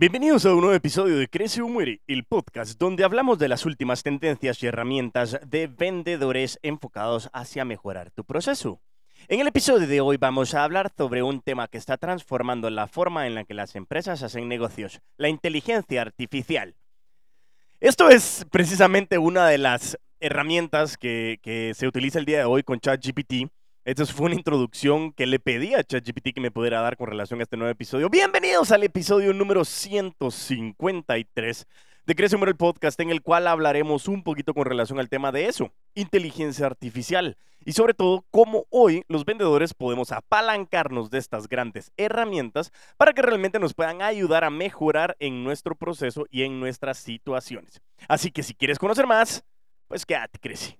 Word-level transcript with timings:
Bienvenidos 0.00 0.46
a 0.46 0.54
un 0.54 0.60
nuevo 0.62 0.72
episodio 0.74 1.18
de 1.18 1.28
Crece 1.28 1.60
o 1.60 1.68
Muere, 1.68 2.00
el 2.06 2.24
podcast 2.24 2.78
donde 2.80 3.04
hablamos 3.04 3.38
de 3.38 3.48
las 3.48 3.66
últimas 3.66 4.02
tendencias 4.02 4.62
y 4.62 4.66
herramientas 4.66 5.38
de 5.46 5.66
vendedores 5.66 6.58
enfocados 6.62 7.28
hacia 7.34 7.66
mejorar 7.66 8.10
tu 8.10 8.24
proceso. 8.24 8.80
En 9.28 9.40
el 9.40 9.48
episodio 9.48 9.86
de 9.86 10.00
hoy 10.00 10.16
vamos 10.16 10.54
a 10.54 10.64
hablar 10.64 10.90
sobre 10.96 11.22
un 11.22 11.42
tema 11.42 11.68
que 11.68 11.76
está 11.76 11.98
transformando 11.98 12.70
la 12.70 12.86
forma 12.86 13.26
en 13.26 13.34
la 13.34 13.44
que 13.44 13.52
las 13.52 13.76
empresas 13.76 14.22
hacen 14.22 14.48
negocios, 14.48 15.02
la 15.18 15.28
inteligencia 15.28 16.00
artificial. 16.00 16.76
Esto 17.78 18.08
es 18.08 18.46
precisamente 18.50 19.18
una 19.18 19.48
de 19.48 19.58
las 19.58 19.98
herramientas 20.18 20.96
que, 20.96 21.72
se 21.76 21.86
utiliza 21.86 22.18
el 22.18 22.24
día 22.24 22.38
de 22.38 22.44
hoy 22.44 22.62
con 22.62 22.80
ChatGPT 22.80 23.50
esta 23.90 24.06
fue 24.06 24.26
una 24.26 24.36
introducción 24.36 25.12
que 25.12 25.26
le 25.26 25.40
pedí 25.40 25.74
a 25.74 25.82
ChatGPT 25.82 26.32
que 26.32 26.40
me 26.40 26.52
pudiera 26.52 26.80
dar 26.80 26.96
con 26.96 27.08
relación 27.08 27.40
a 27.40 27.42
este 27.42 27.56
nuevo 27.56 27.72
episodio. 27.72 28.08
Bienvenidos 28.08 28.70
al 28.70 28.84
episodio 28.84 29.34
número 29.34 29.64
153 29.64 31.66
de 32.06 32.14
Crece 32.14 32.36
el 32.36 32.56
Podcast, 32.56 33.00
en 33.00 33.10
el 33.10 33.20
cual 33.20 33.48
hablaremos 33.48 34.06
un 34.06 34.22
poquito 34.22 34.54
con 34.54 34.64
relación 34.64 35.00
al 35.00 35.08
tema 35.08 35.32
de 35.32 35.46
eso, 35.46 35.72
inteligencia 35.96 36.66
artificial. 36.66 37.36
Y 37.64 37.72
sobre 37.72 37.92
todo, 37.92 38.24
cómo 38.30 38.66
hoy 38.70 39.02
los 39.08 39.24
vendedores 39.24 39.74
podemos 39.74 40.12
apalancarnos 40.12 41.10
de 41.10 41.18
estas 41.18 41.48
grandes 41.48 41.90
herramientas 41.96 42.70
para 42.96 43.12
que 43.12 43.22
realmente 43.22 43.58
nos 43.58 43.74
puedan 43.74 44.02
ayudar 44.02 44.44
a 44.44 44.50
mejorar 44.50 45.16
en 45.18 45.42
nuestro 45.42 45.74
proceso 45.74 46.26
y 46.30 46.44
en 46.44 46.60
nuestras 46.60 46.98
situaciones. 46.98 47.82
Así 48.06 48.30
que 48.30 48.44
si 48.44 48.54
quieres 48.54 48.78
conocer 48.78 49.08
más, 49.08 49.42
pues 49.88 50.06
quédate, 50.06 50.38
crece. 50.38 50.76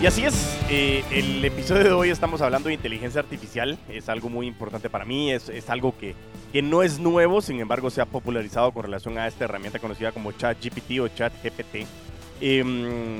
Y 0.00 0.06
así 0.06 0.24
es, 0.24 0.56
eh, 0.70 1.02
el 1.10 1.44
episodio 1.44 1.82
de 1.82 1.90
hoy 1.90 2.10
estamos 2.10 2.40
hablando 2.40 2.68
de 2.68 2.74
inteligencia 2.74 3.20
artificial, 3.20 3.76
es 3.88 4.08
algo 4.08 4.28
muy 4.28 4.46
importante 4.46 4.88
para 4.88 5.04
mí, 5.04 5.32
es, 5.32 5.48
es 5.48 5.68
algo 5.70 5.92
que, 5.98 6.14
que, 6.52 6.62
no 6.62 6.84
es 6.84 7.00
nuevo, 7.00 7.40
sin 7.40 7.58
embargo 7.58 7.90
se 7.90 8.00
ha 8.00 8.06
popularizado 8.06 8.70
con 8.70 8.84
relación 8.84 9.18
a 9.18 9.26
esta 9.26 9.46
herramienta 9.46 9.80
conocida 9.80 10.12
como 10.12 10.30
ChatGPT 10.30 11.00
o 11.00 11.08
ChatGPT. 11.08 11.88
Eh, 12.40 13.18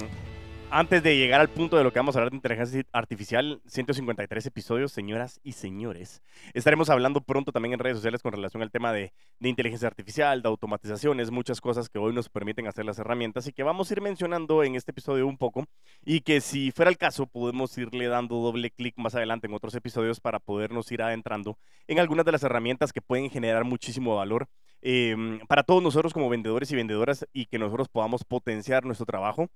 antes 0.71 1.03
de 1.03 1.17
llegar 1.17 1.41
al 1.41 1.49
punto 1.49 1.77
de 1.77 1.85
lo 1.85 1.93
que 1.93 1.99
vamos 1.99 2.15
a 2.15 2.19
hablar 2.19 2.31
de 2.31 2.37
inteligencia 2.37 2.83
artificial, 2.93 3.61
153 3.67 4.47
episodios, 4.47 4.93
señoras 4.93 5.41
y 5.43 5.53
señores. 5.53 6.23
Estaremos 6.53 6.91
hablando 6.91 7.23
pronto 7.23 7.53
también 7.53 7.73
en 7.73 7.79
redes 7.79 7.97
sociales 7.97 8.23
con 8.23 8.33
relación 8.33 8.63
al 8.63 8.71
tema 8.71 8.93
de, 8.93 9.13
inteligencia 9.41 9.89
artificial, 9.89 10.43
de 10.43 10.49
automatizaciones, 10.49 11.31
muchas 11.31 11.61
cosas 11.61 11.89
que 11.89 11.99
hoy 11.99 12.13
nos 12.13 12.29
permiten 12.29 12.67
hacer 12.67 12.85
las 12.85 12.99
herramientas 12.99 13.47
y 13.47 13.53
que 13.53 13.63
vamos 13.63 13.91
a 13.91 13.95
ir 13.95 14.03
mencionando 14.03 14.63
en 14.63 14.75
este 14.75 14.91
episodio 14.91 15.27
un 15.27 15.39
poco 15.39 15.65
y 16.05 16.21
que 16.21 16.41
si 16.41 16.71
fuera 16.71 16.91
el 16.91 16.99
caso 16.99 17.27
podemos 17.27 17.77
irle 17.79 18.07
dando 18.09 18.37
doble 18.37 18.71
clic 18.71 18.95
más 18.99 19.15
adelante 19.15 19.47
en 19.47 19.55
otros 19.55 19.75
episodios 19.75 20.21
para 20.21 20.39
podernos 20.39 20.93
ir 20.93 21.03
adentrando 21.03 21.59
en 21.87 21.99
algunas 21.99 22.27
de 22.27 22.33
las 22.33 22.43
herramientas 22.43 22.93
que 22.93 23.01
pueden 23.01 23.31
generar 23.31 23.65
muchísimo 23.65 24.17
valor 24.17 24.49
em, 24.83 25.41
para 25.47 25.63
todos 25.63 25.83
nosotros 25.83 26.13
como 26.13 26.29
vendedores 26.29 26.71
y 26.71 26.77
vendedoras 26.77 27.27
y 27.33 27.47
que 27.47 27.59
nosotros 27.59 27.89
podamos 27.89 28.25
potenciar 28.25 28.85
nuestro 28.85 29.07
trabajo 29.07 29.49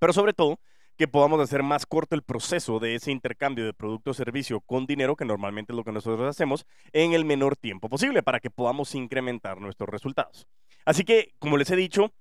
pero 0.00 0.12
sobre 0.12 0.32
todo 0.32 0.58
que 0.96 1.08
podamos 1.08 1.40
hacer 1.40 1.62
más 1.62 1.86
corto 1.86 2.14
el 2.14 2.22
proceso 2.22 2.78
de 2.78 2.96
ese 2.96 3.10
intercambio 3.10 3.64
de 3.64 3.72
producto 3.72 4.10
o 4.10 4.14
servicio 4.14 4.60
con 4.60 4.84
dinero, 4.84 5.16
que 5.16 5.24
normalmente 5.24 5.72
es 5.72 5.76
lo 5.76 5.84
que 5.84 5.92
nosotros 5.92 6.28
hacemos, 6.28 6.66
en 6.92 7.12
el 7.14 7.24
menor 7.24 7.56
tiempo 7.56 7.88
posible 7.88 8.22
para 8.22 8.40
que 8.40 8.50
podamos 8.50 8.94
incrementar 8.94 9.60
nuestros 9.60 9.88
resultados. 9.88 10.46
Así 10.84 11.04
que, 11.04 11.32
como 11.38 11.56
les 11.56 11.70
he 11.70 11.76
dicho, 11.76 12.12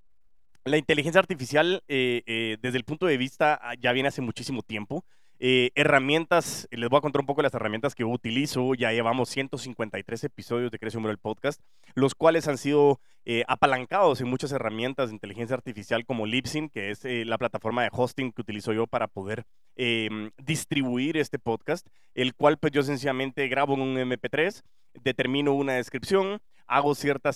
la 0.64 0.78
inteligencia 0.78 1.20
artificial, 1.20 1.84
eh, 1.88 2.24
eh, 2.26 2.58
desde 2.62 2.78
el 2.78 2.86
punto 2.86 3.06
de 3.06 3.18
vista, 3.18 3.60
ah, 3.62 3.74
ya 3.78 3.92
viene 3.92 4.10
hace 4.10 4.22
muchísimo 4.22 4.62
tiempo. 4.62 5.04
Eh, 5.42 5.72
herramientas, 5.76 6.68
les 6.70 6.90
voy 6.90 6.98
a 6.98 7.02
contar 7.02 7.22
un 7.22 7.26
poco 7.26 7.42
las 7.42 7.54
herramientas 7.54 7.96
que 7.96 8.04
utilizo. 8.04 8.74
Ya 8.76 8.92
llevamos 8.92 9.30
153 9.30 10.26
episodios 10.26 10.70
de 10.70 10.78
Crece 10.78 10.98
Humor 10.98 11.12
el 11.12 11.18
podcast, 11.18 11.62
los 11.96 12.14
cuales 12.14 12.50
han 12.50 12.58
sido 12.58 13.00
eh, 13.24 13.46
apalancados 13.48 14.20
en 14.20 14.28
muchas 14.28 14.52
herramientas 14.52 15.10
de 15.10 15.16
inteligencia 15.16 15.56
artificial 15.56 16.06
como 16.06 16.26
Libsyn, 16.26 16.68
que 16.68 16.92
es 16.92 17.06
eh, 17.06 17.24
la 17.24 17.38
plataforma 17.38 17.84
de 17.84 17.90
hosting 17.94 18.34
que 18.34 18.42
utilizo 18.42 18.74
yo 18.74 18.86
para 18.86 19.08
poder 19.08 19.46
em, 19.78 20.32
distribuir 20.38 21.16
este 21.16 21.40
podcast, 21.40 21.88
el 22.16 22.36
cual 22.36 22.58
pues 22.58 22.74
yo 22.74 22.84
sencillamente 22.84 23.48
grabo 23.48 23.76
en 23.76 23.82
un 23.82 23.96
MP3, 23.96 24.62
determino 25.04 25.54
una 25.54 25.74
descripción, 25.74 26.42
hago 26.68 26.96
cierta 26.96 27.32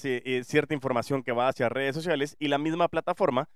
información 0.72 1.24
que 1.24 1.32
va 1.32 1.48
hacia 1.48 1.70
redes 1.70 1.96
sociales 1.96 2.36
y 2.38 2.50
la 2.50 2.58
misma 2.58 2.90
plataforma 2.90 3.48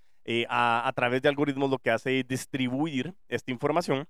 a, 0.50 0.88
a 0.88 0.94
través 0.94 1.22
de 1.22 1.30
algoritmos 1.30 1.70
lo 1.70 1.80
que 1.80 1.90
hace 1.90 2.20
es 2.20 2.28
distribuir 2.28 3.14
esta 3.30 3.52
información 3.52 4.08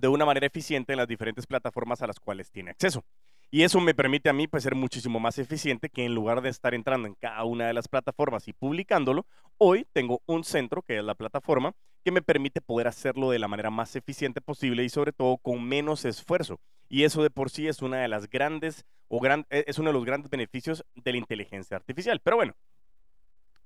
de 0.00 0.08
una 0.08 0.24
manera 0.24 0.46
eficiente 0.46 0.92
en 0.92 0.98
las 0.98 1.08
diferentes 1.08 1.46
plataformas 1.46 2.02
a 2.02 2.06
las 2.06 2.20
cuales 2.20 2.50
tiene 2.50 2.70
acceso. 2.70 3.04
Y 3.50 3.62
eso 3.62 3.80
me 3.80 3.94
permite 3.94 4.28
a 4.28 4.34
mí 4.34 4.46
pues, 4.46 4.62
ser 4.62 4.74
muchísimo 4.74 5.20
más 5.20 5.38
eficiente 5.38 5.88
que 5.88 6.04
en 6.04 6.14
lugar 6.14 6.42
de 6.42 6.50
estar 6.50 6.74
entrando 6.74 7.08
en 7.08 7.14
cada 7.14 7.44
una 7.44 7.66
de 7.66 7.72
las 7.72 7.88
plataformas 7.88 8.46
y 8.46 8.52
publicándolo, 8.52 9.26
hoy 9.56 9.86
tengo 9.92 10.20
un 10.26 10.44
centro 10.44 10.82
que 10.82 10.98
es 10.98 11.04
la 11.04 11.14
plataforma 11.14 11.72
que 12.04 12.12
me 12.12 12.22
permite 12.22 12.60
poder 12.60 12.88
hacerlo 12.88 13.30
de 13.30 13.38
la 13.38 13.48
manera 13.48 13.70
más 13.70 13.96
eficiente 13.96 14.40
posible 14.40 14.84
y 14.84 14.90
sobre 14.90 15.12
todo 15.12 15.38
con 15.38 15.64
menos 15.64 16.04
esfuerzo. 16.04 16.60
Y 16.90 17.04
eso 17.04 17.22
de 17.22 17.30
por 17.30 17.50
sí 17.50 17.68
es 17.68 17.80
una 17.80 17.98
de 17.98 18.08
las 18.08 18.28
grandes 18.28 18.84
o 19.08 19.18
gran, 19.20 19.46
e, 19.50 19.64
es 19.66 19.78
uno 19.78 19.90
de 19.90 19.94
los 19.94 20.04
grandes 20.04 20.30
beneficios 20.30 20.84
de 20.94 21.12
la 21.12 21.18
inteligencia 21.18 21.76
artificial. 21.76 22.20
Pero 22.22 22.36
bueno, 22.36 22.54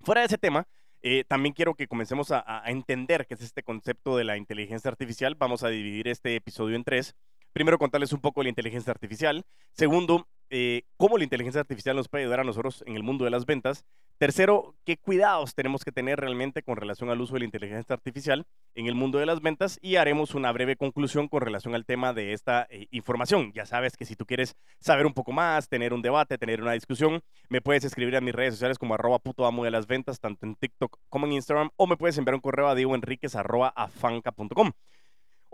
fuera 0.01 0.21
de 0.21 0.29
ese 0.29 0.39
tema, 0.39 0.67
eh, 1.03 1.25
también 1.27 1.53
quiero 1.53 1.75
que 1.75 1.89
comencemos 1.89 2.31
a, 2.31 2.63
entender 2.67 3.27
qué 3.27 3.35
es 3.35 3.43
este 3.43 3.63
concepto 3.63 4.17
de 4.17 4.25
la 4.25 4.37
inteligencia 4.37 4.91
artificial. 4.91 5.35
Vamos 5.35 5.65
a 5.65 5.69
dividir 5.69 6.09
este 6.09 6.37
episodio 6.37 6.77
en 6.77 6.85
tres. 6.85 7.15
Primero, 7.53 7.79
contarles 7.79 8.13
un 8.13 8.21
poco 8.21 8.41
de 8.41 8.45
la 8.45 8.51
inteligencia 8.51 8.91
artificial. 8.91 9.45
Segundo, 9.73 10.29
eh, 10.55 10.83
cómo 10.99 11.17
la 11.17 11.25
inteligencia 11.25 11.63
artificial 11.63 11.97
nos 11.97 12.09
puede 12.09 12.25
ayudar 12.25 12.41
a 12.41 12.45
nosotros 12.45 12.85
en 12.87 12.95
el 12.95 13.03
mundo 13.03 13.25
de 13.25 13.31
las 13.31 13.47
ventas. 13.47 13.87
Tercero, 14.19 14.77
qué 14.85 14.99
cuidados 14.99 15.55
tenemos 15.55 15.83
que 15.83 15.93
tener 15.93 16.21
realmente 16.21 16.63
con 16.63 16.77
relación 16.77 17.09
al 17.09 17.21
uso 17.23 17.33
de 17.33 17.41
la 17.41 17.47
inteligencia 17.47 17.95
artificial 17.95 18.45
en 18.75 18.87
el 18.87 18.95
mundo 18.95 19.19
de 19.19 19.25
las 19.25 19.41
ventas 19.41 19.79
y 19.81 19.97
haremos 19.97 20.35
una 20.35 20.53
breve 20.53 20.77
conclusión 20.77 21.27
con 21.27 21.41
relación 21.41 21.75
al 21.75 21.87
tema 21.87 22.13
de 22.13 22.35
esta 22.35 22.67
eh, 22.71 22.87
información. 22.91 23.51
Ya 23.55 23.65
sabes 23.65 23.97
que 23.97 24.05
si 24.05 24.15
tú 24.15 24.27
quieres 24.27 24.55
saber 24.79 25.07
un 25.07 25.15
poco 25.15 25.33
más, 25.33 25.71
tener 25.71 25.95
un 25.95 26.03
debate, 26.03 26.37
tener 26.37 26.61
una 26.61 26.73
discusión, 26.73 27.23
me 27.49 27.63
puedes 27.63 27.85
escribir 27.85 28.15
a 28.17 28.21
mis 28.21 28.35
redes 28.35 28.55
sociales 28.55 28.79
como 28.79 28.93
arroba 28.93 29.19
puto 29.21 29.47
amo 29.47 29.65
de 29.65 29.71
las 29.71 29.87
ventas, 29.87 30.21
tanto 30.21 30.45
en 30.45 30.55
TikTok 30.55 30.99
como 31.09 31.27
en 31.27 31.33
Instagram, 31.33 31.71
o 31.77 31.87
me 31.87 31.97
puedes 31.97 32.19
enviar 32.19 32.35
un 32.35 32.43
correo 32.43 32.69
a 32.69 32.75
diegoenriquez 32.75 33.35
arroba 33.37 33.73
afanca.com. 33.75 34.73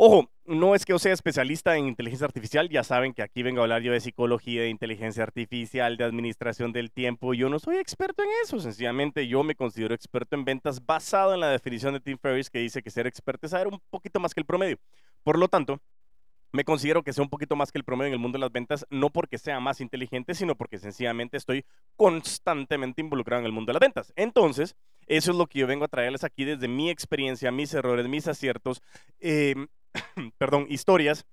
Ojo, 0.00 0.30
no 0.44 0.76
es 0.76 0.84
que 0.84 0.92
yo 0.92 1.00
sea 1.00 1.12
especialista 1.12 1.76
en 1.76 1.88
inteligencia 1.88 2.24
artificial, 2.24 2.68
ya 2.68 2.84
saben 2.84 3.12
que 3.12 3.20
aquí 3.20 3.42
vengo 3.42 3.58
a 3.58 3.64
hablar 3.64 3.82
yo 3.82 3.90
de 3.90 3.98
psicología, 3.98 4.62
de 4.62 4.68
inteligencia 4.68 5.24
artificial, 5.24 5.96
de 5.96 6.04
administración 6.04 6.70
del 6.72 6.92
tiempo. 6.92 7.34
Yo 7.34 7.48
no 7.48 7.58
soy 7.58 7.78
experto 7.78 8.22
en 8.22 8.28
eso, 8.44 8.60
sencillamente 8.60 9.26
yo 9.26 9.42
me 9.42 9.56
considero 9.56 9.96
experto 9.96 10.36
en 10.36 10.44
ventas 10.44 10.86
basado 10.86 11.34
en 11.34 11.40
la 11.40 11.48
definición 11.48 11.94
de 11.94 12.00
Tim 12.00 12.16
Ferriss 12.16 12.48
que 12.48 12.60
dice 12.60 12.80
que 12.80 12.92
ser 12.92 13.08
experto 13.08 13.46
es 13.46 13.50
saber 13.50 13.66
un 13.66 13.80
poquito 13.90 14.20
más 14.20 14.34
que 14.34 14.40
el 14.40 14.46
promedio. 14.46 14.78
Por 15.24 15.36
lo 15.36 15.48
tanto, 15.48 15.80
me 16.52 16.62
considero 16.62 17.02
que 17.02 17.12
sea 17.12 17.24
un 17.24 17.30
poquito 17.30 17.56
más 17.56 17.72
que 17.72 17.78
el 17.78 17.84
promedio 17.84 18.10
en 18.10 18.14
el 18.14 18.20
mundo 18.20 18.38
de 18.38 18.42
las 18.42 18.52
ventas, 18.52 18.86
no 18.90 19.10
porque 19.10 19.36
sea 19.36 19.58
más 19.58 19.80
inteligente, 19.80 20.32
sino 20.34 20.54
porque 20.54 20.78
sencillamente 20.78 21.36
estoy 21.36 21.64
constantemente 21.96 23.00
involucrado 23.00 23.40
en 23.40 23.46
el 23.46 23.52
mundo 23.52 23.70
de 23.70 23.74
las 23.74 23.80
ventas. 23.80 24.12
Entonces, 24.14 24.76
eso 25.08 25.32
es 25.32 25.36
lo 25.36 25.48
que 25.48 25.58
yo 25.58 25.66
vengo 25.66 25.84
a 25.84 25.88
traerles 25.88 26.22
aquí 26.22 26.44
desde 26.44 26.68
mi 26.68 26.88
experiencia, 26.88 27.50
mis 27.50 27.74
errores, 27.74 28.06
mis 28.06 28.28
aciertos. 28.28 28.80
Eh, 29.18 29.56
perdón, 30.38 30.66
historias, 30.68 31.26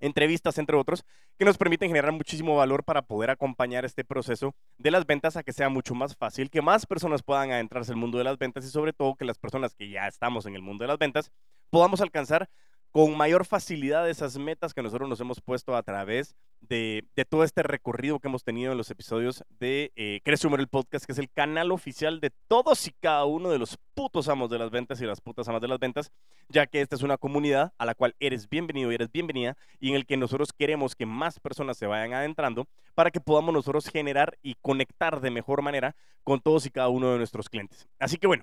entrevistas, 0.00 0.58
entre 0.58 0.76
otros, 0.76 1.04
que 1.38 1.44
nos 1.44 1.58
permiten 1.58 1.88
generar 1.88 2.12
muchísimo 2.12 2.56
valor 2.56 2.84
para 2.84 3.02
poder 3.02 3.30
acompañar 3.30 3.84
este 3.84 4.04
proceso 4.04 4.54
de 4.76 4.90
las 4.90 5.06
ventas 5.06 5.36
a 5.36 5.42
que 5.42 5.52
sea 5.52 5.68
mucho 5.68 5.94
más 5.94 6.16
fácil, 6.16 6.50
que 6.50 6.62
más 6.62 6.86
personas 6.86 7.22
puedan 7.22 7.52
adentrarse 7.52 7.92
al 7.92 7.98
mundo 7.98 8.18
de 8.18 8.24
las 8.24 8.38
ventas 8.38 8.64
y 8.64 8.68
sobre 8.68 8.92
todo 8.92 9.14
que 9.14 9.24
las 9.24 9.38
personas 9.38 9.74
que 9.74 9.88
ya 9.88 10.06
estamos 10.06 10.46
en 10.46 10.54
el 10.54 10.62
mundo 10.62 10.84
de 10.84 10.88
las 10.88 10.98
ventas 10.98 11.30
podamos 11.70 12.00
alcanzar 12.00 12.48
con 12.98 13.16
mayor 13.16 13.44
facilidad 13.44 14.10
esas 14.10 14.36
metas 14.38 14.74
que 14.74 14.82
nosotros 14.82 15.08
nos 15.08 15.20
hemos 15.20 15.40
puesto 15.40 15.76
a 15.76 15.84
través 15.84 16.34
de, 16.60 17.06
todo 17.28 17.44
este 17.44 17.62
recorrido 17.62 18.18
que 18.18 18.26
hemos 18.26 18.42
tenido 18.42 18.72
en 18.72 18.76
los 18.76 18.90
episodios 18.90 19.44
de 19.60 19.92
eh, 19.94 20.20
Crece 20.24 20.48
el 20.48 20.66
Podcast, 20.66 21.04
que 21.04 21.12
es 21.12 21.18
el 21.20 21.30
canal 21.30 21.70
oficial 21.70 22.18
de 22.18 22.32
todos 22.48 22.88
y 22.88 22.90
cada 23.00 23.24
uno 23.24 23.50
de 23.50 23.60
los 23.60 23.78
putos 23.94 24.28
amos 24.28 24.50
de 24.50 24.58
las 24.58 24.72
ventas 24.72 25.00
y 25.00 25.06
las 25.06 25.20
putas 25.20 25.46
amas 25.46 25.60
de 25.60 25.68
las 25.68 25.78
ventas, 25.78 26.10
ya 26.48 26.66
que 26.66 26.80
esta 26.80 26.96
es 26.96 27.02
una 27.04 27.18
comunidad 27.18 27.72
a 27.78 27.86
la 27.86 27.94
cual 27.94 28.16
eres 28.18 28.48
bienvenido 28.48 28.90
y 28.90 28.96
eres 28.96 29.12
bienvenida 29.12 29.56
y 29.78 29.90
en 29.90 29.94
el 29.94 30.04
que 30.04 30.16
nosotros 30.16 30.52
queremos 30.52 30.96
que 30.96 31.06
más 31.06 31.38
personas 31.38 31.78
se 31.78 31.86
vayan 31.86 32.14
adentrando 32.14 32.66
para 32.96 33.12
que 33.12 33.20
podamos 33.20 33.54
nosotros 33.54 33.88
generar 33.90 34.36
y 34.42 34.56
conectar 34.60 35.20
de 35.20 35.30
mejor 35.30 35.62
manera 35.62 35.94
con 36.24 36.40
todos 36.40 36.66
y 36.66 36.70
cada 36.70 36.88
uno 36.88 37.12
de 37.12 37.18
nuestros 37.18 37.48
clientes. 37.48 37.86
Así 38.00 38.16
que 38.16 38.26
bueno, 38.26 38.42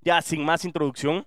ya 0.00 0.22
sin 0.22 0.44
más 0.44 0.64
introducción, 0.64 1.26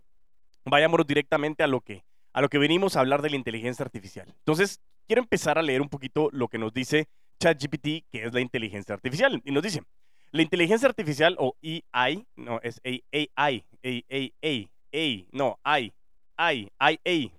vayámonos 0.64 1.06
directamente 1.06 1.62
a 1.62 1.68
lo 1.68 1.82
que 1.82 2.08
a 2.40 2.42
lo 2.42 2.48
que 2.48 2.58
venimos 2.58 2.96
a 2.96 3.02
hablar 3.02 3.22
de 3.22 3.30
la 3.30 3.36
inteligencia 3.36 3.84
artificial. 3.84 4.26
Entonces, 4.30 4.80
quiero 5.08 5.22
empezar 5.22 5.58
a 5.58 5.62
leer 5.62 5.82
un 5.82 5.90
poquito 5.90 6.30
lo 6.32 6.48
que 6.48 6.58
nos 6.58 6.74
dice 6.74 7.10
ChatGPT, 7.38 8.06
que 8.10 8.24
es 8.24 8.34
la 8.34 8.40
inteligencia 8.40 8.96
artificial. 8.96 9.42
Y 9.44 9.52
nos 9.52 9.62
dice, 9.62 9.84
la 10.32 10.42
inteligencia 10.42 10.88
artificial 10.88 11.36
o 11.38 11.58
AI, 11.92 12.26
no, 12.38 12.62
es 12.62 12.80
AI, 12.86 13.30
AI, 13.36 13.66
AI, 13.84 14.70
AI, 14.94 15.28
no, 15.34 15.60
AI, 15.66 15.92
AI, 16.38 16.72
AI, 16.80 17.34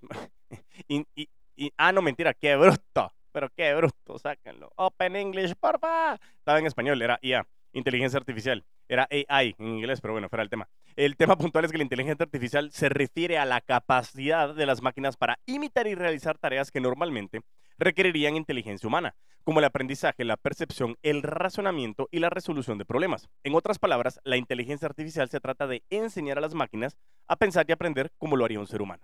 ah, 1.79 1.93
no, 1.93 2.03
mentira, 2.03 2.35
qué 2.35 2.57
bruto, 2.57 3.11
pero 3.33 3.49
qué 3.57 3.73
bruto, 3.73 4.19
sáquenlo. 4.19 4.71
Open 4.77 5.17
English, 5.17 5.55
porfa. 5.59 6.21
Estaba 6.37 6.59
en 6.59 6.67
español, 6.67 7.01
era 7.01 7.19
IA, 7.23 7.47
inteligencia 7.73 8.19
artificial. 8.19 8.65
Era 8.89 9.09
AI 9.11 9.55
en 9.59 9.67
inglés, 9.67 10.01
pero 10.01 10.15
bueno, 10.15 10.29
fuera 10.29 10.43
el 10.43 10.51
tema. 10.51 10.69
El 10.97 11.17
tema 11.17 11.37
puntual 11.37 11.65
es 11.65 11.73
que 11.73 11.79
la 11.79 11.85
inteligencia 11.85 12.25
artificial 12.25 12.71
se 12.73 12.89
refiere 12.89 13.39
a 13.39 13.45
la 13.45 13.61
capacidad 13.61 14.55
de 14.55 14.67
las 14.67 14.83
máquinas 14.83 15.17
para 15.17 15.39
imitar 15.47 15.87
y 15.87 15.95
realizar 15.95 16.39
tareas 16.39 16.71
que 16.71 16.81
normalmente 16.81 17.43
requerirían 17.79 18.37
inteligencia 18.37 18.87
humana, 18.87 19.15
como 19.43 19.61
el 19.61 19.65
aprendizaje, 19.65 20.25
la 20.25 20.37
percepción, 20.37 20.97
el 21.03 21.23
razonamiento 21.23 22.09
y 22.11 22.19
la 22.19 22.31
resolución 22.31 22.79
de 22.79 22.85
problemas. 22.85 23.29
En 23.43 23.55
otras 23.55 23.79
palabras, 23.79 24.21
la 24.25 24.37
inteligencia 24.37 24.87
artificial 24.87 25.31
se 25.31 25.41
trata 25.41 25.67
de 25.67 25.83
enseñar 25.89 26.39
a 26.39 26.43
las 26.43 26.55
máquinas 26.55 26.97
a 27.27 27.37
pensar 27.37 27.67
y 27.69 27.73
aprender 27.73 28.13
como 28.19 28.37
lo 28.37 28.45
haría 28.45 28.61
un 28.61 28.67
ser 28.67 28.83
humano. 28.83 29.03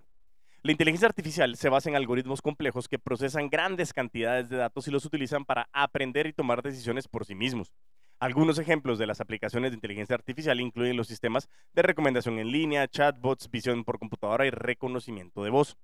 La 0.62 0.72
inteligencia 0.72 1.06
artificial 1.06 1.56
se 1.56 1.68
basa 1.68 1.88
en 1.88 1.96
algoritmos 1.96 2.42
complejos 2.42 2.88
que 2.88 2.98
procesan 2.98 3.48
grandes 3.48 3.92
cantidades 3.92 4.48
de 4.48 4.56
datos 4.56 4.88
y 4.88 4.90
los 4.90 5.04
utilizan 5.04 5.44
para 5.44 5.68
aprender 5.72 6.26
y 6.26 6.32
tomar 6.32 6.60
decisiones 6.60 7.06
por 7.06 7.24
sí 7.24 7.36
mismos. 7.36 7.72
Algunos 8.18 8.58
ejemplos 8.58 8.98
de 8.98 9.06
las 9.06 9.20
aplicaciones 9.20 9.70
de 9.70 9.74
inteligencia 9.74 10.14
artificial 10.14 10.58
incluyen 10.58 10.96
los 10.96 11.06
sistemas 11.06 11.50
de 11.74 11.82
recomendación 11.82 12.38
en 12.38 12.50
línea, 12.50 12.88
chatbots, 12.88 13.50
visión 13.50 13.84
por 13.84 13.98
computadora 13.98 14.46
y 14.46 14.50
reconocimiento 14.50 15.44
de 15.44 15.50
voz. 15.50 15.76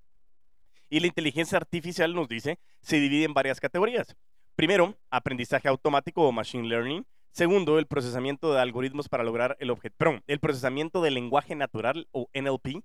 Y 0.89 1.01
la 1.01 1.09
inteligencia 1.09 1.59
artificial 1.59 2.15
nos 2.15 2.29
dice, 2.29 2.59
se 2.81 2.97
divide 2.97 3.25
en 3.25 3.35
varias 3.35 3.61
categorías. 3.61 4.17
Primero, 4.57 4.97
aprendizaje 5.11 5.69
automático 5.69 6.27
o 6.27 6.33
machine 6.33 6.69
learning. 6.69 7.05
Segundo, 7.33 7.79
el 7.79 7.87
procesamiento 7.87 8.55
de 8.55 8.61
algoritmos 8.61 9.11
para 9.11 9.25
lograr 9.25 9.59
el 9.61 9.71
objeto, 9.71 9.97
perdón, 9.99 10.23
el 10.27 10.41
procesamiento 10.41 11.03
del 11.03 11.15
lenguaje 11.15 11.55
natural 11.55 12.09
o 12.13 12.31
NLP. 12.33 12.83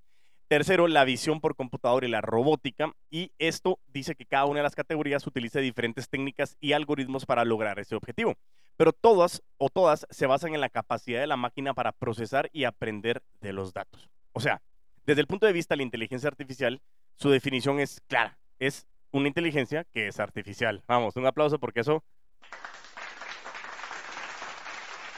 Tercero, 0.48 0.88
la 0.88 1.04
visión 1.04 1.42
por 1.42 1.56
computadora 1.56 2.08
y 2.08 2.10
la 2.10 2.22
robótica. 2.22 2.94
Y 3.10 3.32
esto 3.38 3.80
dice 3.88 4.16
que 4.16 4.26
cada 4.26 4.46
una 4.46 4.60
de 4.60 4.64
las 4.64 4.76
categorías 4.76 5.28
utiliza 5.28 5.60
diferentes 5.60 6.08
técnicas 6.08 6.56
y 6.62 6.72
algoritmos 6.72 7.26
para 7.26 7.44
lograr 7.44 7.80
ese 7.80 7.96
objetivo. 7.96 8.36
Pero 8.78 8.94
todas 8.94 9.44
o 9.58 9.70
todas 9.70 10.08
se 10.10 10.26
basan 10.26 10.54
en 10.54 10.62
la 10.62 10.70
capacidad 10.70 11.20
de 11.20 11.28
la 11.28 11.36
máquina 11.36 11.74
para 11.74 11.92
procesar 11.92 12.50
y 12.54 12.64
aprender 12.64 13.22
de 13.42 13.52
los 13.52 13.74
datos. 13.74 14.10
O 14.32 14.40
sea, 14.40 14.62
desde 15.06 15.20
el 15.20 15.28
punto 15.28 15.48
de 15.48 15.54
vista 15.54 15.74
de 15.74 15.78
la 15.78 15.84
inteligencia 15.84 16.30
artificial, 16.30 16.82
su 17.16 17.30
definición 17.30 17.82
es 17.82 18.00
clara. 18.08 18.38
Es 18.60 18.88
una 19.12 19.28
inteligencia 19.28 19.84
que 19.84 20.08
es 20.08 20.20
artificial. 20.20 20.82
Vamos, 20.88 21.18
un 21.18 21.26
aplauso 21.26 21.60
porque 21.60 21.82
eso 21.82 22.06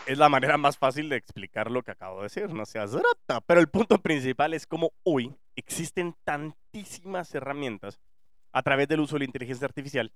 es 0.09 0.17
la 0.17 0.27
manera 0.27 0.57
más 0.57 0.75
fácil 0.75 1.07
de 1.07 1.17
explicar 1.17 1.69
lo 1.69 1.83
que 1.83 1.91
acabo 1.91 2.17
de 2.17 2.23
decir, 2.23 2.51
no 2.51 2.65
seas 2.65 2.93
rata. 2.93 3.41
Pero 3.41 3.59
el 3.59 3.69
punto 3.69 3.99
principal 3.99 4.55
es 4.55 4.65
cómo 4.65 4.91
hoy 5.03 5.35
existen 5.55 6.15
tantísimas 6.23 7.35
herramientas 7.35 7.99
a 8.51 8.63
través 8.63 8.87
del 8.87 9.01
uso 9.01 9.15
de 9.15 9.19
la 9.19 9.25
inteligencia 9.25 9.67
artificial 9.67 10.11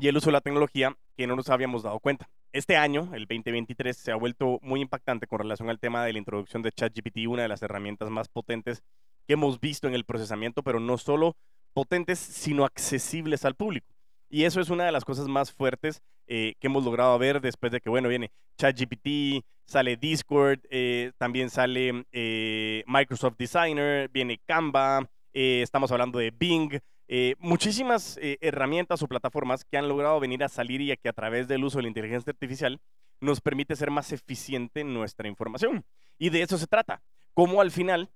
y 0.00 0.06
el 0.06 0.16
uso 0.16 0.26
de 0.26 0.34
la 0.34 0.40
tecnología 0.40 0.96
que 1.16 1.26
no 1.26 1.34
nos 1.34 1.48
habíamos 1.48 1.82
dado 1.82 1.98
cuenta. 1.98 2.30
Este 2.52 2.76
año, 2.76 3.10
el 3.12 3.26
2023, 3.26 3.96
se 3.96 4.12
ha 4.12 4.16
vuelto 4.16 4.60
muy 4.62 4.80
impactante 4.80 5.26
con 5.26 5.40
relación 5.40 5.68
al 5.68 5.80
tema 5.80 6.04
de 6.04 6.12
la 6.12 6.20
introducción 6.20 6.62
de 6.62 6.70
ChatGPT, 6.70 7.26
una 7.26 7.42
de 7.42 7.48
las 7.48 7.62
herramientas 7.62 8.08
más 8.08 8.28
potentes 8.28 8.84
que 9.26 9.32
hemos 9.32 9.58
visto 9.58 9.88
en 9.88 9.94
el 9.94 10.04
procesamiento, 10.04 10.62
pero 10.62 10.78
no 10.78 10.96
solo 10.96 11.36
potentes, 11.72 12.20
sino 12.20 12.64
accesibles 12.64 13.44
al 13.44 13.56
público. 13.56 13.88
Y 14.28 14.44
eso 14.44 14.60
es 14.60 14.70
una 14.70 14.84
de 14.84 14.92
las 14.92 15.04
cosas 15.04 15.26
más 15.26 15.50
fuertes 15.50 16.04
eh, 16.32 16.54
que 16.60 16.68
hemos 16.68 16.84
logrado 16.84 17.18
ver 17.18 17.40
después 17.40 17.72
de 17.72 17.80
que, 17.80 17.90
bueno, 17.90 18.08
viene 18.08 18.30
ChatGPT, 18.56 19.44
sale 19.66 19.96
Discord, 19.96 20.60
eh, 20.70 21.10
también 21.18 21.50
sale 21.50 22.04
eh, 22.12 22.84
Microsoft 22.86 23.34
Designer, 23.36 24.08
viene 24.10 24.38
Canva, 24.46 25.10
estamos 25.32 25.90
hablando 25.90 26.20
de 26.20 26.30
Bing, 26.30 26.78
muchísimas 27.40 28.16
herramientas 28.20 29.02
o 29.02 29.08
plataformas 29.08 29.64
que 29.64 29.76
han 29.76 29.88
logrado 29.88 30.20
venir 30.20 30.44
a 30.44 30.48
salir 30.48 30.80
y 30.80 30.96
que 30.96 31.08
a 31.08 31.12
través 31.12 31.48
del 31.48 31.64
uso 31.64 31.78
de 31.78 31.82
la 31.82 31.88
inteligencia 31.88 32.30
artificial 32.30 32.80
nos 33.20 33.40
permite 33.40 33.74
ser 33.74 33.90
más 33.90 34.12
eficiente 34.12 34.82
en 34.82 34.94
nuestra 34.94 35.26
información. 35.26 35.84
Y 36.16 36.30
de 36.30 36.42
eso 36.42 36.58
se 36.58 36.68
trata. 36.68 37.02
Cómo 37.34 37.60
al 37.60 37.72
final 37.72 38.08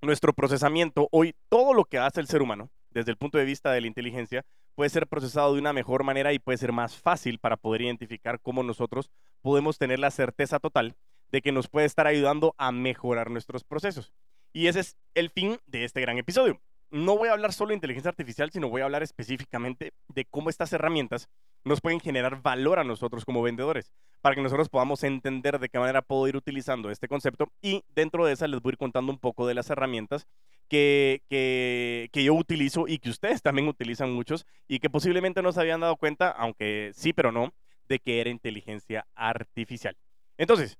nuestro 0.00 0.32
procesamiento, 0.32 1.08
hoy 1.12 1.34
todo 1.50 1.74
lo 1.74 1.84
que 1.84 1.98
hace 1.98 2.20
el 2.20 2.26
ser 2.26 2.40
humano, 2.40 2.70
desde 2.88 3.10
el 3.10 3.18
punto 3.18 3.36
de 3.36 3.44
vista 3.44 3.70
de 3.70 3.82
la 3.82 3.86
inteligencia, 3.86 4.46
puede 4.74 4.90
ser 4.90 5.06
procesado 5.06 5.54
de 5.54 5.60
una 5.60 5.72
mejor 5.72 6.04
manera 6.04 6.32
y 6.32 6.38
puede 6.38 6.58
ser 6.58 6.72
más 6.72 6.96
fácil 6.96 7.38
para 7.38 7.56
poder 7.56 7.82
identificar 7.82 8.40
cómo 8.40 8.62
nosotros 8.62 9.10
podemos 9.40 9.78
tener 9.78 9.98
la 9.98 10.10
certeza 10.10 10.58
total 10.58 10.96
de 11.30 11.42
que 11.42 11.52
nos 11.52 11.68
puede 11.68 11.86
estar 11.86 12.06
ayudando 12.06 12.54
a 12.58 12.72
mejorar 12.72 13.30
nuestros 13.30 13.64
procesos. 13.64 14.12
Y 14.52 14.68
ese 14.68 14.80
es 14.80 14.96
el 15.14 15.30
fin 15.30 15.58
de 15.66 15.84
este 15.84 16.00
gran 16.00 16.18
episodio. 16.18 16.60
No 16.90 17.16
voy 17.16 17.28
a 17.28 17.32
hablar 17.32 17.52
solo 17.52 17.70
de 17.70 17.74
inteligencia 17.74 18.10
artificial, 18.10 18.50
sino 18.52 18.68
voy 18.68 18.82
a 18.82 18.84
hablar 18.84 19.02
específicamente 19.02 19.92
de 20.08 20.24
cómo 20.26 20.48
estas 20.48 20.72
herramientas 20.72 21.28
nos 21.64 21.80
pueden 21.80 21.98
generar 21.98 22.40
valor 22.42 22.78
a 22.78 22.84
nosotros 22.84 23.24
como 23.24 23.42
vendedores, 23.42 23.90
para 24.20 24.36
que 24.36 24.42
nosotros 24.42 24.68
podamos 24.68 25.02
entender 25.02 25.58
de 25.58 25.68
qué 25.68 25.78
manera 25.78 26.02
puedo 26.02 26.28
ir 26.28 26.36
utilizando 26.36 26.90
este 26.90 27.08
concepto 27.08 27.48
y 27.60 27.82
dentro 27.88 28.26
de 28.26 28.34
esa 28.34 28.46
les 28.46 28.60
voy 28.60 28.70
a 28.70 28.74
ir 28.74 28.78
contando 28.78 29.10
un 29.10 29.18
poco 29.18 29.46
de 29.46 29.54
las 29.54 29.70
herramientas 29.70 30.26
que, 30.68 31.22
que, 31.28 32.24
yo 32.24 32.34
utilizo 32.34 32.86
y 32.88 32.98
que 32.98 33.10
ustedes 33.10 33.42
también 33.42 33.68
utilizan 33.68 34.12
muchos 34.12 34.46
y 34.66 34.78
que 34.78 34.90
posiblemente 34.90 35.42
no 35.42 35.52
se 35.52 35.60
habían 35.60 35.80
dado 35.80 35.96
cuenta, 35.96 36.30
aunque 36.30 36.92
sí, 36.94 37.12
pero 37.12 37.32
no, 37.32 37.54
de 37.88 37.98
que 37.98 38.20
era 38.20 38.30
inteligencia 38.30 39.06
artificial. 39.14 39.96
Entonces, 40.38 40.78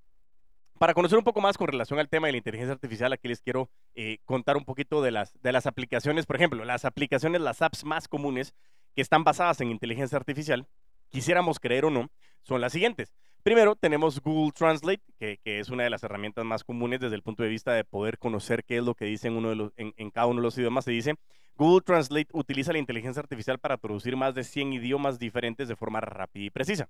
para 0.79 0.95
conocer 0.95 1.19
un 1.19 1.25
poco 1.25 1.41
más 1.41 1.57
con 1.57 1.69
relación 1.69 1.99
al 1.99 2.09
tema 2.09 2.27
de 2.27 2.33
la 2.33 2.39
inteligencia 2.39 2.73
artificial, 2.73 3.13
aquí 3.13 3.29
les 3.29 3.41
quiero 3.41 3.71
eh, 3.95 4.19
contar 4.25 4.57
un 4.57 4.65
poquito 4.65 5.03
de 5.03 5.13
las, 5.13 5.41
de 5.41 5.53
las 5.53 5.67
aplicaciones. 5.67 6.27
Por 6.27 6.37
ejemplo, 6.37 6.65
las 6.65 6.85
aplicaciones, 6.85 7.41
las 7.41 7.63
apps 7.63 7.85
más 7.85 8.09
comunes 8.09 8.55
que 8.95 9.03
están 9.03 9.25
basadas 9.25 9.61
en 9.61 9.71
inteligencia 9.71 10.17
artificial, 10.17 10.67
quisiéramos 11.11 11.61
creer 11.61 11.85
o 11.85 11.91
no, 11.91 12.11
son 12.43 12.61
las 12.61 12.73
siguientes. 12.73 13.15
Primero, 13.45 13.77
tenemos 13.77 14.23
Google 14.23 14.53
Translate, 14.53 15.03
que, 15.19 15.39
es 15.45 15.69
una 15.69 15.85
de 15.85 15.91
las 15.91 16.03
herramientas 16.03 16.47
más 16.47 16.65
comunes 16.65 16.99
desde 16.99 17.15
el 17.15 17.23
punto 17.23 17.43
de 17.43 17.51
vista 17.51 17.75
de 17.75 17.85
poder 17.85 18.17
conocer 18.17 18.65
qué 18.65 18.79
es 18.79 18.83
lo 18.83 18.95
que 18.95 19.05
dice 19.05 19.29
en, 19.29 19.37
uno 19.37 19.51
de 19.51 19.55
los, 19.55 19.73
en, 19.77 20.11
cada 20.11 20.29
uno 20.29 20.41
de 20.41 20.45
los 20.45 20.57
idiomas. 20.57 20.87
Se 20.87 20.93
dice, 20.93 21.17
Google 21.55 21.83
Translate 21.83 22.29
utiliza 22.33 22.73
la 22.73 22.79
inteligencia 22.79 23.21
artificial 23.21 23.59
para 23.59 23.77
traducir 23.77 24.17
más 24.17 24.35
de 24.35 24.45
100 24.45 24.73
idiomas 24.73 25.19
diferentes 25.19 25.69
de 25.69 25.77
forma 25.77 26.01
rápida 26.01 26.47
y 26.47 26.49
precisa. 26.49 26.89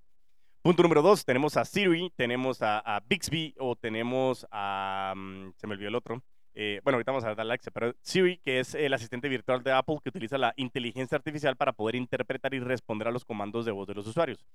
Punto 0.62 0.84
número 0.84 1.02
dos, 1.02 1.24
tenemos 1.24 1.56
a 1.56 1.64
Siri, 1.64 2.12
tenemos 2.14 2.62
a, 2.62 3.02
Bixby 3.08 3.56
o 3.58 3.74
tenemos 3.74 4.46
a... 4.52 5.12
Mm, 5.16 5.54
se 5.56 5.66
me 5.66 5.74
olvidó 5.74 5.88
el 5.88 5.96
otro. 5.96 6.22
Eh, 6.54 6.80
bueno, 6.84 6.98
ahorita 6.98 7.10
vamos 7.10 7.24
a 7.24 7.30
dar 7.30 7.40
Alexa, 7.40 7.72
pero 7.72 7.96
Siri, 8.00 8.38
que 8.38 8.60
es 8.60 8.76
el 8.76 8.94
asistente 8.94 9.28
virtual 9.28 9.64
de 9.64 9.72
Apple 9.72 9.98
que 10.00 10.10
utiliza 10.10 10.38
la 10.38 10.54
inteligencia 10.56 11.16
artificial 11.16 11.56
para 11.56 11.72
poder 11.72 11.96
interpretar 11.96 12.54
y 12.54 12.60
responder 12.60 13.08
a 13.08 13.10
los 13.10 13.24
comandos 13.24 13.64
de 13.64 13.72
voz 13.72 13.88
de 13.88 13.94
los 13.94 14.06
usuarios. 14.06 14.46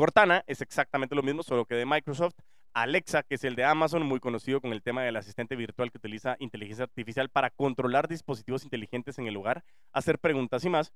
Cortana 0.00 0.42
es 0.46 0.62
exactamente 0.62 1.14
lo 1.14 1.22
mismo, 1.22 1.42
solo 1.42 1.66
que 1.66 1.74
de 1.74 1.84
Microsoft. 1.84 2.32
Alexa, 2.72 3.22
que 3.22 3.34
es 3.34 3.44
el 3.44 3.54
de 3.54 3.64
Amazon, 3.64 4.06
muy 4.06 4.18
conocido 4.18 4.62
con 4.62 4.72
el 4.72 4.82
tema 4.82 5.02
del 5.02 5.14
asistente 5.14 5.56
virtual 5.56 5.90
que 5.90 5.98
utiliza 5.98 6.36
inteligencia 6.38 6.84
artificial 6.84 7.28
para 7.28 7.50
controlar 7.50 8.08
dispositivos 8.08 8.64
inteligentes 8.64 9.18
en 9.18 9.26
el 9.26 9.36
hogar, 9.36 9.62
hacer 9.92 10.18
preguntas 10.18 10.64
y 10.64 10.70
más. 10.70 10.94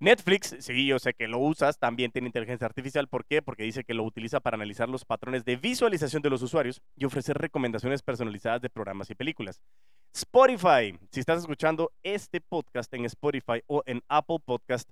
Netflix, 0.00 0.56
sí, 0.58 0.88
yo 0.88 0.98
sé 0.98 1.14
que 1.14 1.28
lo 1.28 1.38
usas, 1.38 1.78
también 1.78 2.10
tiene 2.10 2.26
inteligencia 2.26 2.66
artificial. 2.66 3.06
¿Por 3.06 3.24
qué? 3.26 3.42
Porque 3.42 3.62
dice 3.62 3.84
que 3.84 3.94
lo 3.94 4.02
utiliza 4.02 4.40
para 4.40 4.56
analizar 4.56 4.88
los 4.88 5.04
patrones 5.04 5.44
de 5.44 5.54
visualización 5.54 6.20
de 6.20 6.30
los 6.30 6.42
usuarios 6.42 6.82
y 6.96 7.04
ofrecer 7.04 7.38
recomendaciones 7.38 8.02
personalizadas 8.02 8.60
de 8.60 8.70
programas 8.70 9.08
y 9.08 9.14
películas. 9.14 9.62
Spotify, 10.12 10.98
si 11.12 11.20
estás 11.20 11.38
escuchando 11.38 11.92
este 12.02 12.40
podcast 12.40 12.92
en 12.92 13.04
Spotify 13.04 13.62
o 13.68 13.84
en 13.86 14.02
Apple 14.08 14.38
Podcast, 14.44 14.90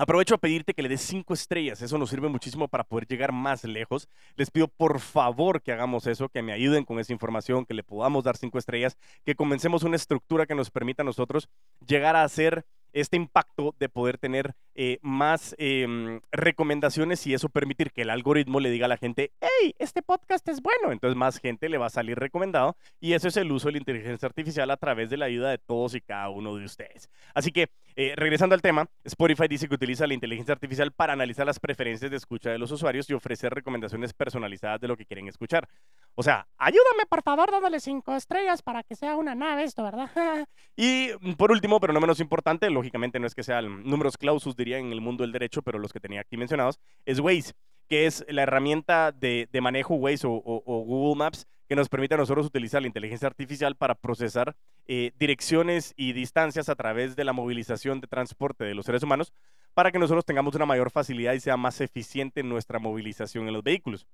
Aprovecho 0.00 0.34
a 0.34 0.38
pedirte 0.38 0.72
que 0.72 0.80
le 0.80 0.88
des 0.88 1.02
cinco 1.02 1.34
estrellas, 1.34 1.82
eso 1.82 1.98
nos 1.98 2.08
sirve 2.08 2.30
muchísimo 2.30 2.68
para 2.68 2.84
poder 2.84 3.06
llegar 3.06 3.32
más 3.32 3.64
lejos. 3.64 4.08
Les 4.34 4.50
pido 4.50 4.66
por 4.66 4.98
favor 4.98 5.60
que 5.60 5.72
hagamos 5.72 6.06
eso, 6.06 6.30
que 6.30 6.40
me 6.40 6.54
ayuden 6.54 6.86
con 6.86 6.98
esa 6.98 7.12
información, 7.12 7.66
que 7.66 7.74
le 7.74 7.82
podamos 7.82 8.24
dar 8.24 8.38
cinco 8.38 8.56
estrellas, 8.56 8.96
que 9.26 9.34
comencemos 9.34 9.82
una 9.82 9.96
estructura 9.96 10.46
que 10.46 10.54
nos 10.54 10.70
permita 10.70 11.02
a 11.02 11.04
nosotros 11.04 11.50
llegar 11.86 12.16
a 12.16 12.24
hacer 12.24 12.64
este 12.92 13.16
impacto 13.16 13.74
de 13.78 13.88
poder 13.88 14.18
tener 14.18 14.54
eh, 14.74 14.98
más 15.02 15.54
em, 15.58 16.20
recomendaciones 16.32 17.26
y 17.26 17.34
eso 17.34 17.48
permitir 17.48 17.92
que 17.92 18.02
el 18.02 18.10
algoritmo 18.10 18.60
le 18.60 18.70
diga 18.70 18.86
a 18.86 18.88
la 18.88 18.96
gente, 18.96 19.32
hey, 19.40 19.74
este 19.78 20.02
podcast 20.02 20.48
es 20.48 20.60
bueno. 20.62 20.92
Entonces 20.92 21.16
más 21.16 21.38
gente 21.38 21.68
le 21.68 21.78
va 21.78 21.86
a 21.86 21.90
salir 21.90 22.18
recomendado 22.18 22.76
y 23.00 23.12
eso 23.12 23.28
es 23.28 23.36
el 23.36 23.50
uso 23.52 23.68
de 23.68 23.72
la 23.72 23.78
inteligencia 23.78 24.26
artificial 24.26 24.70
a 24.70 24.76
través 24.76 25.10
de 25.10 25.16
la 25.16 25.26
ayuda 25.26 25.50
de 25.50 25.58
todos 25.58 25.94
y 25.94 26.00
cada 26.00 26.30
uno 26.30 26.56
de 26.56 26.64
ustedes. 26.64 27.10
Así 27.34 27.52
que, 27.52 27.68
eh, 27.96 28.14
regresando 28.16 28.54
al 28.54 28.62
tema, 28.62 28.88
Spotify 29.04 29.48
dice 29.48 29.68
que 29.68 29.74
utiliza 29.74 30.06
la 30.06 30.14
inteligencia 30.14 30.52
artificial 30.52 30.92
para 30.92 31.12
analizar 31.12 31.46
las 31.46 31.58
preferencias 31.58 32.10
de 32.10 32.16
escucha 32.16 32.50
de 32.50 32.58
los 32.58 32.70
usuarios 32.70 33.08
y 33.10 33.14
ofrecer 33.14 33.52
recomendaciones 33.52 34.12
personalizadas 34.12 34.80
de 34.80 34.88
lo 34.88 34.96
que 34.96 35.06
quieren 35.06 35.28
escuchar. 35.28 35.68
O 36.14 36.22
sea, 36.22 36.46
ayúdame 36.58 37.06
por 37.08 37.22
favor 37.22 37.50
dándole 37.50 37.80
cinco 37.80 38.14
estrellas 38.14 38.62
para 38.62 38.82
que 38.82 38.94
sea 38.94 39.16
una 39.16 39.34
nave 39.34 39.64
esto, 39.64 39.82
¿verdad? 39.82 40.10
y 40.76 41.10
por 41.36 41.52
último, 41.52 41.80
pero 41.80 41.92
no 41.92 42.00
menos 42.00 42.20
importante, 42.20 42.70
lógicamente 42.70 43.18
no 43.18 43.26
es 43.26 43.34
que 43.34 43.42
sean 43.42 43.84
números 43.84 44.16
clausus, 44.16 44.56
diría 44.56 44.78
en 44.78 44.92
el 44.92 45.00
mundo 45.00 45.22
del 45.22 45.32
derecho, 45.32 45.62
pero 45.62 45.78
los 45.78 45.92
que 45.92 46.00
tenía 46.00 46.20
aquí 46.20 46.36
mencionados, 46.36 46.78
es 47.04 47.20
Waze, 47.20 47.52
que 47.88 48.06
es 48.06 48.24
la 48.28 48.42
herramienta 48.42 49.12
de, 49.12 49.48
manejo 49.60 49.94
Waze 49.94 50.26
o, 50.26 50.40
Google 50.64 51.16
Maps 51.16 51.46
que 51.70 51.76
nos 51.76 51.88
permite 51.88 52.14
a 52.14 52.18
nosotros 52.18 52.46
utilizar 52.46 52.82
la 52.82 52.88
inteligencia 52.88 53.28
artificial 53.28 53.76
para 53.76 53.94
procesar 53.94 54.56
eh, 54.88 55.12
direcciones 55.20 55.94
y 55.96 56.12
distancias 56.14 56.68
a 56.68 56.74
través 56.74 57.14
de 57.14 57.22
la 57.22 57.32
movilización 57.32 58.00
de 58.00 58.08
transporte 58.08 58.64
de 58.64 58.74
los 58.74 58.86
seres 58.86 59.04
humanos 59.04 59.32
para 59.72 59.92
que 59.92 60.00
nosotros 60.00 60.24
tengamos 60.24 60.56
una 60.56 60.66
mayor 60.66 60.90
facilidad 60.90 61.32
y 61.32 61.38
sea 61.38 61.56
más 61.56 61.80
eficiente 61.80 62.42
nuestra 62.42 62.80
movilización 62.80 63.46
en 63.46 63.52
los 63.52 63.62
vehículos. 63.62 64.08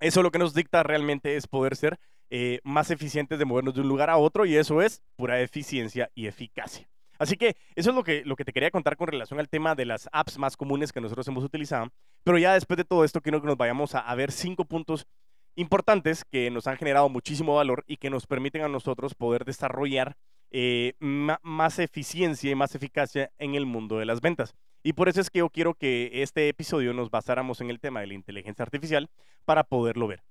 Eso 0.00 0.22
lo 0.22 0.30
que 0.30 0.38
nos 0.38 0.54
dicta 0.54 0.82
realmente 0.82 1.36
es 1.36 1.46
poder 1.46 1.76
ser 1.76 2.00
eh, 2.30 2.60
más 2.64 2.90
eficientes 2.90 3.38
de 3.38 3.44
movernos 3.44 3.74
de 3.74 3.82
un 3.82 3.88
lugar 3.88 4.08
a 4.08 4.16
otro 4.16 4.46
y 4.46 4.56
eso 4.56 4.80
es 4.80 5.02
pura 5.16 5.38
eficiencia 5.42 6.10
y 6.14 6.28
eficacia. 6.28 6.88
Así 7.20 7.36
que 7.36 7.54
eso 7.76 7.90
es 7.90 7.94
lo 7.94 8.02
que, 8.02 8.22
lo 8.24 8.34
que 8.34 8.46
te 8.46 8.52
quería 8.54 8.70
contar 8.70 8.96
con 8.96 9.06
relación 9.06 9.38
al 9.38 9.50
tema 9.50 9.74
de 9.74 9.84
las 9.84 10.08
apps 10.10 10.38
más 10.38 10.56
comunes 10.56 10.90
que 10.90 11.02
nosotros 11.02 11.28
hemos 11.28 11.44
utilizado. 11.44 11.90
Pero 12.24 12.38
ya 12.38 12.54
después 12.54 12.78
de 12.78 12.84
todo 12.84 13.04
esto, 13.04 13.20
quiero 13.20 13.42
que 13.42 13.46
nos 13.46 13.58
vayamos 13.58 13.94
a, 13.94 14.14
ver 14.14 14.32
cinco 14.32 14.64
puntos 14.64 15.06
importantes 15.54 16.24
que 16.24 16.50
nos 16.50 16.66
han 16.66 16.76
generado 16.76 17.08
muchísimo 17.08 17.54
valor 17.54 17.84
y 17.86 17.96
que 17.96 18.10
nos 18.10 18.26
permiten 18.26 18.62
a 18.62 18.68
nosotros 18.68 19.14
poder 19.14 19.44
desarrollar 19.44 20.16
eh, 20.50 20.94
más 20.98 21.78
eficiencia 21.78 22.50
y 22.50 22.54
más 22.54 22.74
eficacia 22.74 23.30
en 23.38 23.54
el 23.54 23.66
mundo 23.66 23.98
de 23.98 24.06
las 24.06 24.20
ventas. 24.20 24.54
Y 24.82 24.94
por 24.94 25.08
eso 25.08 25.20
es 25.20 25.30
que 25.30 25.40
yo 25.40 25.50
quiero 25.50 25.74
que 25.74 26.22
este 26.22 26.48
episodio 26.48 26.94
nos 26.94 27.10
basáramos 27.10 27.60
en 27.60 27.70
el 27.70 27.80
tema 27.80 28.00
de 28.00 28.08
la 28.08 28.14
inteligencia 28.14 28.62
artificial 28.62 29.10
para 29.44 29.64
poderlo 29.64 30.08
ver. 30.08 30.24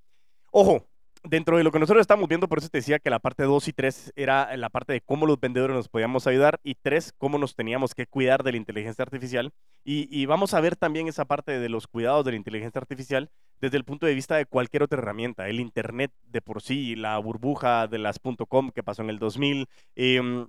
Ojo, 0.51 0.88
dentro 1.23 1.57
de 1.57 1.63
lo 1.63 1.71
que 1.71 1.79
nosotros 1.79 2.01
estamos 2.01 2.27
viendo, 2.27 2.47
por 2.47 2.59
eso 2.59 2.69
te 2.69 2.79
decía 2.79 2.99
que 2.99 3.09
la 3.09 3.19
parte 3.19 3.43
2 3.43 3.67
y 3.67 3.73
3 3.73 4.13
era 4.15 4.55
la 4.57 4.69
parte 4.69 4.93
de 4.93 5.01
cómo 5.01 5.25
los 5.25 5.39
vendedores 5.39 5.75
nos 5.75 5.89
podíamos 5.89 6.27
ayudar 6.27 6.59
y 6.63 6.75
3, 6.75 7.13
cómo 7.17 7.37
nos 7.37 7.55
teníamos 7.55 7.93
que 7.93 8.07
cuidar 8.07 8.43
de 8.43 8.51
la 8.51 8.57
inteligencia 8.57 9.03
artificial. 9.03 9.51
Y, 9.83 10.25
vamos 10.27 10.53
a 10.53 10.61
ver 10.61 10.75
también 10.75 11.07
esa 11.07 11.25
parte 11.25 11.57
de 11.57 11.69
los 11.69 11.87
cuidados 11.87 12.23
de 12.23 12.31
la 12.31 12.37
inteligencia 12.37 12.79
artificial 12.79 13.31
desde 13.59 13.77
el 13.77 13.85
punto 13.85 14.05
de 14.05 14.13
vista 14.13 14.35
de 14.35 14.45
cualquier 14.45 14.83
otra 14.83 14.99
herramienta. 14.99 15.47
El 15.47 15.59
Internet 15.59 16.11
de 16.27 16.41
por 16.41 16.61
sí, 16.61 16.95
la 16.95 17.17
burbuja 17.17 17.87
de 17.87 17.97
las 17.97 18.19
.com 18.47 18.71
que 18.71 18.83
pasó 18.83 19.01
en 19.01 19.09
el 19.09 19.17
2000. 19.17 19.67
Eh, 19.95 20.15
em, 20.17 20.47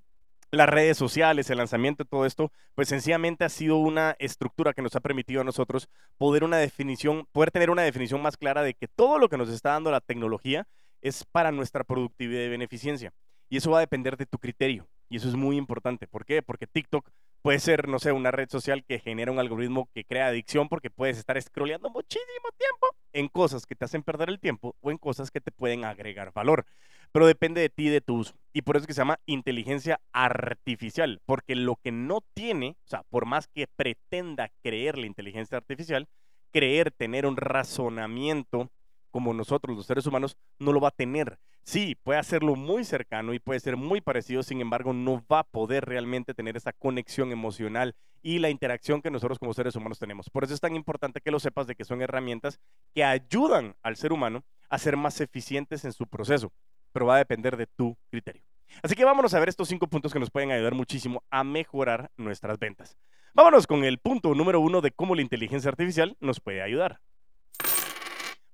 las 0.51 0.69
redes 0.69 0.97
sociales, 0.97 1.49
el 1.51 1.59
lanzamiento 1.59 2.05
todo 2.05 2.27
esto, 2.27 2.53
pues 2.75 2.89
sencillamente 2.89 3.45
ha 3.45 3.49
sido 3.49 3.77
una 3.77 4.17
estructura 4.19 4.73
que 4.73 4.83
nos 4.83 4.97
ha 4.97 5.01
permitido 5.01 5.43
a 5.43 5.45
nosotros 5.45 5.89
poder 6.19 6.45
una 6.45 6.57
definición, 6.57 7.27
poder 7.33 7.51
tener 7.51 7.71
una 7.71 7.83
definición 7.83 8.21
más 8.21 8.37
clara 8.37 8.63
de 8.63 8.75
que 8.75 8.89
todo 8.89 9.19
lo 9.19 9.29
que 9.29 9.37
nos 9.37 9.49
está 9.49 9.71
dando 9.71 9.91
la 9.91 10.01
tecnología 10.01 10.67
es 11.03 11.25
para 11.25 11.53
nuestra 11.53 11.85
productividad 11.85 12.43
y 12.43 12.49
beneficencia. 12.49 13.13
Y 13.49 13.57
eso 13.57 13.71
va 13.71 13.79
a 13.79 13.81
depender 13.81 14.17
de 14.17 14.27
tu 14.27 14.39
criterio. 14.39 14.87
Y 15.09 15.17
eso 15.17 15.29
es 15.29 15.35
muy 15.35 15.57
importante. 15.57 16.07
¿Por 16.07 16.25
qué? 16.25 16.43
Porque 16.43 16.67
TikTok 16.67 17.11
puede 17.43 17.59
ser, 17.59 17.89
no 17.89 17.99
sé, 17.99 18.13
una 18.13 18.31
red 18.31 18.49
social 18.49 18.85
que 18.85 18.99
genera 18.99 19.33
un 19.33 19.39
algoritmo 19.39 19.89
que 19.93 20.05
crea 20.05 20.29
adicción 20.29 20.69
porque 20.69 20.91
puedes 20.91 21.19
estar 21.19 21.41
scrolleando 21.41 21.91
muchísimo 21.91 22.49
tiempo 22.59 22.97
en 23.13 23.29
cosas 23.29 23.67
que 23.67 23.75
te 23.75 23.85
hacen 23.85 24.03
perder 24.03 24.29
el 24.29 24.39
tiempo 24.39 24.77
o 24.81 24.91
en 24.91 24.99
cosas 24.99 25.31
que 25.31 25.41
te 25.41 25.51
pueden 25.51 25.85
agregar 25.85 26.33
valor 26.33 26.65
pero 27.13 27.27
depende 27.27 27.61
de 27.61 27.69
ti 27.69 27.89
y 27.89 27.91
de 27.91 28.01
tu 28.01 28.17
uso. 28.17 28.35
Y 28.53 28.63
por 28.63 28.77
eso 28.77 28.83
es 28.83 28.87
que 28.89 28.95
se 28.95 29.01
llama 29.01 29.21
inteligencia 29.27 30.01
artificial, 30.13 31.21
porque 31.25 31.55
lo 31.55 31.77
que 31.77 31.93
no 31.93 32.21
tiene, 32.35 32.77
o 32.85 32.89
sea, 32.89 33.05
por 33.05 33.27
más 33.27 33.47
que 33.47 33.67
pretenda 33.69 34.51
creer 34.63 34.99
la 34.99 35.07
inteligencia 35.07 35.57
artificial, 35.57 36.09
creer 36.53 36.91
tener 36.91 37.27
un 37.27 37.37
razonamiento 37.37 38.71
como 39.11 39.35
nosotros 39.35 39.77
los 39.77 39.87
seres 39.87 40.07
humanos, 40.07 40.37
no 40.59 40.73
lo 40.73 40.81
va 40.81 40.89
a 40.89 40.93
tener. 40.93 41.39
Sí, 41.63 41.97
puede 42.03 42.19
hacerlo 42.19 42.57
muy 42.57 42.85
cercano 42.85 43.35
y 43.35 43.39
puede 43.39 43.61
ser 43.61 43.77
muy 43.77 44.01
parecido, 44.01 44.43
sin 44.43 44.61
embargo, 44.61 44.93
no 44.93 45.25
va 45.31 45.41
a 45.41 45.45
poder 45.45 45.85
realmente 45.85 46.35
tener 46.35 46.57
esa 46.57 46.73
conexión 46.73 47.33
emocional 47.33 47.95
y 48.23 48.39
la 48.39 48.51
interacción 48.51 49.03
que 49.03 49.11
nosotros 49.11 49.39
como 49.39 49.55
seres 49.55 49.77
humanos 49.77 49.99
tenemos. 49.99 50.31
Por 50.31 50.45
eso 50.45 50.55
es 50.55 50.61
tan 50.61 50.75
importante 50.75 51.21
que 51.21 51.31
lo 51.31 51.41
sepas 51.41 51.67
de 51.67 51.75
que 51.75 51.85
son 51.85 52.03
herramientas 52.03 52.61
que 52.95 53.05
ayudan 53.05 53.75
al 53.83 53.97
ser 53.97 54.13
humano 54.13 54.45
a 54.69 54.79
ser 54.79 54.97
más 54.97 55.21
eficientes 55.21 55.85
en 55.85 55.93
su 55.93 56.07
proceso 56.07 56.53
pero 56.93 57.07
va 57.07 57.17
a 57.17 57.19
depender 57.19 57.57
de 57.57 57.67
tu 57.67 57.97
criterio. 58.11 58.43
Así 58.83 58.95
que 58.95 59.05
vámonos 59.05 59.35
a 59.35 59.41
ver 59.41 59.49
estos 59.49 59.69
cinco 59.69 59.89
puntos 59.89 60.13
que 60.13 60.21
nos 60.21 60.31
pueden 60.31 60.53
ayudar 60.53 60.75
muchísimo 60.75 61.23
a 61.31 61.45
mejorar 61.45 62.11
nuestras 62.17 62.59
ventas. 62.59 62.97
Vámonos 63.35 63.67
con 63.67 63.85
el 63.85 63.99
punto 63.99 64.35
número 64.35 64.61
uno 64.61 64.81
de 64.81 64.91
cómo 64.91 65.15
la 65.15 65.23
inteligencia 65.23 65.69
artificial 65.69 66.17
nos 66.21 66.41
puede 66.41 66.63
ayudar. 66.63 67.01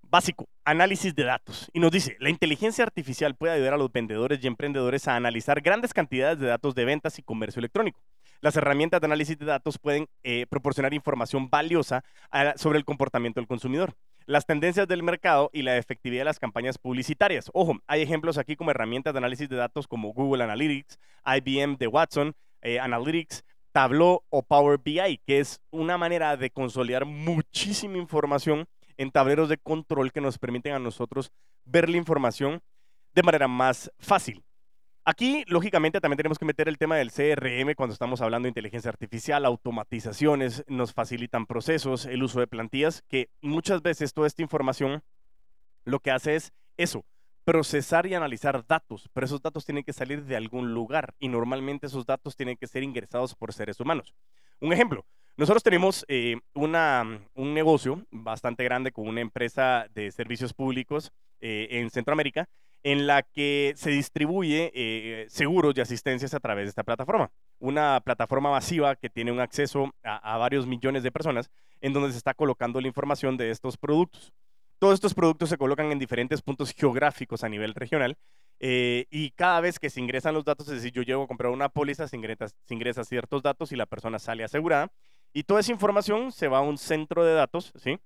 Básico, 0.02 0.48
análisis 0.64 1.14
de 1.14 1.24
datos. 1.24 1.70
Y 1.72 1.80
nos 1.80 1.90
dice, 1.90 2.16
la 2.20 2.30
inteligencia 2.30 2.84
artificial 2.84 3.34
puede 3.34 3.54
ayudar 3.54 3.74
a 3.74 3.78
los 3.78 3.90
vendedores 3.90 4.42
y 4.42 4.46
emprendedores 4.46 5.08
a 5.08 5.16
analizar 5.16 5.60
grandes 5.60 5.92
cantidades 5.92 6.38
de 6.38 6.46
datos 6.46 6.74
de 6.74 6.84
ventas 6.84 7.18
y 7.18 7.22
comercio 7.22 7.60
electrónico. 7.60 8.00
Las 8.40 8.56
herramientas 8.56 9.00
de 9.00 9.06
análisis 9.06 9.38
de 9.38 9.46
datos 9.46 9.78
pueden 9.78 10.06
eh, 10.22 10.46
proporcionar 10.48 10.94
información 10.94 11.48
valiosa 11.50 12.04
ah, 12.30 12.52
sobre 12.56 12.78
el 12.78 12.84
comportamiento 12.84 13.40
del 13.40 13.48
consumidor 13.48 13.94
las 14.26 14.44
tendencias 14.44 14.88
del 14.88 15.02
mercado 15.02 15.50
y 15.52 15.62
la 15.62 15.76
efectividad 15.76 16.22
de 16.22 16.26
las 16.26 16.40
campañas 16.40 16.78
publicitarias. 16.78 17.50
Ojo, 17.54 17.78
hay 17.86 18.02
ejemplos 18.02 18.38
aquí 18.38 18.56
como 18.56 18.72
herramientas 18.72 19.14
de 19.14 19.18
análisis 19.18 19.48
de 19.48 19.56
datos 19.56 19.86
como 19.86 20.12
Google 20.12 20.44
Analytics, 20.44 20.98
IBM 21.24 21.76
de 21.76 21.86
Watson, 21.86 22.34
eh, 22.62 22.80
Analytics, 22.80 23.44
Tableau 23.72 24.24
o 24.30 24.42
Power 24.42 24.78
BI, 24.82 25.20
que 25.26 25.38
es 25.38 25.60
una 25.70 25.96
manera 25.96 26.36
de 26.36 26.50
consolidar 26.50 27.04
muchísima 27.04 27.98
información 27.98 28.66
en 28.96 29.10
tableros 29.10 29.48
de 29.48 29.58
control 29.58 30.12
que 30.12 30.20
nos 30.20 30.38
permiten 30.38 30.72
a 30.72 30.78
nosotros 30.78 31.30
ver 31.64 31.88
la 31.88 31.96
información 31.96 32.62
de 33.14 33.22
manera 33.22 33.48
más 33.48 33.90
fácil. 33.98 34.45
Aquí, 35.08 35.44
lógicamente, 35.46 36.00
también 36.00 36.16
tenemos 36.16 36.36
que 36.36 36.44
meter 36.44 36.68
el 36.68 36.78
tema 36.78 36.96
del 36.96 37.12
CRM 37.12 37.76
cuando 37.76 37.92
estamos 37.92 38.20
hablando 38.20 38.46
de 38.46 38.50
inteligencia 38.50 38.88
artificial, 38.88 39.44
automatizaciones, 39.44 40.64
nos 40.66 40.92
facilitan 40.92 41.46
procesos, 41.46 42.06
el 42.06 42.24
uso 42.24 42.40
de 42.40 42.48
plantillas, 42.48 43.02
que 43.02 43.30
muchas 43.40 43.82
veces 43.82 44.12
toda 44.12 44.26
esta 44.26 44.42
información 44.42 45.04
lo 45.84 46.00
que 46.00 46.10
hace 46.10 46.34
es 46.34 46.52
eso, 46.76 47.04
procesar 47.44 48.08
y 48.08 48.14
analizar 48.14 48.66
datos, 48.66 49.08
pero 49.12 49.26
esos 49.26 49.40
datos 49.40 49.64
tienen 49.64 49.84
que 49.84 49.92
salir 49.92 50.24
de 50.24 50.34
algún 50.34 50.74
lugar 50.74 51.14
y 51.20 51.28
normalmente 51.28 51.86
esos 51.86 52.04
datos 52.04 52.34
tienen 52.34 52.56
que 52.56 52.66
ser 52.66 52.82
ingresados 52.82 53.36
por 53.36 53.52
seres 53.52 53.78
humanos. 53.78 54.12
Un 54.58 54.72
ejemplo, 54.72 55.06
nosotros 55.36 55.62
tenemos 55.62 56.04
eh, 56.08 56.40
una, 56.52 57.20
un 57.34 57.54
negocio 57.54 58.04
bastante 58.10 58.64
grande 58.64 58.90
con 58.90 59.06
una 59.06 59.20
empresa 59.20 59.86
de 59.94 60.10
servicios 60.10 60.52
públicos 60.52 61.12
eh, 61.40 61.68
en 61.70 61.90
Centroamérica 61.90 62.48
en 62.86 63.08
la 63.08 63.24
que 63.24 63.72
se 63.74 63.90
distribuye 63.90 64.70
eh, 64.72 65.26
seguros 65.28 65.74
y 65.76 65.80
asistencias 65.80 66.34
a 66.34 66.38
través 66.38 66.66
de 66.66 66.68
esta 66.68 66.84
plataforma. 66.84 67.32
Una 67.58 68.00
plataforma 68.00 68.48
masiva 68.48 68.94
que 68.94 69.10
tiene 69.10 69.32
un 69.32 69.40
acceso 69.40 69.92
a, 70.04 70.36
varios 70.36 70.68
millones 70.68 71.02
de 71.02 71.10
personas 71.10 71.50
en 71.80 71.92
donde 71.92 72.12
se 72.12 72.18
está 72.18 72.32
colocando 72.32 72.80
la 72.80 72.86
información 72.86 73.36
de 73.36 73.50
estos 73.50 73.76
productos. 73.76 74.32
Todos 74.78 74.94
estos 74.94 75.14
productos 75.14 75.48
se 75.48 75.58
colocan 75.58 75.90
en 75.90 75.98
diferentes 75.98 76.40
puntos 76.42 76.72
geográficos 76.72 77.42
a 77.42 77.48
nivel 77.48 77.74
regional 77.74 78.16
eh, 78.60 79.06
y 79.10 79.30
cada 79.32 79.60
vez 79.60 79.80
que 79.80 79.90
se 79.90 79.98
ingresan 79.98 80.34
los 80.34 80.44
datos, 80.44 80.68
es 80.68 80.74
decir, 80.74 80.92
yo 80.92 81.02
llego 81.02 81.24
a 81.24 81.26
comprar 81.26 81.50
una 81.50 81.68
póliza, 81.68 82.06
se 82.06 82.16
se 82.16 82.74
ingresa 82.74 83.04
ciertos 83.04 83.42
datos 83.42 83.72
y 83.72 83.76
la 83.76 83.86
persona 83.86 84.20
sale 84.20 84.44
asegurada. 84.44 84.92
Y 85.32 85.42
toda 85.42 85.58
esa 85.58 85.72
información 85.72 86.30
se 86.30 86.46
va 86.46 86.58
a 86.58 86.62
un 86.62 86.78
centro 86.78 87.24
de 87.24 87.34
datos, 87.34 87.72
¿sí? 87.74 87.98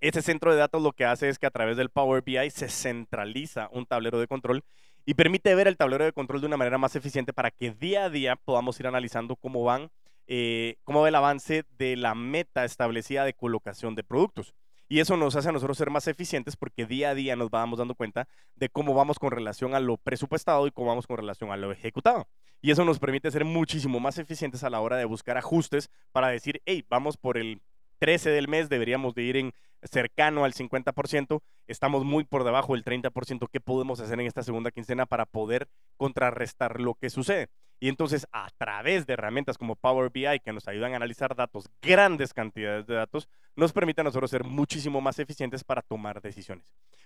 Ese 0.00 0.22
centro 0.22 0.50
de 0.50 0.58
datos 0.58 0.82
lo 0.82 0.92
que 0.92 1.04
hace 1.04 1.28
es 1.28 1.38
que 1.38 1.46
a 1.46 1.50
través 1.50 1.76
del 1.76 1.90
Power 1.90 2.22
BI 2.22 2.50
se 2.50 2.68
centraliza 2.68 3.68
un 3.72 3.84
tablero 3.84 4.18
de 4.18 4.26
control 4.26 4.64
y 5.04 5.12
permite 5.12 5.54
ver 5.54 5.68
el 5.68 5.76
tablero 5.76 6.04
de 6.04 6.12
control 6.12 6.40
de 6.40 6.46
una 6.46 6.56
manera 6.56 6.78
más 6.78 6.96
eficiente 6.96 7.34
para 7.34 7.50
que 7.50 7.72
día 7.72 8.04
a 8.04 8.10
día 8.10 8.36
podamos 8.36 8.80
ir 8.80 8.86
analizando 8.86 9.36
cómo 9.36 9.62
van, 9.62 9.90
eh, 10.26 10.76
cómo 10.84 11.02
va 11.02 11.08
el 11.08 11.14
avance 11.14 11.64
de 11.76 11.96
la 11.96 12.14
meta 12.14 12.64
establecida 12.64 13.24
de 13.24 13.34
colocación 13.34 13.94
de 13.94 14.02
productos. 14.02 14.54
Y 14.88 15.00
eso 15.00 15.16
nos 15.18 15.36
hace 15.36 15.50
a 15.50 15.52
nosotros 15.52 15.76
ser 15.76 15.90
más 15.90 16.08
eficientes 16.08 16.56
porque 16.56 16.86
día 16.86 17.10
a 17.10 17.14
día 17.14 17.36
nos 17.36 17.50
vamos 17.50 17.78
dando 17.78 17.94
cuenta 17.94 18.26
de 18.56 18.70
cómo 18.70 18.94
vamos 18.94 19.18
con 19.18 19.30
relación 19.30 19.74
a 19.74 19.80
lo 19.80 19.98
presupuestado 19.98 20.66
y 20.66 20.72
cómo 20.72 20.88
vamos 20.88 21.06
con 21.06 21.18
relación 21.18 21.52
a 21.52 21.56
lo 21.56 21.72
ejecutado. 21.72 22.26
Y 22.62 22.70
eso 22.70 22.84
nos 22.84 22.98
permite 22.98 23.30
ser 23.30 23.44
muchísimo 23.44 24.00
más 24.00 24.18
eficientes 24.18 24.64
a 24.64 24.70
la 24.70 24.80
hora 24.80 24.96
de 24.96 25.04
buscar 25.04 25.36
ajustes 25.36 25.90
para 26.10 26.28
decir, 26.28 26.60
hey, 26.64 26.84
vamos 26.88 27.16
por 27.16 27.38
el 27.38 27.60
13 28.00 28.30
del 28.30 28.48
mes, 28.48 28.68
deberíamos 28.68 29.14
de 29.14 29.22
ir 29.22 29.36
en 29.36 29.52
cercano 29.82 30.44
al 30.44 30.54
50%, 30.54 31.40
estamos 31.66 32.04
muy 32.04 32.24
por 32.24 32.44
debajo 32.44 32.74
del 32.74 32.84
30%. 32.84 33.48
¿Qué 33.50 33.60
podemos 33.60 34.00
hacer 34.00 34.18
en 34.18 34.26
esta 34.26 34.42
segunda 34.42 34.70
quincena 34.70 35.06
para 35.06 35.26
poder 35.26 35.68
contrarrestar 35.96 36.80
lo 36.80 36.94
que 36.94 37.10
sucede? 37.10 37.48
Y 37.78 37.88
entonces, 37.88 38.26
a 38.32 38.48
través 38.58 39.06
de 39.06 39.14
herramientas 39.14 39.56
como 39.56 39.76
Power 39.76 40.10
BI, 40.10 40.40
que 40.44 40.52
nos 40.52 40.68
ayudan 40.68 40.92
a 40.92 40.96
analizar 40.96 41.34
datos, 41.34 41.70
grandes 41.80 42.34
cantidades 42.34 42.86
de 42.86 42.94
datos, 42.94 43.28
nos 43.56 43.72
permite 43.72 44.02
a 44.02 44.04
nosotros 44.04 44.30
ser 44.30 44.44
muchísimo 44.44 45.00
más 45.00 45.18
eficientes 45.18 45.64
para 45.64 45.80
tomar 45.80 46.20
decisiones. 46.20 46.64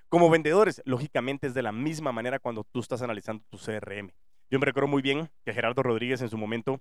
Como 0.09 0.31
vendedores, 0.31 0.83
lógicamente 0.85 1.47
es 1.47 1.55
de 1.55 1.63
la 1.63 1.73
misma 1.73 2.11
manera 2.13 2.39
cuando 2.41 2.65
tú 2.65 2.81
estás 2.81 3.03
analizando 3.03 3.45
tu 3.51 3.59
CRM. 3.59 4.11
Yo 4.51 4.59
me 4.59 4.67
recuerdo 4.67 4.89
muy 4.89 5.03
bien 5.03 5.31
que 5.45 5.53
Gerardo 5.53 5.83
Rodríguez 5.83 6.23
en 6.23 6.29
su 6.29 6.39
momento 6.39 6.81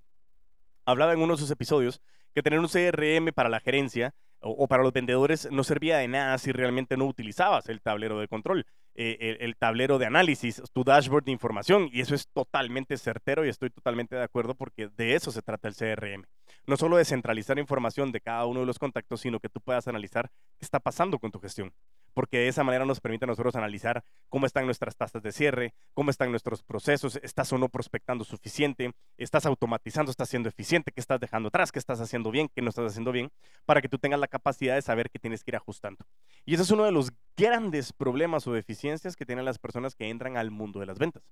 hablaba 0.84 1.12
en 1.12 1.20
uno 1.20 1.34
de 1.34 1.40
sus 1.40 1.50
episodios 1.50 2.00
que 2.34 2.42
tener 2.42 2.58
un 2.58 2.68
CRM 2.68 3.32
para 3.32 3.48
la 3.48 3.60
gerencia 3.60 4.14
o, 4.44 4.68
para 4.68 4.82
los 4.82 4.92
vendedores 4.92 5.48
no 5.50 5.64
servía 5.64 5.98
de 5.98 6.08
nada 6.08 6.36
si 6.38 6.52
realmente 6.52 6.96
no 6.96 7.06
utilizabas 7.06 7.68
el 7.68 7.80
tablero 7.80 8.18
de 8.18 8.28
control, 8.28 8.66
eh, 8.94 9.38
el, 9.40 9.56
tablero 9.56 9.98
de 9.98 10.06
análisis, 10.06 10.62
tu 10.72 10.84
dashboard 10.84 11.24
de 11.24 11.32
información. 11.32 11.88
Y 11.90 12.00
eso 12.00 12.14
es 12.14 12.28
totalmente 12.28 12.96
certero 12.98 13.46
y 13.46 13.48
estoy 13.48 13.70
totalmente 13.70 14.16
de 14.16 14.22
acuerdo 14.22 14.54
porque 14.54 14.88
de 14.88 15.14
eso 15.14 15.30
se 15.30 15.40
trata 15.40 15.68
el 15.68 15.74
CRM. 15.74 16.24
No 16.66 16.76
solo 16.76 16.98
de 16.98 17.04
centralizar 17.06 17.58
información 17.58 18.12
de 18.12 18.20
cada 18.20 18.44
uno 18.44 18.60
de 18.60 18.66
los 18.66 18.78
contactos, 18.78 19.22
sino 19.22 19.40
que 19.40 19.48
tú 19.48 19.60
puedas 19.60 19.88
analizar 19.88 20.30
qué 20.58 20.64
está 20.64 20.78
pasando 20.78 21.18
con 21.18 21.30
tu 21.30 21.40
gestión. 21.40 21.72
Porque 22.14 22.38
de 22.38 22.48
esa 22.48 22.64
manera 22.64 22.86
nos 22.86 23.00
permite 23.00 23.24
a 23.24 23.28
nosotros 23.28 23.56
analizar 23.56 24.04
cómo 24.28 24.46
están 24.46 24.64
nuestras 24.64 24.96
tasas 24.96 25.22
de 25.22 25.32
cierre, 25.32 25.74
cómo 25.92 26.10
están 26.10 26.30
nuestros 26.30 26.62
procesos, 26.62 27.16
estás 27.22 27.52
o 27.52 27.58
no 27.58 27.68
prospectando 27.68 28.24
suficiente, 28.24 28.92
estás 29.18 29.44
automatizando, 29.46 30.10
estás 30.10 30.28
siendo 30.28 30.48
eficiente, 30.48 30.92
qué 30.92 31.00
estás 31.00 31.20
dejando 31.20 31.48
atrás, 31.48 31.72
qué 31.72 31.78
estás 31.78 32.00
haciendo 32.00 32.30
bien, 32.30 32.48
qué 32.54 32.62
no 32.62 32.70
estás 32.70 32.86
haciendo 32.86 33.12
bien, 33.12 33.30
para 33.66 33.82
que 33.82 33.88
tú 33.88 33.98
tengas 33.98 34.20
la 34.20 34.28
capacidad 34.28 34.76
de 34.76 34.82
saber 34.82 35.10
que 35.10 35.18
tienes 35.18 35.44
que 35.44 35.50
ir 35.50 35.56
ajustando. 35.56 36.06
Y 36.46 36.54
ese 36.54 36.62
es 36.62 36.70
uno 36.70 36.84
de 36.84 36.92
los 36.92 37.12
grandes 37.36 37.92
problemas 37.92 38.46
o 38.46 38.52
deficiencias 38.52 39.16
que 39.16 39.26
tienen 39.26 39.44
las 39.44 39.58
personas 39.58 39.94
que 39.94 40.08
entran 40.08 40.36
al 40.36 40.50
mundo 40.50 40.80
de 40.80 40.86
las 40.86 40.98
ventas, 40.98 41.22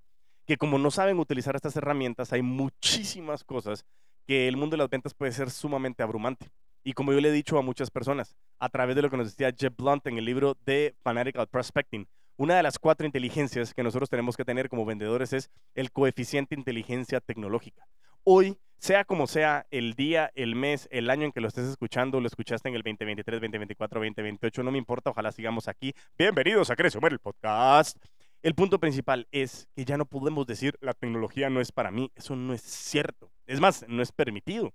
que 0.47 0.57
como 0.57 0.79
no 0.79 0.91
saben 0.91 1.19
utilizar 1.19 1.55
estas 1.55 1.77
herramientas, 1.77 2.33
hay 2.33 2.43
muchísimas 2.43 3.45
cosas 3.45 3.85
que 4.27 4.49
el 4.49 4.57
mundo 4.57 4.75
de 4.75 4.79
las 4.79 4.91
ventas 4.91 5.15
puede 5.15 5.33
ser 5.33 5.51
sumamente 5.51 6.03
abrumante. 6.03 6.51
Y 6.85 6.95
como 6.95 7.13
yo 7.13 7.21
le 7.21 7.29
he 7.29 7.33
dicho 7.33 7.57
a 7.59 7.63
muchas 7.63 7.93
personas, 7.93 8.35
a 8.59 8.69
través 8.69 8.97
de 8.97 9.03
lo 9.03 9.11
que 9.11 9.17
nos 9.17 9.29
decía 9.29 9.55
Jeff 9.57 9.73
Blunt 9.77 10.05
en 10.09 10.19
el 10.19 10.25
libro 10.25 10.57
de 10.65 10.97
Fanatical 11.05 11.47
Prospecting, 11.47 12.09
una 12.37 12.57
de 12.57 12.63
las 12.65 12.81
cuatro 12.81 13.07
inteligencias 13.07 13.73
que 13.73 13.85
nosotros 13.85 14.11
tenemos 14.11 14.37
que 14.37 14.45
tener 14.45 14.69
como 14.69 14.85
vendedores 14.85 15.33
es 15.33 15.49
el 15.77 15.93
coeficiente 15.93 16.57
inteligencia 16.57 17.21
tecnológica. 17.21 17.87
Hoy, 18.25 18.59
sea 18.79 19.05
como 19.05 19.29
sea 19.29 19.65
el 19.71 19.95
día, 19.95 20.33
el 20.35 20.57
mes, 20.57 20.89
el 20.91 21.09
año 21.09 21.25
en 21.25 21.31
que 21.31 21.41
lo 21.41 21.47
estés 21.47 21.69
escuchando, 21.69 22.21
lo 22.21 22.27
escuchaste 22.27 22.69
en 22.69 22.75
el 22.75 22.83
2023, 22.83 23.41
2024, 23.41 24.01
2028, 24.01 24.63
no 24.65 24.73
me 24.73 24.79
importa, 24.79 25.11
ojalá 25.11 25.31
sigamos 25.31 25.69
aquí. 25.69 25.95
Bienvenidos 26.19 26.69
a 26.71 26.75
Crecio 26.75 27.01
el 27.01 27.21
podcast. 27.21 27.97
El 28.43 28.57
punto 28.57 28.81
principal 28.81 29.29
es 29.31 29.69
que 29.77 29.85
ya 29.85 29.97
no 29.97 30.05
podemos 30.05 30.49
decir 30.49 30.77
la 30.81 30.95
tecnología 30.95 31.49
no 31.49 31.61
es 31.61 31.71
para 31.71 31.93
mí, 31.93 32.11
eso 32.17 32.35
no 32.35 32.53
es 32.53 32.63
cierto. 32.63 33.31
Es 33.47 33.61
más, 33.61 33.85
no 33.87 34.03
es 34.03 34.11
permitido 34.11 34.73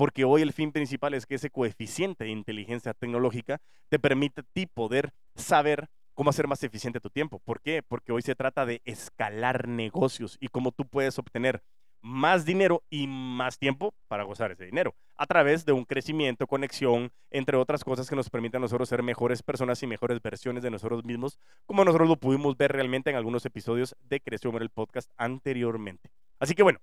porque 0.00 0.24
hoy 0.24 0.40
el 0.40 0.54
fin 0.54 0.72
principal 0.72 1.12
es 1.12 1.26
que 1.26 1.34
ese 1.34 1.50
coeficiente 1.50 2.24
de 2.24 2.30
inteligencia 2.30 2.94
tecnológica 2.94 3.60
te 3.90 3.98
permite 3.98 4.40
a 4.40 4.44
ti 4.50 4.64
poder 4.64 5.12
saber 5.34 5.90
cómo 6.14 6.30
hacer 6.30 6.48
más 6.48 6.64
eficiente 6.64 7.00
tu 7.00 7.10
tiempo. 7.10 7.38
¿Por 7.38 7.60
qué? 7.60 7.82
Porque 7.86 8.10
hoy 8.10 8.22
se 8.22 8.34
trata 8.34 8.64
de 8.64 8.80
escalar 8.86 9.68
negocios 9.68 10.38
y 10.40 10.48
cómo 10.48 10.72
tú 10.72 10.86
puedes 10.86 11.18
obtener 11.18 11.62
más 12.00 12.46
dinero 12.46 12.82
y 12.88 13.08
más 13.08 13.58
tiempo 13.58 13.92
para 14.08 14.22
gozar 14.22 14.52
ese 14.52 14.64
dinero 14.64 14.94
a 15.18 15.26
través 15.26 15.66
de 15.66 15.72
un 15.72 15.84
crecimiento, 15.84 16.46
conexión, 16.46 17.12
entre 17.30 17.58
otras 17.58 17.84
cosas 17.84 18.08
que 18.08 18.16
nos 18.16 18.30
permiten 18.30 18.60
a 18.60 18.62
nosotros 18.62 18.88
ser 18.88 19.02
mejores 19.02 19.42
personas 19.42 19.82
y 19.82 19.86
mejores 19.86 20.22
versiones 20.22 20.62
de 20.62 20.70
nosotros 20.70 21.04
mismos, 21.04 21.38
como 21.66 21.84
nosotros 21.84 22.08
lo 22.08 22.16
pudimos 22.16 22.56
ver 22.56 22.72
realmente 22.72 23.10
en 23.10 23.16
algunos 23.16 23.44
episodios 23.44 23.94
de 24.08 24.18
Creció 24.20 24.50
el 24.56 24.70
podcast 24.70 25.10
anteriormente. 25.18 26.10
Así 26.38 26.54
que 26.54 26.62
bueno, 26.62 26.78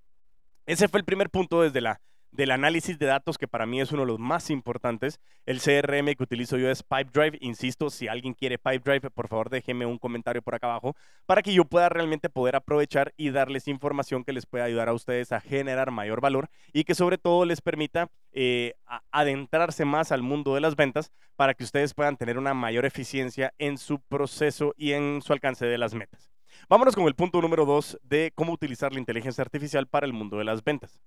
ese 0.68 0.88
fue 0.88 1.00
el 1.00 1.04
primer 1.04 1.32
punto 1.32 1.64
desde 1.64 1.82
la 1.82 2.00
del 2.32 2.52
análisis 2.52 3.00
de 3.00 3.06
datos, 3.06 3.38
que 3.38 3.48
para 3.48 3.66
mí 3.66 3.82
es 3.82 3.92
uno 3.92 4.04
de 4.04 4.08
los 4.08 4.20
más 4.20 4.50
importantes. 4.50 5.20
El 5.46 5.60
CRM 5.60 6.14
que 6.16 6.24
utilizo 6.24 6.58
yo 6.58 6.70
es 6.70 6.84
Pipedrive. 6.84 7.38
Insisto, 7.42 7.90
si 7.90 8.08
alguien 8.08 8.34
quiere 8.34 8.58
Pipedrive, 8.58 9.10
por 9.10 9.28
favor 9.28 9.50
déjenme 9.50 9.86
un 9.86 9.98
comentario 9.98 10.42
por 10.42 10.56
acá 10.56 10.68
abajo 10.68 10.96
para 11.26 11.42
que 11.42 11.54
yo 11.54 11.66
pueda 11.66 11.90
realmente 11.90 12.30
poder 12.30 12.56
aprovechar 12.56 13.14
y 13.18 13.32
darles 13.32 13.68
información 13.68 14.24
que 14.24 14.34
les 14.34 14.46
pueda 14.46 14.66
ayudar 14.66 14.90
a 14.90 14.94
ustedes 14.94 15.32
a 15.32 15.40
generar 15.40 15.92
mayor 15.92 16.22
valor 16.22 16.50
y 16.74 16.84
que 16.84 16.96
sobre 16.96 17.18
todo 17.18 17.46
les 17.46 17.62
permita 17.62 18.10
eh, 18.32 18.74
adentrarse 19.12 19.86
más 19.86 20.12
al 20.12 20.22
mundo 20.22 20.54
de 20.54 20.62
las 20.62 20.76
ventas 20.76 21.12
para 21.36 21.54
que 21.54 21.64
ustedes 21.64 21.94
puedan 21.94 22.18
tener 22.18 22.38
una 22.38 22.54
mayor 22.54 22.86
eficiencia 22.86 23.54
en 23.58 23.78
su 23.78 24.00
proceso 24.00 24.74
y 24.78 24.92
en 24.92 25.22
su 25.22 25.34
alcance 25.34 25.66
de 25.66 25.78
las 25.78 25.94
metas. 25.94 26.32
Vámonos 26.70 26.96
con 26.96 27.06
el 27.08 27.16
punto 27.16 27.42
número 27.42 27.66
dos 27.66 27.98
de 28.04 28.32
cómo 28.36 28.54
utilizar 28.54 28.92
la 28.92 29.00
inteligencia 29.00 29.42
artificial 29.42 29.88
para 29.88 30.06
el 30.06 30.14
mundo 30.14 30.38
de 30.38 30.44
las 30.44 30.64
ventas. 30.64 31.00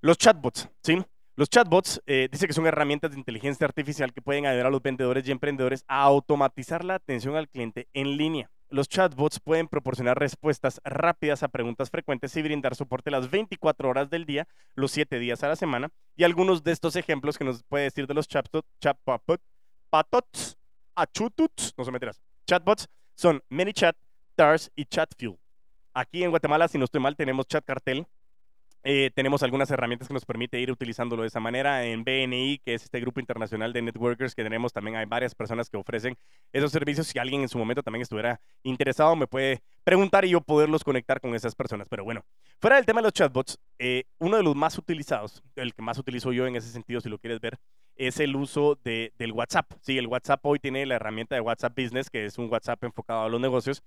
Los 0.00 0.18
chatbots, 0.18 0.68
¿sí? 0.82 1.02
Los 1.36 1.48
chatbots 1.50 2.02
eh, 2.06 2.28
dice 2.30 2.46
que 2.46 2.52
son 2.52 2.66
herramientas 2.66 3.10
de 3.10 3.18
inteligencia 3.18 3.66
artificial 3.66 4.12
que 4.12 4.22
pueden 4.22 4.46
ayudar 4.46 4.66
a 4.66 4.70
los 4.70 4.82
vendedores 4.82 5.26
y 5.26 5.32
emprendedores 5.32 5.84
a 5.88 6.02
automatizar 6.02 6.84
la 6.84 6.94
atención 6.94 7.36
al 7.36 7.48
cliente 7.48 7.88
en 7.92 8.16
línea. 8.16 8.50
Los 8.68 8.88
chatbots 8.88 9.40
pueden 9.40 9.68
proporcionar 9.68 10.18
respuestas 10.18 10.80
rápidas 10.84 11.42
a 11.42 11.48
preguntas 11.48 11.90
frecuentes 11.90 12.36
y 12.36 12.42
brindar 12.42 12.74
soporte 12.74 13.10
las 13.10 13.30
24 13.30 13.88
horas 13.88 14.10
del 14.10 14.26
día, 14.26 14.48
los 14.74 14.92
7 14.92 15.18
días 15.18 15.42
a 15.44 15.48
la 15.48 15.56
semana. 15.56 15.90
Y 16.16 16.24
algunos 16.24 16.64
de 16.64 16.72
estos 16.72 16.96
ejemplos 16.96 17.38
que 17.38 17.44
nos 17.44 17.62
puede 17.64 17.84
decir 17.84 18.06
de 18.06 18.14
los 18.14 18.26
chatbots, 18.28 18.68
chatbots, 18.80 19.44
patots, 19.90 20.58
achututs, 20.94 21.74
no 21.76 21.84
se 21.84 21.92
meterás, 21.92 22.20
chatbots 22.46 22.88
son 23.14 23.42
ManyChat, 23.48 23.96
TARS 24.34 24.70
y 24.74 24.84
ChatFuel. 24.84 25.38
Aquí 25.94 26.22
en 26.22 26.30
Guatemala, 26.30 26.68
si 26.68 26.76
no 26.76 26.84
estoy 26.84 27.00
mal, 27.00 27.16
tenemos 27.16 27.46
Chat 27.46 27.64
Cartel, 27.64 28.06
eh, 28.82 29.10
tenemos 29.14 29.42
algunas 29.42 29.70
herramientas 29.70 30.08
que 30.08 30.14
nos 30.14 30.24
permite 30.24 30.60
ir 30.60 30.70
utilizándolo 30.70 31.22
de 31.22 31.28
esa 31.28 31.40
manera. 31.40 31.84
En 31.84 32.04
BNI, 32.04 32.60
que 32.64 32.74
es 32.74 32.84
este 32.84 33.00
grupo 33.00 33.20
internacional 33.20 33.72
de 33.72 33.82
networkers 33.82 34.34
que 34.34 34.42
tenemos, 34.42 34.72
también 34.72 34.96
hay 34.96 35.06
varias 35.06 35.34
personas 35.34 35.68
que 35.68 35.76
ofrecen 35.76 36.16
esos 36.52 36.70
servicios. 36.70 37.06
Si 37.06 37.18
alguien 37.18 37.42
en 37.42 37.48
su 37.48 37.58
momento 37.58 37.82
también 37.82 38.02
estuviera 38.02 38.40
interesado, 38.62 39.16
me 39.16 39.26
puede 39.26 39.60
preguntar 39.84 40.24
y 40.24 40.30
yo 40.30 40.40
poderlos 40.40 40.84
conectar 40.84 41.20
con 41.20 41.34
esas 41.34 41.54
personas. 41.54 41.88
Pero 41.88 42.04
bueno, 42.04 42.24
fuera 42.60 42.76
del 42.76 42.86
tema 42.86 43.00
de 43.00 43.06
los 43.06 43.12
chatbots, 43.12 43.58
eh, 43.78 44.04
uno 44.18 44.36
de 44.36 44.42
los 44.42 44.54
más 44.54 44.78
utilizados, 44.78 45.42
el 45.56 45.74
que 45.74 45.82
más 45.82 45.98
utilizo 45.98 46.32
yo 46.32 46.46
en 46.46 46.56
ese 46.56 46.70
sentido, 46.70 47.00
si 47.00 47.08
lo 47.08 47.18
quieres 47.18 47.40
ver, 47.40 47.58
es 47.96 48.20
el 48.20 48.36
uso 48.36 48.78
de, 48.84 49.12
del 49.18 49.32
WhatsApp. 49.32 49.72
Sí, 49.80 49.98
el 49.98 50.06
WhatsApp 50.06 50.44
hoy 50.44 50.58
tiene 50.58 50.86
la 50.86 50.96
herramienta 50.96 51.34
de 51.34 51.40
WhatsApp 51.40 51.76
Business, 51.76 52.10
que 52.10 52.26
es 52.26 52.38
un 52.38 52.50
WhatsApp 52.50 52.84
enfocado 52.84 53.22
a 53.22 53.28
los 53.28 53.40
negocios, 53.40 53.82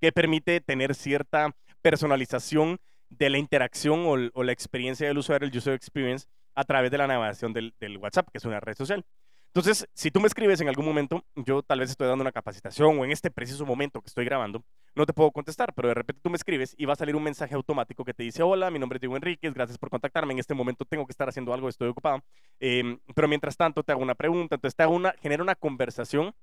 que 0.00 0.12
permite 0.12 0.60
tener 0.60 0.94
cierta 0.94 1.54
personalización 1.82 2.78
de 3.18 3.30
la 3.30 3.38
interacción 3.38 4.04
o, 4.06 4.42
la 4.42 4.52
experiencia 4.52 5.06
del 5.06 5.18
usuario, 5.18 5.48
el 5.48 5.56
user 5.56 5.74
experience, 5.74 6.26
a 6.54 6.64
través 6.64 6.90
de 6.90 6.98
la 6.98 7.06
navegación 7.06 7.52
del, 7.52 7.72
WhatsApp, 8.00 8.28
que 8.30 8.38
es 8.38 8.44
una 8.44 8.60
red 8.60 8.76
social. 8.76 9.04
Entonces, 9.48 9.88
si 9.94 10.10
tú 10.10 10.20
me 10.20 10.26
escribes 10.26 10.60
en 10.60 10.68
algún 10.68 10.84
momento, 10.84 11.24
yo 11.36 11.62
tal 11.62 11.78
vez 11.78 11.90
estoy 11.90 12.08
dando 12.08 12.22
una 12.22 12.32
capacitación 12.32 12.98
o 12.98 13.04
en 13.04 13.12
este 13.12 13.30
preciso 13.30 13.64
momento 13.64 14.00
que 14.00 14.08
estoy 14.08 14.24
grabando, 14.24 14.64
no 14.96 15.06
te 15.06 15.12
puedo 15.12 15.30
contestar, 15.30 15.72
pero 15.74 15.88
de 15.88 15.94
repente 15.94 16.20
tú 16.22 16.30
me 16.30 16.36
escribes 16.36 16.74
y 16.76 16.86
va 16.86 16.94
a 16.94 16.96
salir 16.96 17.14
un 17.14 17.22
mensaje 17.22 17.54
automático 17.54 18.04
que 18.04 18.14
te 18.14 18.24
dice, 18.24 18.42
hola, 18.42 18.70
mi 18.72 18.80
nombre 18.80 18.96
es 18.96 19.00
Diego 19.00 19.16
Enríquez, 19.16 19.54
gracias 19.54 19.78
por 19.78 19.90
contactarme, 19.90 20.32
en 20.32 20.40
este 20.40 20.54
momento 20.54 20.84
tengo 20.84 21.06
que 21.06 21.12
estar 21.12 21.28
haciendo 21.28 21.54
algo, 21.54 21.68
estoy 21.68 21.88
ocupado, 21.88 22.20
em, 22.58 22.98
pero 23.14 23.28
mientras 23.28 23.56
tanto 23.56 23.84
te 23.84 23.92
hago 23.92 24.02
una 24.02 24.16
pregunta, 24.16 24.56
entonces 24.56 24.74
te 24.74 24.82
hago 24.82 24.94
una, 24.94 25.14
genera 25.20 25.42
una 25.42 25.54
conversación 25.54 26.34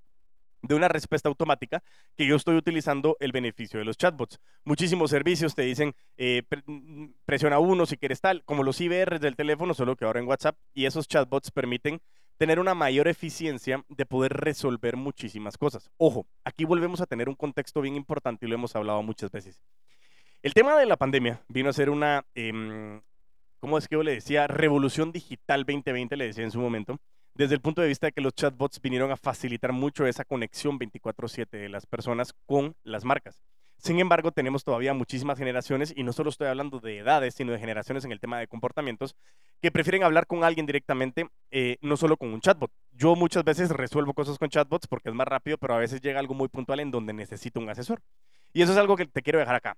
de 0.62 0.76
una 0.76 0.88
respuesta 0.88 1.30
automática 1.30 1.84
que 2.16 2.26
yo 2.26 2.36
estoy 2.36 2.56
utilizando 2.56 3.18
el 3.20 3.32
beneficio 3.32 3.80
de 3.80 3.86
los 3.86 3.98
chatbots. 3.98 4.40
Muchísimos 4.64 5.10
servicios 5.10 5.56
te 5.56 5.64
dicen, 5.64 5.94
eh, 6.18 6.44
mm, 6.66 7.08
presiona 7.26 7.60
uno 7.60 7.86
si 7.86 7.98
quieres 7.98 8.22
tal, 8.22 8.44
como 8.46 8.64
los 8.64 8.80
IBR 8.80 9.20
del 9.20 9.36
teléfono, 9.36 9.74
solo 9.74 9.96
que 9.96 10.06
ahora 10.06 10.20
en 10.20 10.28
WhatsApp, 10.28 10.58
y 10.74 10.86
esos 10.86 11.08
chatbots 11.08 11.52
permiten 11.52 12.02
tener 12.38 12.60
una 12.60 12.74
mayor 12.74 13.08
eficiencia 13.08 13.84
de 13.88 14.06
poder 14.06 14.34
resolver 14.34 14.98
muchísimas 14.98 15.58
cosas. 15.58 15.92
Ojo, 15.98 16.26
aquí 16.44 16.66
volvemos 16.66 17.02
a 17.02 17.06
tener 17.06 17.30
un 17.30 17.36
contexto 17.36 17.82
bien 17.82 17.96
importante 17.96 18.46
y 18.46 18.50
lo 18.50 18.56
hemos 18.56 18.76
hablado 18.76 19.04
muchas 19.04 19.32
veces. 19.32 19.62
El 20.42 20.56
tema 20.56 20.76
de 20.76 20.88
la 20.88 20.98
pandemia 20.98 21.44
vino 21.50 21.70
a 21.70 21.74
ser 21.74 21.92
una, 21.92 22.26
eh, 22.34 23.00
¿cómo 23.60 23.78
es 23.78 23.88
que 23.88 23.96
yo 23.96 24.02
le 24.02 24.16
decía? 24.16 24.48
Revolución 24.48 25.12
digital 25.12 25.66
2020, 25.66 26.18
le 26.18 26.26
decía 26.26 26.44
en 26.44 26.50
su 26.50 26.60
momento 26.60 27.00
desde 27.34 27.56
el 27.56 27.62
punto 27.62 27.82
de 27.82 27.88
vista 27.88 28.08
de 28.08 28.12
que 28.12 28.22
los 28.22 28.34
chatbots 28.34 28.82
vinieron 28.82 29.12
a 29.12 29.18
facilitar 29.18 29.72
mucho 29.72 30.06
esa 30.06 30.26
conexión 30.26 30.78
24/7 30.78 31.58
de 31.58 31.70
las 31.70 31.86
personas 31.86 32.34
con 32.46 32.76
las 32.84 33.06
marcas. 33.06 33.42
Sin 33.78 34.00
embargo, 34.00 34.32
tenemos 34.32 34.64
todavía 34.64 34.94
muchísimas 34.94 35.40
generaciones, 35.40 35.92
y 35.96 36.04
no 36.04 36.14
solo 36.14 36.30
estoy 36.30 36.48
hablando 36.48 36.80
de 36.80 37.00
edades, 37.00 37.34
sino 37.34 37.52
de 37.52 37.58
generaciones 37.58 38.06
en 38.06 38.12
el 38.12 38.20
tema 38.20 38.38
de 38.38 38.48
comportamientos, 38.48 39.16
que 39.60 39.72
prefieren 39.72 40.04
hablar 40.04 40.28
con 40.28 40.44
alguien 40.44 40.68
directamente, 40.68 41.28
eh, 41.50 41.78
no 41.82 41.98
solo 41.98 42.16
con 42.16 42.32
un 42.32 42.42
chatbot. 42.42 42.72
Yo 42.92 43.16
muchas 43.16 43.44
veces 43.44 43.72
resuelvo 43.72 44.14
cosas 44.14 44.38
con 44.38 44.50
chatbots 44.50 44.86
porque 44.86 45.10
es 45.10 45.16
más 45.16 45.28
rápido, 45.28 45.58
pero 45.58 45.74
a 45.74 45.80
veces 45.80 46.00
llega 46.00 46.20
algo 46.20 46.36
muy 46.36 46.48
puntual 46.48 46.80
en 46.80 46.92
donde 46.92 47.14
necesito 47.14 47.60
un 47.60 47.70
asesor. 47.70 48.02
Y 48.54 48.62
eso 48.62 48.72
es 48.72 48.78
algo 48.78 48.96
que 48.96 49.06
te 49.08 49.24
quiero 49.24 49.40
dejar 49.40 49.56
acá. 49.56 49.76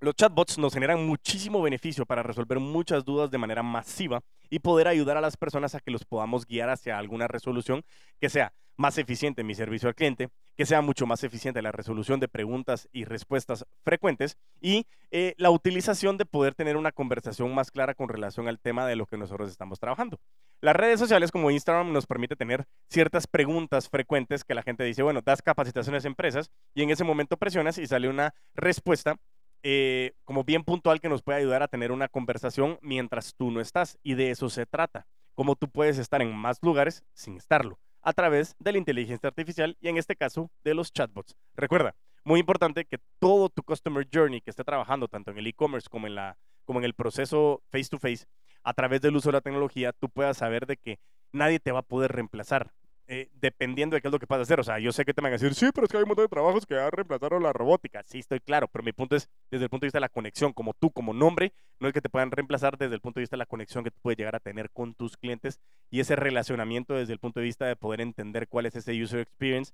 Los 0.00 0.14
chatbots 0.14 0.58
nos 0.58 0.74
generan 0.74 1.04
muchísimo 1.04 1.60
beneficio 1.60 2.06
para 2.06 2.22
resolver 2.22 2.60
muchas 2.60 3.04
dudas 3.04 3.32
de 3.32 3.38
manera 3.38 3.64
masiva 3.64 4.20
y 4.48 4.60
poder 4.60 4.86
ayudar 4.86 5.16
a 5.16 5.20
las 5.20 5.36
personas 5.36 5.74
a 5.74 5.80
que 5.80 5.90
los 5.90 6.04
podamos 6.04 6.46
guiar 6.46 6.70
hacia 6.70 6.96
alguna 6.96 7.26
resolución 7.26 7.82
que 8.20 8.28
sea 8.28 8.52
más 8.76 8.96
eficiente 8.96 9.40
en 9.40 9.48
mi 9.48 9.56
servicio 9.56 9.88
al 9.88 9.96
cliente, 9.96 10.28
que 10.56 10.66
sea 10.66 10.82
mucho 10.82 11.04
más 11.04 11.24
eficiente 11.24 11.62
la 11.62 11.72
resolución 11.72 12.20
de 12.20 12.28
preguntas 12.28 12.88
y 12.92 13.06
respuestas 13.06 13.66
frecuentes 13.82 14.38
y 14.60 14.86
eh, 15.10 15.34
la 15.36 15.50
utilización 15.50 16.16
de 16.16 16.26
poder 16.26 16.54
tener 16.54 16.76
una 16.76 16.92
conversación 16.92 17.52
más 17.52 17.72
clara 17.72 17.94
con 17.94 18.08
relación 18.08 18.46
al 18.46 18.60
tema 18.60 18.86
de 18.86 18.94
lo 18.94 19.06
que 19.06 19.18
nosotros 19.18 19.50
estamos 19.50 19.80
trabajando. 19.80 20.20
Las 20.60 20.76
redes 20.76 21.00
sociales 21.00 21.32
como 21.32 21.50
Instagram 21.50 21.92
nos 21.92 22.06
permite 22.06 22.36
tener 22.36 22.66
ciertas 22.88 23.26
preguntas 23.26 23.88
frecuentes 23.88 24.44
que 24.44 24.54
la 24.54 24.62
gente 24.62 24.84
dice, 24.84 25.02
bueno, 25.02 25.22
das 25.22 25.42
capacitaciones 25.42 26.04
a 26.04 26.08
empresas 26.08 26.52
y 26.72 26.82
en 26.82 26.90
ese 26.90 27.02
momento 27.02 27.36
presionas 27.36 27.78
y 27.78 27.86
sale 27.88 28.08
una 28.08 28.32
respuesta 28.54 29.16
eh, 29.62 30.12
como 30.24 30.44
bien 30.44 30.64
puntual 30.64 31.00
que 31.00 31.08
nos 31.08 31.22
puede 31.22 31.38
ayudar 31.38 31.62
a 31.62 31.68
tener 31.68 31.92
una 31.92 32.08
conversación 32.08 32.78
mientras 32.82 33.34
tú 33.34 33.50
no 33.50 33.60
estás. 33.60 33.98
Y 34.02 34.14
de 34.14 34.30
eso 34.30 34.48
se 34.50 34.66
trata. 34.66 35.06
Cómo 35.34 35.56
tú 35.56 35.68
puedes 35.68 35.98
estar 35.98 36.20
en 36.20 36.34
más 36.34 36.58
lugares 36.62 37.04
sin 37.12 37.36
estarlo, 37.36 37.78
a 38.02 38.12
través 38.12 38.56
de 38.58 38.72
la 38.72 38.78
inteligencia 38.78 39.28
artificial 39.28 39.76
y 39.80 39.88
en 39.88 39.96
este 39.96 40.16
caso 40.16 40.50
de 40.64 40.74
los 40.74 40.92
chatbots. 40.92 41.36
Recuerda, 41.54 41.94
muy 42.24 42.40
importante 42.40 42.84
que 42.84 42.98
todo 43.20 43.48
tu 43.48 43.62
customer 43.62 44.06
journey 44.12 44.40
que 44.40 44.50
esté 44.50 44.64
trabajando, 44.64 45.08
tanto 45.08 45.30
en 45.30 45.38
el 45.38 45.46
e-commerce 45.46 45.88
como, 45.88 46.06
en 46.06 46.14
la, 46.14 46.36
como 46.64 46.80
en 46.80 46.84
el 46.84 46.94
proceso 46.94 47.62
face 47.70 47.88
to 47.88 47.98
face, 47.98 48.26
a 48.62 48.74
través 48.74 49.00
del 49.00 49.16
uso 49.16 49.28
de 49.28 49.34
la 49.34 49.40
tecnología, 49.40 49.92
tú 49.92 50.10
puedas 50.10 50.36
saber 50.36 50.66
de 50.66 50.76
que 50.76 50.98
nadie 51.32 51.60
te 51.60 51.72
va 51.72 51.78
a 51.78 51.82
poder 51.82 52.12
reemplazar. 52.12 52.72
Eh, 53.10 53.30
dependiendo 53.40 53.94
de 53.94 54.02
qué 54.02 54.08
es 54.08 54.12
lo 54.12 54.18
que 54.18 54.26
vas 54.28 54.38
a 54.38 54.42
hacer. 54.42 54.60
O 54.60 54.62
sea, 54.62 54.78
yo 54.78 54.92
sé 54.92 55.04
que 55.04 55.14
te 55.14 55.22
van 55.22 55.32
a 55.32 55.38
decir, 55.38 55.54
sí, 55.54 55.70
pero 55.74 55.86
es 55.86 55.90
que 55.90 55.96
hay 55.96 56.02
un 56.02 56.10
montón 56.10 56.26
de 56.26 56.28
trabajos 56.28 56.66
que 56.66 56.74
ya 56.74 56.90
reemplazaron 56.90 57.42
la 57.42 57.54
robótica. 57.54 58.02
Sí, 58.04 58.18
estoy 58.18 58.40
claro, 58.40 58.68
pero 58.68 58.84
mi 58.84 58.92
punto 58.92 59.16
es 59.16 59.28
desde 59.50 59.64
el 59.64 59.70
punto 59.70 59.84
de 59.84 59.86
vista 59.88 59.96
de 59.96 60.02
la 60.02 60.10
conexión, 60.10 60.52
como 60.52 60.74
tú, 60.74 60.90
como 60.90 61.14
nombre, 61.14 61.54
no 61.80 61.88
es 61.88 61.94
que 61.94 62.02
te 62.02 62.10
puedan 62.10 62.30
reemplazar 62.30 62.76
desde 62.76 62.94
el 62.94 63.00
punto 63.00 63.18
de 63.18 63.22
vista 63.22 63.36
de 63.36 63.38
la 63.38 63.46
conexión 63.46 63.82
que 63.82 63.90
tú 63.90 63.98
puedes 64.02 64.18
llegar 64.18 64.36
a 64.36 64.40
tener 64.40 64.70
con 64.70 64.94
tus 64.94 65.16
clientes 65.16 65.58
y 65.90 66.00
ese 66.00 66.16
relacionamiento 66.16 66.94
desde 66.94 67.14
el 67.14 67.18
punto 67.18 67.40
de 67.40 67.44
vista 67.44 67.66
de 67.66 67.76
poder 67.76 68.02
entender 68.02 68.46
cuál 68.46 68.66
es 68.66 68.76
ese 68.76 69.02
user 69.02 69.20
experience 69.20 69.72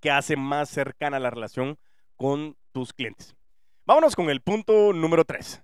que 0.00 0.10
hace 0.10 0.36
más 0.36 0.68
cercana 0.68 1.18
la 1.18 1.30
relación 1.30 1.78
con 2.16 2.56
tus 2.72 2.92
clientes. 2.92 3.34
Vámonos 3.86 4.14
con 4.14 4.28
el 4.28 4.42
punto 4.42 4.92
número 4.92 5.24
3. 5.24 5.62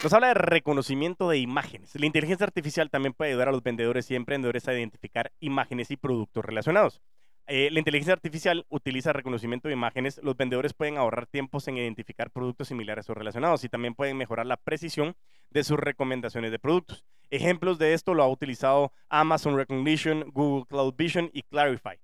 Nos 0.00 0.12
habla 0.12 0.28
de 0.28 0.34
reconocimiento 0.34 1.28
de 1.28 1.38
imágenes. 1.38 1.96
La 1.96 2.06
inteligencia 2.06 2.46
artificial 2.46 2.88
también 2.88 3.14
puede 3.14 3.32
ayudar 3.32 3.48
a 3.48 3.52
los 3.52 3.64
vendedores 3.64 4.08
y 4.12 4.14
emprendedores 4.14 4.68
a 4.68 4.72
identificar 4.72 5.32
imágenes 5.40 5.90
y 5.90 5.96
productos 5.96 6.44
relacionados. 6.44 7.02
Eh, 7.48 7.68
la 7.72 7.80
inteligencia 7.80 8.12
artificial 8.12 8.64
utiliza 8.68 9.12
reconocimiento 9.12 9.66
de 9.66 9.74
imágenes. 9.74 10.20
Los 10.22 10.36
vendedores 10.36 10.72
pueden 10.72 10.98
ahorrar 10.98 11.26
tiempos 11.26 11.66
en 11.66 11.78
identificar 11.78 12.30
productos 12.30 12.68
similares 12.68 13.10
o 13.10 13.14
relacionados 13.14 13.64
y 13.64 13.68
también 13.68 13.96
pueden 13.96 14.16
mejorar 14.16 14.46
la 14.46 14.56
precisión 14.56 15.16
de 15.50 15.64
sus 15.64 15.80
recomendaciones 15.80 16.52
de 16.52 16.60
productos. 16.60 17.04
Ejemplos 17.30 17.78
de 17.78 17.92
esto 17.92 18.14
lo 18.14 18.22
ha 18.22 18.28
utilizado 18.28 18.92
Amazon 19.08 19.56
Recognition, 19.56 20.30
Google 20.30 20.66
Cloud 20.68 20.94
Vision 20.96 21.28
y 21.32 21.42
Clarify. 21.42 21.98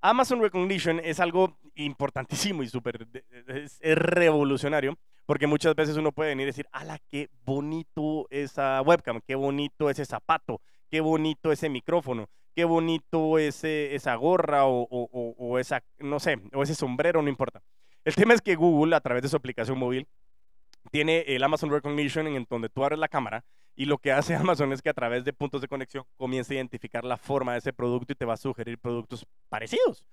Amazon 0.00 0.40
Recognition 0.40 0.98
es 0.98 1.20
algo 1.20 1.58
importantísimo 1.74 2.62
y 2.62 2.68
súper 2.68 3.06
revolucionario 3.82 4.96
porque 5.26 5.46
muchas 5.46 5.74
veces 5.74 5.96
uno 5.96 6.12
puede 6.12 6.30
venir 6.30 6.44
y 6.44 6.46
decir, 6.46 6.66
¡ala, 6.72 6.98
qué 7.08 7.30
bonito 7.44 8.26
esa 8.30 8.80
webcam! 8.82 9.20
¡Qué 9.26 9.34
bonito 9.34 9.90
ese 9.90 10.04
zapato! 10.04 10.60
¡Qué 10.90 11.00
bonito 11.00 11.52
ese 11.52 11.68
micrófono! 11.68 12.28
¡Qué 12.54 12.64
bonito 12.64 13.38
ese, 13.38 13.94
esa 13.94 14.14
gorra 14.14 14.66
o, 14.66 14.82
o 14.82 15.58
esa, 15.58 15.82
no 15.98 16.20
sé, 16.20 16.38
o 16.52 16.62
ese 16.62 16.74
sombrero! 16.74 17.22
No 17.22 17.28
importa. 17.28 17.62
El 18.04 18.14
tema 18.14 18.34
es 18.34 18.42
que 18.42 18.54
Google, 18.54 18.94
a 18.94 19.00
través 19.00 19.22
de 19.22 19.28
su 19.28 19.36
aplicación 19.36 19.78
móvil, 19.78 20.06
tiene 20.90 21.20
el 21.26 21.42
Amazon 21.42 21.70
Recognition 21.70 22.26
en 22.26 22.46
donde 22.48 22.68
tú 22.68 22.84
abres 22.84 22.98
la 22.98 23.08
cámara 23.08 23.44
y 23.74 23.86
lo 23.86 23.98
que 23.98 24.12
hace 24.12 24.34
Amazon 24.34 24.72
es 24.72 24.82
que 24.82 24.90
a 24.90 24.94
través 24.94 25.24
de 25.24 25.32
puntos 25.32 25.60
de 25.60 25.68
conexión 25.68 26.04
comienza 26.16 26.52
a 26.52 26.56
identificar 26.56 27.04
la 27.04 27.16
forma 27.16 27.52
de 27.52 27.58
ese 27.58 27.72
producto 27.72 28.12
y 28.12 28.16
te 28.16 28.24
va 28.24 28.34
a 28.34 28.38
sugerir 28.38 28.78
productos 28.78 29.26
parecidos. 29.48 30.04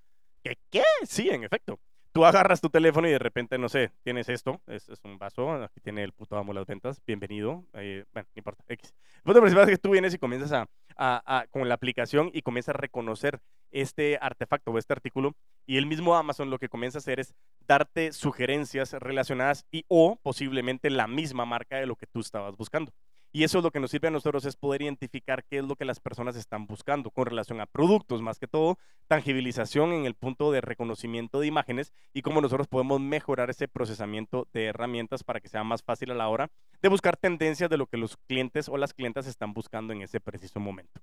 ¿Qué? 0.42 0.58
¿Qué? 0.70 0.82
Sí, 1.06 1.28
en 1.28 1.44
efecto. 1.44 1.78
Tú 2.12 2.26
agarras 2.26 2.60
tu 2.60 2.68
teléfono 2.68 3.08
y 3.08 3.10
de 3.10 3.18
repente, 3.18 3.56
no 3.56 3.70
sé, 3.70 3.90
tienes 4.02 4.28
esto, 4.28 4.60
es, 4.66 4.86
un 5.02 5.18
vaso, 5.18 5.50
aquí 5.50 5.80
tiene 5.80 6.04
el 6.04 6.12
puto 6.12 6.36
amo 6.36 6.52
las 6.52 6.66
ventas, 6.66 7.00
bienvenido, 7.06 7.64
bueno, 7.72 8.04
no 8.12 8.24
importa, 8.34 8.62
X. 8.68 8.94
El 9.16 9.22
punto 9.22 9.40
principal 9.40 9.64
es 9.64 9.70
que 9.70 9.78
tú 9.78 9.92
vienes 9.92 10.12
y 10.12 10.18
comienzas 10.18 10.52
a, 10.52 10.68
a, 10.96 11.46
con 11.46 11.66
la 11.70 11.74
aplicación 11.74 12.30
y 12.34 12.42
comienzas 12.42 12.74
a 12.74 12.78
reconocer 12.78 13.40
este 13.70 14.18
artefacto 14.20 14.72
o 14.72 14.76
este 14.76 14.92
artículo 14.92 15.34
y 15.64 15.78
el 15.78 15.86
mismo 15.86 16.14
Amazon 16.14 16.50
lo 16.50 16.58
que 16.58 16.68
comienza 16.68 16.98
a 16.98 17.00
hacer 17.00 17.18
es 17.18 17.34
darte 17.66 18.12
sugerencias 18.12 18.92
relacionadas 18.92 19.64
y 19.70 19.86
o 19.88 20.18
posiblemente 20.22 20.90
la 20.90 21.06
misma 21.06 21.46
marca 21.46 21.76
de 21.76 21.86
lo 21.86 21.96
que 21.96 22.06
tú 22.06 22.20
estabas 22.20 22.54
buscando. 22.58 22.92
Y 23.34 23.44
eso 23.44 23.58
es 23.58 23.64
lo 23.64 23.70
que 23.70 23.80
nos 23.80 23.90
sirve 23.90 24.08
a 24.08 24.10
nosotros, 24.10 24.44
es 24.44 24.56
poder 24.56 24.82
identificar 24.82 25.42
qué 25.44 25.58
es 25.58 25.64
lo 25.64 25.74
que 25.74 25.86
las 25.86 26.00
personas 26.00 26.36
están 26.36 26.66
buscando 26.66 27.10
con 27.10 27.24
relación 27.24 27.62
a 27.62 27.66
productos, 27.66 28.20
más 28.20 28.38
que 28.38 28.46
todo, 28.46 28.78
tangibilización 29.08 29.94
en 29.94 30.04
el 30.04 30.14
punto 30.14 30.52
de 30.52 30.60
reconocimiento 30.60 31.40
de 31.40 31.46
imágenes 31.46 31.94
y 32.12 32.20
cómo 32.20 32.42
nosotros 32.42 32.68
podemos 32.68 33.00
mejorar 33.00 33.48
ese 33.48 33.68
procesamiento 33.68 34.48
de 34.52 34.66
herramientas 34.66 35.24
para 35.24 35.40
que 35.40 35.48
sea 35.48 35.64
más 35.64 35.82
fácil 35.82 36.10
a 36.10 36.14
la 36.14 36.28
hora 36.28 36.50
de 36.82 36.88
buscar 36.90 37.16
tendencias 37.16 37.70
de 37.70 37.78
lo 37.78 37.86
que 37.86 37.96
los 37.96 38.18
clientes 38.28 38.68
o 38.68 38.76
las 38.76 38.92
clientas 38.92 39.26
están 39.26 39.54
buscando 39.54 39.94
en 39.94 40.02
ese 40.02 40.20
preciso 40.20 40.60
momento. 40.60 41.00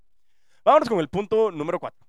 Vámonos 0.64 0.88
con 0.88 1.00
el 1.00 1.10
punto 1.10 1.50
número 1.50 1.80
4. 1.80 2.06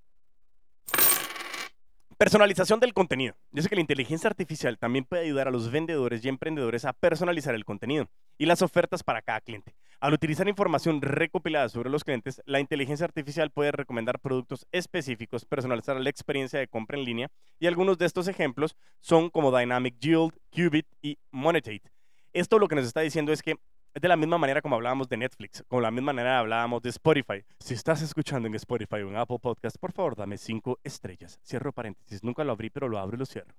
Personalización 2.19 2.79
del 2.79 2.93
contenido. 2.93 3.35
Yo 3.53 3.63
sé 3.63 3.71
que 3.71 3.77
la 3.77 3.81
inteligencia 3.81 4.29
artificial 4.29 4.77
también 4.77 5.07
puede 5.07 5.23
ayudar 5.23 5.49
a 5.49 5.51
los 5.51 5.71
vendedores 5.71 6.23
y 6.23 6.29
emprendedores 6.29 6.85
a 6.85 6.93
personalizar 6.93 7.55
el 7.55 7.65
contenido 7.65 8.07
y 8.41 8.47
las 8.47 8.63
ofertas 8.63 9.03
para 9.03 9.21
cada 9.21 9.43
cliente. 9.43 9.75
Al 10.01 10.15
utilizar 10.15 10.49
información 10.49 11.03
recopilada 11.03 11.69
sobre 11.69 11.91
los 11.91 12.05
clientes, 12.05 12.41
la 12.47 12.59
inteligencia 12.59 13.05
artificial 13.05 13.51
puede 13.51 13.71
recomendar 13.71 14.19
productos 14.19 14.67
específicos, 14.73 15.45
personalizar 15.45 16.01
la 16.01 16.09
experiencia 16.09 16.59
de 16.59 16.67
compra 16.67 16.97
en 16.97 17.05
línea 17.05 17.31
y 17.59 17.67
algunos 17.67 17.99
de 17.99 18.07
estos 18.07 18.29
ejemplos 18.29 18.77
son 18.99 19.29
como 19.29 19.55
Dynamic 19.55 19.99
Yield, 20.01 20.33
Qubit 20.57 20.87
y 21.03 21.19
Monetate. 21.31 21.93
Esto 22.33 22.59
lo 22.59 22.67
que 22.67 22.77
nos 22.77 22.87
está 22.87 23.03
diciendo 23.03 23.31
es 23.31 23.43
que 23.43 23.57
es 23.93 24.01
de 24.01 24.09
la 24.09 24.17
misma 24.17 24.39
manera 24.39 24.63
como 24.63 24.77
hablábamos 24.77 25.09
de 25.09 25.17
Netflix, 25.17 25.65
como 25.69 25.83
la 25.83 25.91
misma 25.91 26.13
manera 26.13 26.39
hablábamos 26.39 26.83
de 26.83 26.91
Spotify. 26.91 27.45
Si 27.59 27.75
estás 27.75 28.03
escuchando 28.03 28.47
en 28.47 28.55
Spotify 28.55 28.97
o 28.97 29.09
en 29.09 29.17
Apple 29.17 29.39
Podcast, 29.41 29.77
por 29.79 29.93
favor, 29.93 30.15
dame 30.15 30.39
cinco 30.39 30.79
estrellas. 30.85 31.41
Cierro 31.45 31.73
paréntesis. 31.73 32.23
Nunca 32.23 32.45
lo 32.45 32.53
abrí, 32.53 32.71
pero 32.71 32.89
lo 32.89 32.99
abro 32.99 33.17
y 33.17 33.19
lo 33.19 33.27
cierro. 33.27 33.55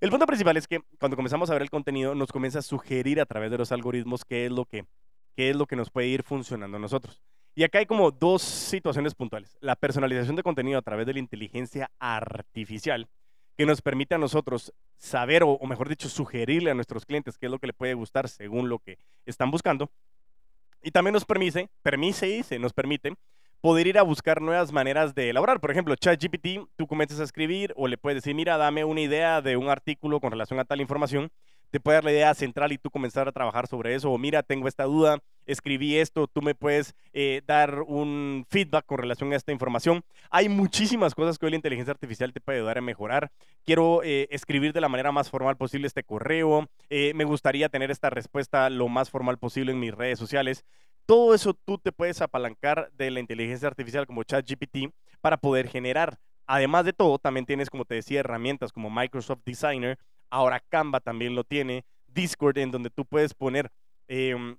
El 0.00 0.10
punto 0.10 0.26
principal 0.26 0.56
es 0.56 0.66
que 0.66 0.80
cuando 0.98 1.16
comenzamos 1.16 1.50
a 1.50 1.52
ver 1.52 1.62
el 1.62 1.70
contenido, 1.70 2.14
nos 2.14 2.32
comienza 2.32 2.58
a 2.58 2.62
sugerir 2.62 3.20
a 3.20 3.26
través 3.26 3.50
de 3.50 3.58
los 3.58 3.70
algoritmos 3.70 4.24
qué 4.24 4.46
es 4.46 4.52
lo 4.52 4.64
que, 4.64 4.84
qué 5.36 5.50
es 5.50 5.56
lo 5.56 5.66
que 5.66 5.76
nos 5.76 5.90
puede 5.90 6.08
ir 6.08 6.22
funcionando 6.22 6.76
a 6.76 6.80
nosotros. 6.80 7.22
Y 7.54 7.64
acá 7.64 7.78
hay 7.78 7.86
como 7.86 8.10
dos 8.10 8.42
situaciones 8.42 9.14
puntuales. 9.14 9.56
La 9.60 9.76
personalización 9.76 10.36
de 10.36 10.42
contenido 10.42 10.78
a 10.78 10.82
través 10.82 11.06
de 11.06 11.12
la 11.12 11.18
inteligencia 11.18 11.90
artificial 11.98 13.08
que 13.60 13.66
nos 13.66 13.82
permite 13.82 14.14
a 14.14 14.18
nosotros 14.18 14.72
saber, 14.96 15.42
o, 15.44 15.58
mejor 15.66 15.86
dicho, 15.86 16.08
sugerirle 16.08 16.70
a 16.70 16.74
nuestros 16.74 17.04
clientes 17.04 17.36
qué 17.36 17.44
es 17.44 17.52
lo 17.52 17.58
que 17.58 17.66
le 17.66 17.74
puede 17.74 17.92
gustar 17.92 18.26
según 18.26 18.70
lo 18.70 18.78
que 18.78 18.96
están 19.26 19.50
buscando. 19.50 19.90
Y 20.82 20.92
también 20.92 21.12
nos 21.12 21.26
permite, 21.26 21.68
permite, 21.82 22.24
dice, 22.24 22.58
nos 22.58 22.72
permite 22.72 23.12
poder 23.60 23.86
ir 23.86 23.98
a 23.98 24.02
buscar 24.02 24.40
nuevas 24.40 24.72
maneras 24.72 25.14
de 25.14 25.28
elaborar. 25.28 25.60
Por 25.60 25.70
ejemplo, 25.70 25.94
ChatGPT, 25.94 26.70
tú 26.74 26.86
comienzas 26.86 27.20
a 27.20 27.24
escribir 27.24 27.74
o 27.76 27.86
le 27.86 27.98
puedes 27.98 28.22
decir, 28.22 28.34
mira, 28.34 28.56
dame 28.56 28.82
una 28.82 29.02
idea 29.02 29.42
de 29.42 29.58
un 29.58 29.68
artículo 29.68 30.20
con 30.20 30.30
relación 30.30 30.58
a 30.58 30.64
tal 30.64 30.80
información 30.80 31.30
te 31.70 31.80
puede 31.80 31.96
dar 31.96 32.04
la 32.04 32.12
idea 32.12 32.34
central 32.34 32.72
y 32.72 32.78
tú 32.78 32.90
comenzar 32.90 33.28
a 33.28 33.32
trabajar 33.32 33.66
sobre 33.66 33.94
eso. 33.94 34.10
O 34.10 34.18
mira, 34.18 34.42
tengo 34.42 34.68
esta 34.68 34.84
duda, 34.84 35.18
escribí 35.46 35.96
esto, 35.96 36.26
tú 36.26 36.42
me 36.42 36.54
puedes 36.54 36.94
eh, 37.12 37.42
dar 37.46 37.82
un 37.82 38.46
feedback 38.50 38.84
con 38.86 38.98
relación 38.98 39.32
a 39.32 39.36
esta 39.36 39.52
información. 39.52 40.02
Hay 40.30 40.48
muchísimas 40.48 41.14
cosas 41.14 41.38
que 41.38 41.46
hoy 41.46 41.50
la 41.50 41.56
inteligencia 41.56 41.92
artificial 41.92 42.32
te 42.32 42.40
puede 42.40 42.58
ayudar 42.58 42.78
a 42.78 42.82
mejorar. 42.82 43.30
Quiero 43.64 44.02
eh, 44.02 44.28
escribir 44.30 44.72
de 44.72 44.80
la 44.80 44.88
manera 44.88 45.12
más 45.12 45.30
formal 45.30 45.56
posible 45.56 45.86
este 45.86 46.02
correo. 46.02 46.68
Eh, 46.88 47.12
me 47.14 47.24
gustaría 47.24 47.68
tener 47.68 47.90
esta 47.90 48.10
respuesta 48.10 48.68
lo 48.70 48.88
más 48.88 49.10
formal 49.10 49.38
posible 49.38 49.72
en 49.72 49.80
mis 49.80 49.94
redes 49.94 50.18
sociales. 50.18 50.64
Todo 51.06 51.34
eso 51.34 51.54
tú 51.54 51.78
te 51.78 51.92
puedes 51.92 52.20
apalancar 52.20 52.90
de 52.92 53.10
la 53.10 53.20
inteligencia 53.20 53.68
artificial 53.68 54.06
como 54.06 54.22
ChatGPT 54.22 54.92
para 55.20 55.36
poder 55.36 55.68
generar. 55.68 56.18
Además 56.46 56.84
de 56.84 56.92
todo, 56.92 57.18
también 57.18 57.46
tienes, 57.46 57.70
como 57.70 57.84
te 57.84 57.94
decía, 57.94 58.20
herramientas 58.20 58.72
como 58.72 58.90
Microsoft 58.90 59.42
Designer 59.44 59.98
Ahora 60.30 60.60
Canva 60.60 61.00
también 61.00 61.34
lo 61.34 61.44
tiene. 61.44 61.84
Discord, 62.06 62.58
en 62.58 62.70
donde 62.70 62.90
tú 62.90 63.04
puedes 63.04 63.34
poner 63.34 63.70
em, 64.08 64.56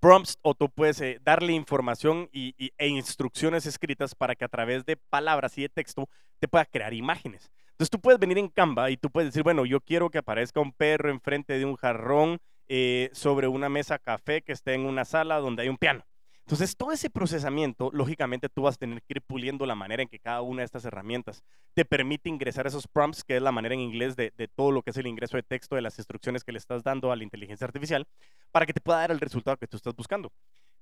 prompts 0.00 0.38
o 0.42 0.54
tú 0.54 0.70
puedes 0.70 1.00
eh, 1.00 1.20
darle 1.22 1.52
información 1.52 2.28
y, 2.32 2.54
e 2.78 2.88
instrucciones 2.88 3.66
escritas 3.66 4.14
para 4.14 4.34
que 4.34 4.44
a 4.44 4.48
través 4.48 4.84
de 4.84 4.96
palabras 4.96 5.56
y 5.58 5.62
de 5.62 5.68
texto 5.68 6.08
te 6.38 6.48
pueda 6.48 6.64
crear 6.64 6.94
imágenes. 6.94 7.50
Entonces 7.72 7.90
tú 7.90 8.00
puedes 8.00 8.18
venir 8.18 8.38
en 8.38 8.48
Canva 8.48 8.90
y 8.90 8.96
tú 8.96 9.10
puedes 9.10 9.28
decir, 9.28 9.42
bueno, 9.42 9.64
yo 9.64 9.80
quiero 9.80 10.10
que 10.10 10.18
aparezca 10.18 10.60
un 10.60 10.72
perro 10.72 11.10
enfrente 11.10 11.58
de 11.58 11.64
un 11.64 11.76
jarrón 11.76 12.38
eh, 12.68 13.10
sobre 13.12 13.48
una 13.48 13.68
mesa 13.68 13.98
café 13.98 14.42
que 14.42 14.52
esté 14.52 14.74
en 14.74 14.86
una 14.86 15.04
sala 15.04 15.38
donde 15.38 15.62
hay 15.62 15.68
un 15.68 15.78
piano. 15.78 16.04
Entonces, 16.48 16.78
todo 16.78 16.92
ese 16.92 17.10
procesamiento, 17.10 17.90
lógicamente, 17.92 18.48
tú 18.48 18.62
vas 18.62 18.76
a 18.76 18.78
tener 18.78 19.02
que 19.02 19.16
ir 19.16 19.20
puliendo 19.20 19.66
la 19.66 19.74
manera 19.74 20.02
en 20.02 20.08
que 20.08 20.18
cada 20.18 20.40
una 20.40 20.62
de 20.62 20.64
estas 20.64 20.82
herramientas 20.86 21.42
te 21.74 21.84
permite 21.84 22.30
ingresar 22.30 22.66
esos 22.66 22.88
prompts, 22.88 23.22
que 23.22 23.36
es 23.36 23.42
la 23.42 23.52
manera 23.52 23.74
en 23.74 23.82
inglés 23.82 24.16
de, 24.16 24.30
todo 24.56 24.72
lo 24.72 24.80
que 24.80 24.88
es 24.88 24.96
el 24.96 25.06
ingreso 25.06 25.36
de 25.36 25.42
texto, 25.42 25.76
de 25.76 25.82
las 25.82 25.98
instrucciones 25.98 26.44
que 26.44 26.52
le 26.52 26.58
estás 26.58 26.82
dando 26.82 27.12
a 27.12 27.16
la 27.16 27.22
inteligencia 27.22 27.66
artificial, 27.66 28.06
para 28.50 28.64
que 28.64 28.72
te 28.72 28.80
pueda 28.80 29.00
dar 29.00 29.10
el 29.10 29.20
resultado 29.20 29.58
que 29.58 29.66
tú 29.66 29.76
estás 29.76 29.94
buscando. 29.94 30.32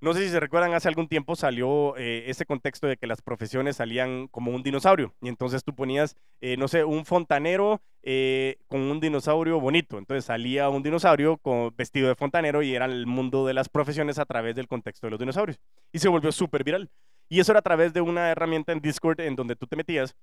No 0.00 0.12
sé 0.12 0.24
si 0.24 0.28
se 0.28 0.40
recuerdan, 0.40 0.74
hace 0.74 0.88
algún 0.88 1.08
tiempo 1.08 1.36
salió 1.36 1.96
eh, 1.96 2.24
ese 2.26 2.44
contexto 2.44 2.86
de 2.86 2.98
que 2.98 3.06
las 3.06 3.22
profesiones 3.22 3.76
salían 3.76 4.28
como 4.28 4.50
un 4.50 4.62
dinosaurio. 4.62 5.14
Y 5.22 5.28
entonces 5.28 5.64
tú 5.64 5.74
ponías, 5.74 6.16
eh, 6.42 6.56
no 6.58 6.68
sé, 6.68 6.84
un 6.84 7.06
fontanero 7.06 7.80
eh, 8.02 8.58
con 8.66 8.82
un 8.82 9.00
dinosaurio 9.00 9.58
bonito. 9.58 9.96
Entonces 9.96 10.26
salía 10.26 10.68
un 10.68 10.82
dinosaurio 10.82 11.38
con, 11.38 11.74
vestido 11.74 12.08
de 12.08 12.14
fontanero 12.14 12.62
y 12.62 12.74
era 12.74 12.84
el 12.84 13.06
mundo 13.06 13.46
de 13.46 13.54
las 13.54 13.70
profesiones 13.70 14.18
a 14.18 14.26
través 14.26 14.54
del 14.54 14.68
contexto 14.68 15.06
de 15.06 15.12
los 15.12 15.20
dinosaurios. 15.20 15.58
Y 15.92 15.98
se 15.98 16.08
volvió 16.08 16.30
súper 16.30 16.62
viral. 16.62 16.90
Y 17.30 17.40
eso 17.40 17.52
era 17.52 17.60
a 17.60 17.62
través 17.62 17.94
de 17.94 18.02
una 18.02 18.30
herramienta 18.30 18.72
en 18.72 18.80
Discord 18.80 19.20
en 19.20 19.34
donde 19.34 19.56
tú 19.56 19.66
te 19.66 19.76
metías. 19.76 20.14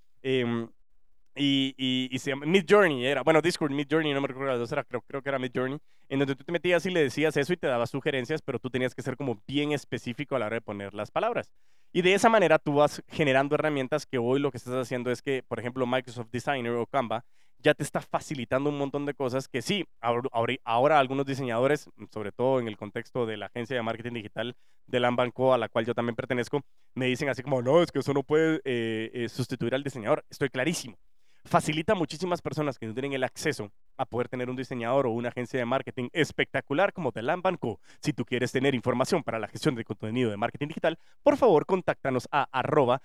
Em, 1.36 1.74
y, 1.78 2.10
y, 2.12 2.20
se 2.20 2.32
llama 2.32 2.46
Mid 2.46 2.66
Journey, 2.70 3.06
era, 3.06 3.24
bueno, 3.24 3.42
Discord 3.42 3.72
Mid 3.72 3.88
Journey, 3.90 4.14
no 4.14 4.22
me 4.22 4.28
recuerdo, 4.28 4.64
era, 4.64 4.84
creo, 4.84 5.02
creo 5.02 5.22
que 5.22 5.30
era 5.30 5.40
Mid 5.40 5.52
Journey, 5.54 5.80
en 6.10 6.20
donde 6.20 6.36
tú 6.36 6.44
te 6.44 6.52
metías 6.52 6.86
y 6.86 6.92
le 6.92 7.02
decías 7.02 7.36
eso 7.38 7.54
y 7.54 7.58
te 7.58 7.68
daba 7.68 7.88
sugerencias, 7.88 8.42
pero 8.42 8.60
tú 8.60 8.70
tenías 8.70 8.94
que 8.94 9.02
ser 9.02 9.18
como 9.18 9.42
bien 9.48 9.72
específico 9.72 10.36
a 10.36 10.40
la 10.40 10.48
hora 10.48 10.56
de 10.56 10.62
poner 10.62 10.94
las 10.94 11.12
palabras. 11.12 11.52
Y 11.92 12.02
de 12.02 12.14
esa 12.16 12.30
manera 12.30 12.58
tú 12.60 12.76
vas 12.76 13.04
generando 13.08 13.56
herramientas 13.56 14.06
que 14.06 14.18
hoy 14.18 14.40
lo 14.40 14.52
que 14.52 14.58
estás 14.58 14.74
haciendo 14.74 15.12
es 15.12 15.22
que, 15.22 15.44
por 15.48 15.60
ejemplo, 15.60 15.86
Microsoft 15.86 16.30
Designer 16.32 16.72
o 16.74 16.88
Canva 16.88 17.24
ya 17.60 17.74
te 17.74 17.84
está 17.84 18.02
facilitando 18.02 18.70
un 18.70 18.78
montón 18.78 19.06
de 19.06 19.14
cosas 19.14 19.48
que 19.48 19.62
sí, 19.62 19.86
ahora, 20.02 21.00
algunos 21.00 21.26
diseñadores, 21.26 21.90
sobre 22.12 22.32
todo 22.32 22.60
en 22.60 22.68
el 22.68 22.78
contexto 22.78 23.26
de 23.26 23.38
la 23.38 23.46
agencia 23.46 23.76
de 23.76 23.82
marketing 23.82 24.14
digital 24.14 24.56
de 24.86 25.00
Lambanco, 25.00 25.54
a 25.54 25.58
la 25.58 25.70
cual 25.70 25.86
yo 25.86 25.94
también 25.94 26.16
pertenezco, 26.16 26.62
me 26.94 27.06
dicen 27.06 27.30
así 27.30 27.42
como, 27.42 27.62
no, 27.62 27.82
es 27.82 27.92
que 27.92 28.00
eso 28.00 28.14
no 28.14 28.24
puede 28.24 28.60
eh, 28.66 29.12
eh, 29.14 29.30
sustituir 29.30 29.74
al 29.76 29.84
diseñador. 29.84 30.26
Estoy 30.30 30.50
clarísimo 30.50 30.98
facilita 31.46 31.94
a 31.94 31.96
muchísimas 31.96 32.42
personas 32.42 32.80
que 32.80 32.88
no 32.88 32.94
tienen 32.94 33.14
el 33.14 33.24
acceso 33.24 33.72
a 33.98 34.06
poder 34.06 34.28
tener 34.30 34.50
un 34.50 34.56
diseñador 34.56 35.06
o 35.06 35.12
una 35.12 35.30
agencia 35.30 35.60
de 35.60 35.66
marketing 35.66 36.10
espectacular 36.14 36.94
como 36.94 37.12
The 37.12 37.22
Lamb 37.22 37.44
Co. 37.60 37.80
Si 38.00 38.14
tú 38.14 38.26
quieres 38.26 38.52
tener 38.52 38.74
información 38.74 39.24
para 39.24 39.40
la 39.40 39.48
gestión 39.48 39.76
de 39.76 39.84
contenido 39.84 40.32
de 40.32 40.38
marketing 40.38 40.68
digital, 40.68 40.98
por 41.22 41.38
favor, 41.38 41.66
contáctanos 41.66 42.28
a 42.32 42.48
arroba 42.52 43.02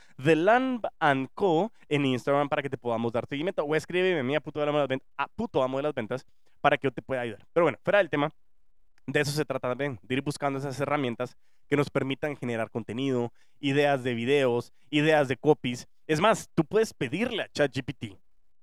Co 1.34 1.72
en 1.88 2.06
Instagram 2.06 2.48
para 2.48 2.62
que 2.62 2.70
te 2.70 2.78
podamos 2.78 3.12
dar 3.12 3.26
seguimiento 3.26 3.64
o 3.64 3.74
escríbeme 3.74 4.20
a 4.20 4.22
mí 4.22 4.34
a 4.34 4.40
puto, 4.40 4.60
a 5.16 5.28
puto 5.28 5.62
amo 5.62 5.76
de 5.78 5.82
las 5.82 5.94
ventas 5.94 6.24
para 6.60 6.76
que 6.76 6.86
yo 6.86 6.92
te 6.92 7.02
pueda 7.02 7.22
ayudar. 7.22 7.44
Pero 7.52 7.64
bueno, 7.64 7.78
fuera 7.82 7.98
del 7.98 8.10
tema, 8.10 8.32
de 9.06 9.20
eso 9.20 9.32
se 9.32 9.44
trata 9.44 9.68
también, 9.68 9.98
de 10.02 10.14
ir 10.14 10.22
buscando 10.22 10.58
esas 10.58 10.78
herramientas 10.80 11.36
que 11.68 11.76
nos 11.76 11.90
permitan 11.90 12.36
generar 12.36 12.70
contenido, 12.70 13.32
ideas 13.60 14.02
de 14.02 14.14
videos, 14.14 14.72
ideas 14.90 15.28
de 15.28 15.36
copies. 15.36 15.86
Es 16.06 16.20
más, 16.20 16.48
tú 16.54 16.64
puedes 16.64 16.94
pedirle 16.94 17.42
a 17.42 17.48
ChatGPT 17.48 18.16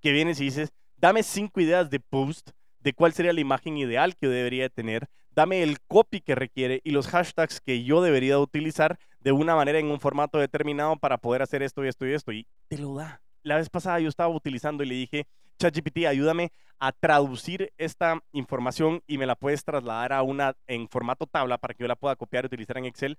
que 0.06 0.12
vienes 0.12 0.40
y 0.40 0.44
dices, 0.44 0.72
dame 0.98 1.24
cinco 1.24 1.60
ideas 1.60 1.90
de 1.90 2.00
post 2.00 2.52
de 2.80 2.94
cuál 2.94 3.14
sería 3.14 3.34
la 3.34 3.40
imagen 3.40 3.76
ideal 3.76 4.16
que 4.16 4.28
yo 4.28 4.32
debería 4.32 4.70
tener, 4.70 5.08
dame 5.32 5.64
el 5.64 5.80
copy 5.88 6.22
que 6.22 6.36
requiere 6.36 6.80
y 6.84 6.92
los 6.92 7.08
hashtags 7.08 7.60
que 7.60 7.84
yo 7.84 8.04
debería 8.04 8.38
utilizar 8.38 9.00
de 9.20 9.32
una 9.32 9.56
manera 9.56 9.80
en 9.80 9.88
un 9.88 10.00
formato 10.00 10.38
determinado 10.38 10.96
para 10.98 11.18
poder 11.18 11.42
hacer 11.42 11.64
esto 11.64 11.84
y 11.84 11.88
esto 11.88 12.06
y 12.06 12.14
esto. 12.14 12.32
Y 12.32 12.46
te 12.68 12.78
lo 12.78 12.94
da. 12.94 13.24
La 13.42 13.56
vez 13.56 13.68
pasada 13.72 14.00
yo 14.00 14.08
estaba 14.08 14.30
utilizando 14.30 14.84
y 14.84 14.90
le 14.90 14.94
dije, 14.94 15.26
ChatGPT, 15.58 16.06
ayúdame 16.06 16.52
a 16.78 16.92
traducir 16.92 17.74
esta 17.80 18.22
información 18.32 19.02
y 19.08 19.18
me 19.18 19.26
la 19.26 19.34
puedes 19.34 19.64
trasladar 19.64 20.14
a 20.14 20.22
una 20.22 20.56
en 20.68 20.88
formato 20.88 21.26
tabla 21.26 21.58
para 21.58 21.74
que 21.74 21.82
yo 21.82 21.88
la 21.88 21.96
pueda 21.96 22.16
copiar 22.16 22.46
y 22.46 22.48
utilizar 22.48 22.78
en 22.78 22.86
Excel 22.86 23.18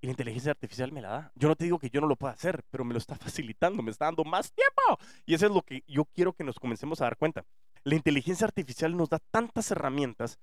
y 0.00 0.06
la 0.06 0.12
inteligencia 0.12 0.50
artificial 0.50 0.92
me 0.92 1.00
la 1.00 1.08
da. 1.08 1.32
Yo 1.34 1.48
no 1.48 1.56
te 1.56 1.64
digo 1.64 1.78
que 1.78 1.90
yo 1.90 2.00
no 2.00 2.06
lo 2.06 2.16
pueda 2.16 2.34
hacer, 2.34 2.64
pero 2.70 2.84
me 2.84 2.92
lo 2.92 2.98
está 2.98 3.16
facilitando, 3.16 3.82
me 3.82 3.90
está 3.90 4.06
dando 4.06 4.24
más 4.24 4.52
tiempo. 4.52 4.98
Y 5.24 5.34
eso 5.34 5.46
es 5.46 5.52
lo 5.52 5.62
que 5.62 5.82
yo 5.86 6.04
quiero 6.04 6.32
que 6.32 6.44
nos 6.44 6.58
comencemos 6.58 7.00
a 7.00 7.04
dar 7.04 7.16
cuenta. 7.16 7.44
La 7.84 7.94
inteligencia 7.94 8.46
artificial 8.46 8.96
nos 8.96 9.08
da 9.08 9.20
tantas 9.30 9.70
herramientas, 9.70 10.38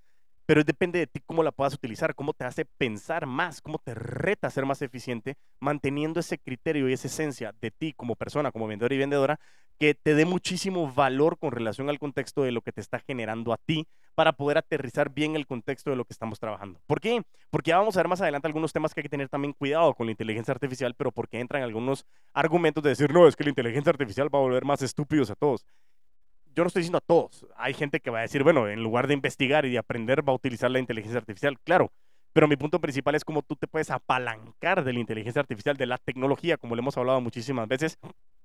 pero 0.46 0.64
depende 0.64 1.00
de 1.00 1.08
ti 1.08 1.22
cómo 1.26 1.44
la 1.44 1.52
puedas 1.52 1.74
utilizar, 1.74 2.16
cómo 2.16 2.34
te 2.34 2.46
hace 2.46 2.66
pensar 2.66 3.26
más, 3.26 3.62
cómo 3.62 3.80
te 3.80 3.94
reta 3.94 4.48
a 4.48 4.52
ser 4.52 4.66
más 4.66 4.82
eficiente, 4.82 5.36
manteniendo 5.60 6.20
ese 6.20 6.38
criterio 6.38 6.90
y 6.90 6.94
esa 6.94 7.08
esencia 7.08 7.54
de 7.62 7.72
ti 7.72 7.94
como 7.94 8.16
persona, 8.16 8.52
como 8.52 8.68
vendedor 8.68 8.94
y 8.94 8.98
vendedora, 8.98 9.40
que 9.80 9.96
te 9.96 10.14
dé 10.14 10.26
muchísimo 10.26 10.92
valor 10.94 11.38
con 11.38 11.52
relación 11.52 11.90
al 11.90 12.00
contexto 12.00 12.44
de 12.44 12.52
lo 12.52 12.62
que 12.62 12.72
te 12.72 12.82
está 12.82 13.00
generando 13.00 13.54
a 13.54 13.58
ti 13.58 13.88
para 14.16 14.34
poder 14.34 14.58
aterrizar 14.58 15.10
bien 15.10 15.36
el 15.36 15.48
contexto 15.48 15.90
de 15.90 15.96
lo 15.96 16.06
que 16.06 16.14
estamos 16.14 16.40
trabajando. 16.40 16.80
¿Por 16.86 17.00
qué? 17.00 17.24
Porque 17.50 17.70
ya 17.70 17.80
vamos 17.80 17.96
a 17.98 18.00
ver 18.00 18.08
más 18.08 18.22
adelante 18.22 18.48
algunos 18.48 18.72
temas 18.72 18.94
que 18.94 19.00
hay 19.00 19.04
que 19.04 19.10
tener 19.10 19.30
también 19.30 19.54
cuidado 19.54 19.94
con 19.94 20.06
la 20.06 20.12
inteligencia 20.12 20.52
artificial, 20.52 20.94
pero 20.96 21.12
porque 21.12 21.40
entran 21.40 21.64
algunos 21.64 22.06
argumentos 22.34 22.84
de 22.84 22.92
decir, 22.92 23.12
no, 23.12 23.28
es 23.28 23.36
que 23.36 23.44
la 23.44 23.50
inteligencia 23.50 23.90
artificial 23.90 24.34
va 24.34 24.40
a 24.40 24.44
volver 24.44 24.66
más 24.66 24.82
estúpidos 24.82 25.32
a 25.32 25.36
todos. 25.36 25.66
Yo 26.56 26.64
no 26.64 26.68
estoy 26.68 26.82
diciendo 26.82 27.00
a 27.00 27.02
todos. 27.02 27.48
Hay 27.56 27.74
gente 27.74 28.00
que 28.00 28.12
va 28.12 28.20
a 28.20 28.22
decir, 28.24 28.44
bueno, 28.44 28.68
en 28.68 28.84
lugar 28.84 29.08
de 29.08 29.16
investigar 29.16 29.66
y 29.66 29.72
de 29.72 29.80
aprender, 29.80 30.28
va 30.28 30.34
a 30.34 30.36
utilizar 30.36 30.70
la 30.70 30.80
inteligencia 30.80 31.20
artificial. 31.20 31.58
Claro, 31.64 31.92
pero 32.32 32.48
mi 32.48 32.58
punto 32.58 32.80
principal 32.80 33.16
es 33.16 33.24
cómo 33.24 33.42
tú 33.42 33.56
te 33.56 33.68
puedes 33.68 33.90
apalancar 33.90 34.84
de 34.84 34.94
la 34.94 35.00
inteligencia 35.00 35.40
artificial, 35.40 35.78
de 35.78 35.88
la 35.88 35.98
tecnología, 35.98 36.58
como 36.58 36.76
le 36.76 36.82
hemos 36.82 36.98
hablado 36.98 37.22
muchísimas 37.22 37.68
veces, 37.68 37.98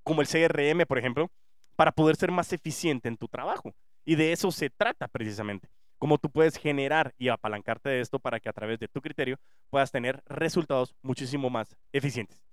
como 0.03 0.21
el 0.21 0.27
CRM, 0.27 0.85
por 0.87 0.97
ejemplo, 0.97 1.29
para 1.75 1.91
poder 1.91 2.15
ser 2.15 2.31
más 2.31 2.51
eficiente 2.51 3.09
en 3.09 3.17
tu 3.17 3.27
trabajo. 3.27 3.73
Y 4.05 4.15
de 4.15 4.31
eso 4.31 4.51
se 4.51 4.69
trata 4.69 5.07
precisamente. 5.07 5.69
Cómo 5.99 6.17
tú 6.17 6.29
puedes 6.31 6.57
generar 6.57 7.13
y 7.17 7.29
apalancarte 7.29 7.89
de 7.89 8.01
esto 8.01 8.19
para 8.19 8.39
que 8.39 8.49
a 8.49 8.53
través 8.53 8.79
de 8.79 8.87
tu 8.87 9.01
criterio 9.01 9.37
puedas 9.69 9.91
tener 9.91 10.23
resultados 10.25 10.95
muchísimo 11.01 11.49
más 11.49 11.75
eficientes. 11.91 12.48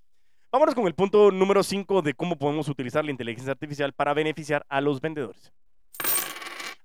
Vámonos 0.56 0.74
con 0.74 0.86
el 0.86 0.94
punto 0.94 1.30
número 1.30 1.62
5 1.62 2.00
de 2.00 2.14
cómo 2.14 2.38
podemos 2.38 2.66
utilizar 2.70 3.04
la 3.04 3.10
inteligencia 3.10 3.52
artificial 3.52 3.92
para 3.92 4.14
beneficiar 4.14 4.64
a 4.70 4.80
los 4.80 5.02
vendedores. 5.02 5.52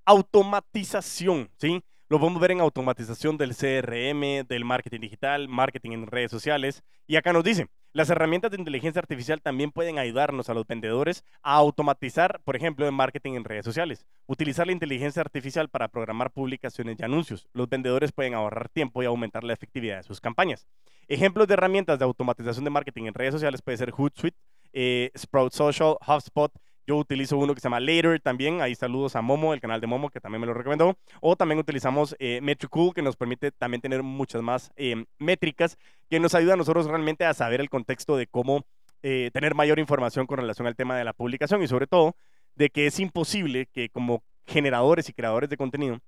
Automatización, 0.04 1.50
¿sí? 1.58 1.82
Lo 2.10 2.20
podemos 2.20 2.42
ver 2.42 2.52
en 2.52 2.60
automatización 2.60 3.38
del 3.38 3.56
CRM, 3.56 4.46
del 4.46 4.66
marketing 4.66 5.00
digital, 5.00 5.48
marketing 5.48 5.92
en 5.92 6.08
redes 6.08 6.32
sociales. 6.32 6.84
Y 7.08 7.16
acá 7.16 7.32
nos 7.32 7.46
dice, 7.46 7.70
las 7.94 8.10
herramientas 8.10 8.52
de 8.52 8.58
inteligencia 8.58 9.00
artificial 9.00 9.42
también 9.42 9.72
pueden 9.72 10.00
ayudarnos 10.00 10.50
a 10.50 10.54
los 10.54 10.66
vendedores 10.66 11.26
a 11.42 11.56
automatizar, 11.56 12.40
por 12.46 12.56
ejemplo, 12.56 12.86
el 12.86 12.94
marketing 12.94 13.34
en 13.34 13.44
redes 13.44 13.66
sociales. 13.66 14.06
Utilizar 14.28 14.66
la 14.66 14.72
inteligencia 14.72 15.22
artificial 15.22 15.68
para 15.68 15.90
programar 15.90 16.32
publicaciones 16.32 16.98
y 17.00 17.04
anuncios. 17.04 17.50
Los 17.54 17.68
vendedores 17.68 18.14
pueden 18.14 18.34
ahorrar 18.34 18.70
tiempo 18.70 19.04
y 19.04 19.08
aumentar 19.08 19.44
la 19.44 19.54
efectividad 19.54 19.98
de 19.98 20.04
sus 20.04 20.22
campañas. 20.22 20.68
Ejemplos 21.10 21.48
de 21.48 21.56
herramientas 21.56 22.00
de 22.00 22.06
automatización 22.06 22.64
de 22.64 22.72
marketing 22.72 23.06
en 23.06 23.14
redes 23.14 23.34
sociales 23.34 23.62
puede 23.62 23.78
ser 23.78 23.92
Hootsuite, 23.92 24.38
eh, 24.72 25.12
Sprout 25.18 25.52
Social, 25.52 25.98
HubSpot, 26.08 26.52
yo 26.88 26.98
utilizo 26.98 27.38
uno 27.38 27.54
que 27.54 27.62
se 27.62 27.66
llama 27.66 27.80
Later 27.80 28.20
también. 28.20 28.62
Ahí 28.62 28.76
saludos 28.76 29.16
a 29.16 29.22
Momo, 29.22 29.54
el 29.54 29.62
canal 29.62 29.82
de 29.82 29.88
Momo, 29.88 30.10
que 30.10 30.20
también 30.20 30.42
me 30.42 30.48
lo 30.48 30.54
recomendó. 30.54 30.98
O 31.20 31.36
también 31.36 31.60
utilizamos 31.60 32.16
eh, 32.20 32.40
Metricool, 32.42 32.94
que 32.94 33.02
nos 33.02 33.16
permite 33.16 33.52
también 33.52 33.82
tener 33.82 34.04
muchas 34.04 34.42
más 34.42 34.72
eh, 34.76 35.06
métricas 35.20 35.78
que 36.10 36.20
nos 36.20 36.36
ayuda 36.36 36.54
a 36.54 36.58
nosotros 36.58 36.88
realmente 36.88 37.26
a 37.26 37.34
saber 37.34 37.62
el 37.62 37.70
contexto 37.70 38.18
de 38.18 38.28
cómo 38.28 38.66
eh, 39.04 39.32
tener 39.34 39.56
mayor 39.56 39.80
información 39.80 40.28
con 40.28 40.38
relación 40.38 40.68
al 40.68 40.76
tema 40.76 40.98
de 40.98 41.04
la 41.04 41.14
publicación 41.14 41.64
y 41.64 41.68
sobre 41.68 41.88
todo 41.88 42.16
de 42.56 42.70
que 42.70 42.86
es 42.88 43.00
imposible 43.00 43.68
que 43.72 43.90
como 43.90 44.24
generadores 44.46 45.10
y 45.10 45.14
creadores 45.14 45.50
de 45.50 45.58
contenido 45.58 46.00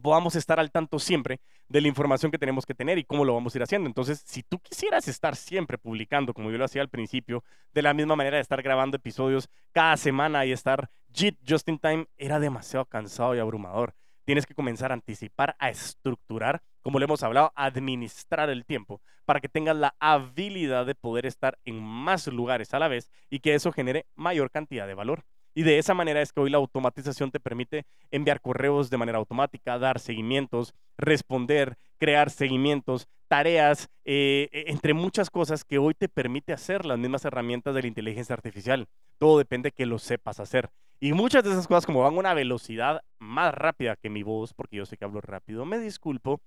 podamos 0.00 0.36
estar 0.36 0.58
al 0.58 0.70
tanto 0.70 0.98
siempre 0.98 1.40
de 1.68 1.80
la 1.80 1.88
información 1.88 2.30
que 2.30 2.38
tenemos 2.38 2.64
que 2.66 2.74
tener 2.74 2.98
y 2.98 3.04
cómo 3.04 3.24
lo 3.24 3.34
vamos 3.34 3.54
a 3.54 3.58
ir 3.58 3.62
haciendo. 3.62 3.88
Entonces, 3.88 4.22
si 4.24 4.42
tú 4.42 4.58
quisieras 4.58 5.08
estar 5.08 5.36
siempre 5.36 5.78
publicando, 5.78 6.34
como 6.34 6.50
yo 6.50 6.58
lo 6.58 6.64
hacía 6.64 6.82
al 6.82 6.88
principio, 6.88 7.44
de 7.72 7.82
la 7.82 7.94
misma 7.94 8.16
manera 8.16 8.36
de 8.36 8.42
estar 8.42 8.62
grabando 8.62 8.96
episodios 8.96 9.48
cada 9.72 9.96
semana 9.96 10.44
y 10.46 10.52
estar 10.52 10.90
JIT, 11.12 11.38
just 11.48 11.68
in 11.68 11.78
time, 11.78 12.06
era 12.16 12.40
demasiado 12.40 12.86
cansado 12.86 13.34
y 13.34 13.38
abrumador. 13.38 13.94
Tienes 14.24 14.46
que 14.46 14.54
comenzar 14.54 14.92
a 14.92 14.94
anticipar, 14.94 15.56
a 15.58 15.68
estructurar, 15.70 16.62
como 16.80 16.98
le 16.98 17.04
hemos 17.04 17.22
hablado, 17.22 17.52
a 17.56 17.64
administrar 17.64 18.50
el 18.50 18.64
tiempo 18.64 19.00
para 19.24 19.40
que 19.40 19.48
tengas 19.48 19.76
la 19.76 19.94
habilidad 19.98 20.86
de 20.86 20.94
poder 20.94 21.26
estar 21.26 21.58
en 21.64 21.82
más 21.82 22.26
lugares 22.26 22.74
a 22.74 22.78
la 22.78 22.88
vez 22.88 23.10
y 23.30 23.40
que 23.40 23.54
eso 23.54 23.72
genere 23.72 24.06
mayor 24.14 24.50
cantidad 24.50 24.86
de 24.86 24.94
valor. 24.94 25.24
Y 25.54 25.62
de 25.62 25.78
esa 25.78 25.94
manera 25.94 26.22
es 26.22 26.32
que 26.32 26.40
hoy 26.40 26.50
la 26.50 26.58
automatización 26.58 27.30
te 27.30 27.40
permite 27.40 27.84
enviar 28.10 28.40
correos 28.40 28.90
de 28.90 28.96
manera 28.96 29.18
automática, 29.18 29.78
dar 29.78 29.98
seguimientos, 30.00 30.74
responder, 30.96 31.76
crear 31.98 32.30
seguimientos, 32.30 33.06
tareas, 33.28 33.88
eh, 34.04 34.48
e, 34.52 34.64
entre 34.70 34.94
muchas 34.94 35.30
cosas 35.30 35.64
que 35.64 35.78
hoy 35.78 35.94
te 35.94 36.08
permite 36.08 36.52
hacer 36.52 36.84
las 36.84 36.98
mismas 36.98 37.24
herramientas 37.24 37.74
de 37.74 37.82
la 37.82 37.88
inteligencia 37.88 38.34
artificial. 38.34 38.88
Todo 39.18 39.38
depende 39.38 39.68
de 39.68 39.72
que 39.72 39.86
lo 39.86 39.98
sepas 39.98 40.40
hacer. 40.40 40.70
Y 41.00 41.12
muchas 41.12 41.42
de 41.44 41.50
esas 41.50 41.66
cosas, 41.66 41.84
como 41.84 42.02
van 42.02 42.14
a 42.14 42.18
una 42.18 42.34
velocidad 42.34 43.02
más 43.18 43.54
rápida 43.54 43.96
que 43.96 44.08
mi 44.08 44.22
voz, 44.22 44.54
porque 44.54 44.76
yo 44.76 44.86
sé 44.86 44.96
que 44.96 45.04
hablo 45.04 45.20
rápido, 45.20 45.64
me 45.64 45.78
disculpo, 45.78 46.40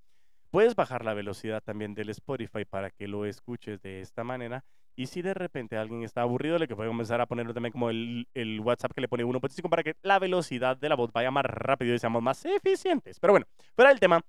puedes 0.50 0.74
bajar 0.74 1.04
la 1.04 1.14
velocidad 1.14 1.62
también 1.62 1.94
del 1.94 2.08
Spotify 2.10 2.64
para 2.64 2.90
que 2.90 3.08
lo 3.08 3.26
escuches 3.26 3.82
de 3.82 4.00
esta 4.00 4.24
manera 4.24 4.64
y 4.96 5.06
si 5.06 5.22
de 5.22 5.34
repente 5.34 5.76
alguien 5.76 6.02
está 6.02 6.22
aburrido, 6.22 6.58
le 6.58 6.66
que 6.66 6.74
puede 6.74 6.88
comenzar 6.88 7.20
a 7.20 7.26
ponerlo 7.26 7.52
también 7.52 7.72
como 7.72 7.90
el, 7.90 8.26
el 8.34 8.60
WhatsApp 8.60 8.92
que 8.94 9.02
le 9.02 9.08
pone 9.08 9.24
1.5 9.24 9.68
para 9.68 9.82
que 9.82 9.94
la 10.02 10.18
velocidad 10.18 10.76
de 10.76 10.88
la 10.88 10.96
voz 10.96 11.12
vaya 11.12 11.30
más 11.30 11.44
rápido 11.44 11.94
y 11.94 11.98
seamos 11.98 12.22
más 12.22 12.44
eficientes. 12.46 13.20
Pero 13.20 13.34
bueno, 13.34 13.46
fuera 13.74 13.90
del 13.90 14.00
tema, 14.00 14.22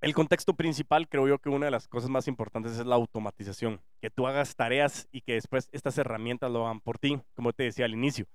el 0.00 0.14
contexto 0.14 0.54
principal, 0.54 1.08
creo 1.08 1.28
yo 1.28 1.38
que 1.38 1.48
una 1.48 1.66
de 1.66 1.70
las 1.70 1.88
cosas 1.88 2.10
más 2.10 2.28
importantes 2.28 2.78
es 2.78 2.84
la 2.84 2.96
automatización. 2.96 3.80
Que 4.00 4.10
tú 4.10 4.26
hagas 4.26 4.54
tareas 4.56 5.08
y 5.12 5.22
que 5.22 5.34
después 5.34 5.68
estas 5.72 5.96
herramientas 5.98 6.50
lo 6.50 6.66
hagan 6.66 6.80
por 6.80 6.98
ti, 6.98 7.20
como 7.34 7.52
te 7.52 7.64
decía 7.64 7.84
al 7.84 7.94
inicio 7.94 8.26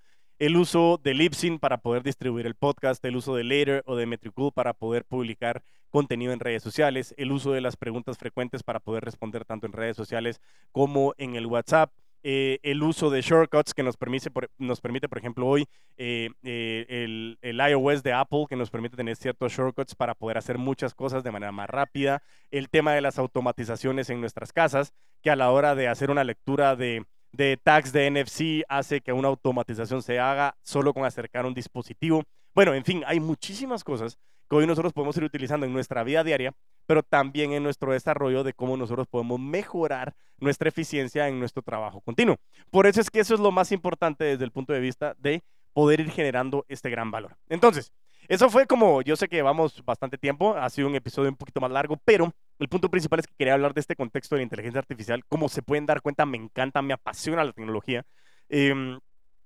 el 0.46 0.58
uso 0.58 1.00
de 1.02 1.14
Libsyn 1.14 1.58
para 1.58 1.78
poder 1.78 2.04
distribuir 2.04 2.46
el 2.46 2.56
podcast, 2.56 3.04
el 3.06 3.16
uso 3.16 3.34
de 3.34 3.46
Later 3.46 3.82
o 3.86 3.96
de 3.96 4.06
Metricool 4.06 4.52
para 4.52 4.74
poder 4.74 5.06
publicar 5.06 5.64
contenido 5.90 6.34
en 6.34 6.42
redes 6.42 6.62
sociales, 6.62 7.14
el 7.16 7.32
uso 7.32 7.54
de 7.54 7.62
las 7.62 7.78
preguntas 7.78 8.18
frecuentes 8.18 8.62
para 8.62 8.82
poder 8.82 9.06
responder 9.06 9.46
tanto 9.46 9.68
en 9.68 9.72
redes 9.72 9.96
sociales 9.96 10.42
como 10.74 11.14
en 11.18 11.38
el 11.38 11.46
WhatsApp. 11.46 11.94
Eh, 12.24 12.60
el 12.64 12.84
uso 12.84 13.10
de 13.10 13.22
shortcuts 13.22 13.74
que 13.74 13.84
nos 13.84 13.96
permite, 13.96 14.32
por, 14.32 14.50
nos 14.58 14.82
permite, 14.82 15.08
por 15.08 15.18
ejemplo, 15.18 15.48
hoy 15.48 15.66
eh, 15.96 16.30
eh, 16.44 16.88
el, 16.90 17.38
el, 17.42 17.62
iOS 17.62 18.04
de 18.04 18.12
Apple 18.12 18.46
que 18.50 18.58
nos 18.58 18.70
permite 18.70 18.98
tener 18.98 19.16
ciertos 19.16 19.54
shortcuts 19.54 19.96
para 19.96 20.14
poder 20.14 20.38
hacer 20.38 20.58
muchas 20.58 20.94
cosas 20.94 21.24
de 21.24 21.32
manera 21.32 21.54
más 21.54 21.70
rápida. 21.70 22.22
El 22.52 22.70
tema 22.70 22.92
de 22.94 23.00
las 23.00 23.18
automatizaciones 23.18 24.10
en 24.10 24.20
nuestras 24.20 24.52
casas, 24.52 24.94
que 25.22 25.32
a 25.32 25.38
la 25.38 25.52
hora 25.52 25.74
de 25.74 25.88
hacer 25.88 26.12
una 26.12 26.26
lectura 26.26 26.76
de, 26.76 27.06
de 27.34 27.58
tags 27.58 27.92
de 27.92 28.10
NFC 28.10 28.64
hace 28.70 29.02
que 29.02 29.12
una 29.12 29.28
automatización 29.28 30.02
se 30.02 30.20
haga 30.20 30.56
solo 30.62 30.94
con 30.94 31.04
acercar 31.04 31.46
un 31.46 31.54
dispositivo. 31.54 32.24
Bueno, 32.54 32.74
en 32.74 32.86
fin, 32.86 33.04
hay 33.06 33.20
muchísimas 33.20 33.84
cosas 33.84 34.18
que 34.50 34.56
hoy 34.56 34.68
nosotros 34.68 34.94
podemos 34.94 35.18
ir 35.18 35.24
utilizando 35.24 35.66
en 35.66 35.74
nuestra 35.74 36.04
vida 36.04 36.24
diaria, 36.24 36.54
pero 36.86 37.02
también 37.02 37.52
en 37.54 37.64
nuestro 37.64 37.92
desarrollo 37.92 38.44
de 38.44 38.54
cómo 38.54 38.78
nosotros 38.78 39.08
podemos 39.08 39.40
mejorar 39.40 40.14
nuestra 40.38 40.70
eficiencia 40.70 41.28
en 41.28 41.40
nuestro 41.40 41.64
trabajo 41.64 42.02
continuo. 42.02 42.38
Por 42.70 42.86
eso 42.86 43.02
es 43.02 43.10
que 43.10 43.20
eso 43.20 43.34
es 43.34 43.40
lo 43.40 43.52
más 43.52 43.72
importante 43.72 44.24
desde 44.24 44.44
el 44.44 44.52
punto 44.52 44.74
de 44.74 44.80
vista 44.80 45.16
de 45.18 45.42
poder 45.74 46.02
ir 46.02 46.12
generando 46.12 46.66
este 46.70 46.92
gran 46.92 47.10
valor. 47.10 47.36
Entonces, 47.50 47.92
eso 48.28 48.50
fue 48.50 48.68
como, 48.68 49.02
yo 49.02 49.16
sé 49.16 49.28
que 49.28 49.38
llevamos 49.38 49.84
bastante 49.84 50.18
tiempo, 50.18 50.56
ha 50.56 50.70
sido 50.70 50.88
un 50.88 50.96
episodio 50.96 51.30
un 51.30 51.36
poquito 51.36 51.60
más 51.60 51.72
largo, 51.72 51.98
pero 52.06 52.32
el 52.60 52.70
punto 52.70 52.90
principal 52.90 53.20
es 53.20 53.28
que 53.28 53.34
quería 53.36 53.54
hablar 53.54 53.74
de 53.74 53.82
este 53.82 53.96
contexto 53.96 54.36
de 54.36 54.40
la 54.40 54.44
inteligencia 54.44 54.80
artificial. 54.80 55.24
Como 55.26 55.50
se 55.50 55.62
pueden 55.62 55.86
dar 55.86 56.02
cuenta, 56.02 56.26
me 56.26 56.38
encanta, 56.38 56.82
me 56.82 56.94
apasiona 56.94 57.44
la 57.44 57.52
tecnología. 57.52 58.06
Em, 58.50 59.00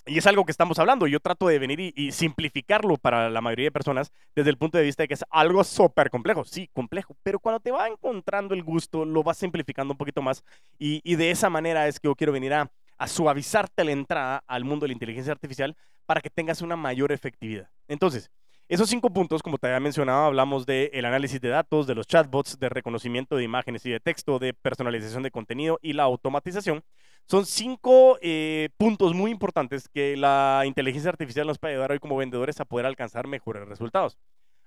y 0.07 0.17
es 0.17 0.27
algo 0.27 0.45
que 0.45 0.51
estamos 0.51 0.79
hablando. 0.79 1.07
Yo 1.07 1.19
trato 1.19 1.47
de 1.47 1.59
venir 1.59 1.79
y, 1.79 2.11
simplificarlo 2.11 2.97
para 2.97 3.29
la 3.29 3.41
mayoría 3.41 3.65
de 3.65 3.71
personas 3.71 4.11
desde 4.35 4.49
el 4.49 4.57
punto 4.57 4.77
de 4.77 4.85
vista 4.85 5.03
de 5.03 5.07
que 5.07 5.13
es 5.13 5.25
algo 5.29 5.63
súper 5.63 6.09
complejo. 6.09 6.45
Sí, 6.45 6.69
complejo. 6.73 7.15
Pero 7.23 7.39
cuando 7.39 7.59
te 7.59 7.71
va 7.71 7.87
encontrando 7.87 8.53
el 8.53 8.63
gusto, 8.63 9.05
lo 9.05 9.23
vas 9.23 9.37
simplificando 9.37 9.93
un 9.93 9.97
poquito 9.97 10.21
más. 10.21 10.43
Y, 10.79 11.15
de 11.15 11.31
esa 11.31 11.49
manera 11.49 11.87
es 11.87 11.99
que 11.99 12.07
yo 12.07 12.15
quiero 12.15 12.33
venir 12.33 12.53
a, 12.53 12.71
a 12.97 13.07
suavizarte 13.07 13.83
la 13.83 13.91
entrada 13.91 14.43
al 14.47 14.63
mundo 14.63 14.85
de 14.85 14.89
la 14.89 14.93
inteligencia 14.93 15.33
artificial 15.33 15.75
para 16.05 16.21
que 16.21 16.29
tengas 16.29 16.61
una 16.61 16.75
mayor 16.75 17.11
efectividad. 17.11 17.69
Entonces, 17.87 18.31
esos 18.69 18.89
cinco 18.89 19.09
puntos, 19.09 19.41
como 19.41 19.57
te 19.57 19.67
había 19.67 19.79
mencionado, 19.79 20.25
hablamos 20.25 20.65
del 20.65 20.89
el 20.91 21.05
análisis 21.05 21.39
de 21.39 21.49
datos, 21.49 21.87
de 21.87 21.95
los 21.95 22.05
chatbots, 22.05 22.59
de 22.59 22.67
reconocimiento 22.67 23.37
de 23.37 23.43
imágenes 23.43 23.85
y 23.85 23.91
de 23.91 23.99
texto, 23.99 24.39
de 24.39 24.53
personalización 24.53 25.23
de 25.23 25.31
contenido 25.31 25.79
y 25.81 25.93
la 25.93 26.03
automatización. 26.03 26.83
Son 27.25 27.45
cinco 27.45 28.17
eh, 28.21 28.69
puntos 28.77 29.13
muy 29.13 29.31
importantes 29.31 29.87
que 29.87 30.17
la 30.17 30.63
inteligencia 30.65 31.09
artificial 31.09 31.47
nos 31.47 31.59
puede 31.59 31.73
ayudar 31.73 31.91
hoy 31.91 31.99
como 31.99 32.17
vendedores 32.17 32.59
a 32.59 32.65
poder 32.65 32.85
alcanzar 32.85 33.27
mejores 33.27 33.67
resultados. 33.67 34.17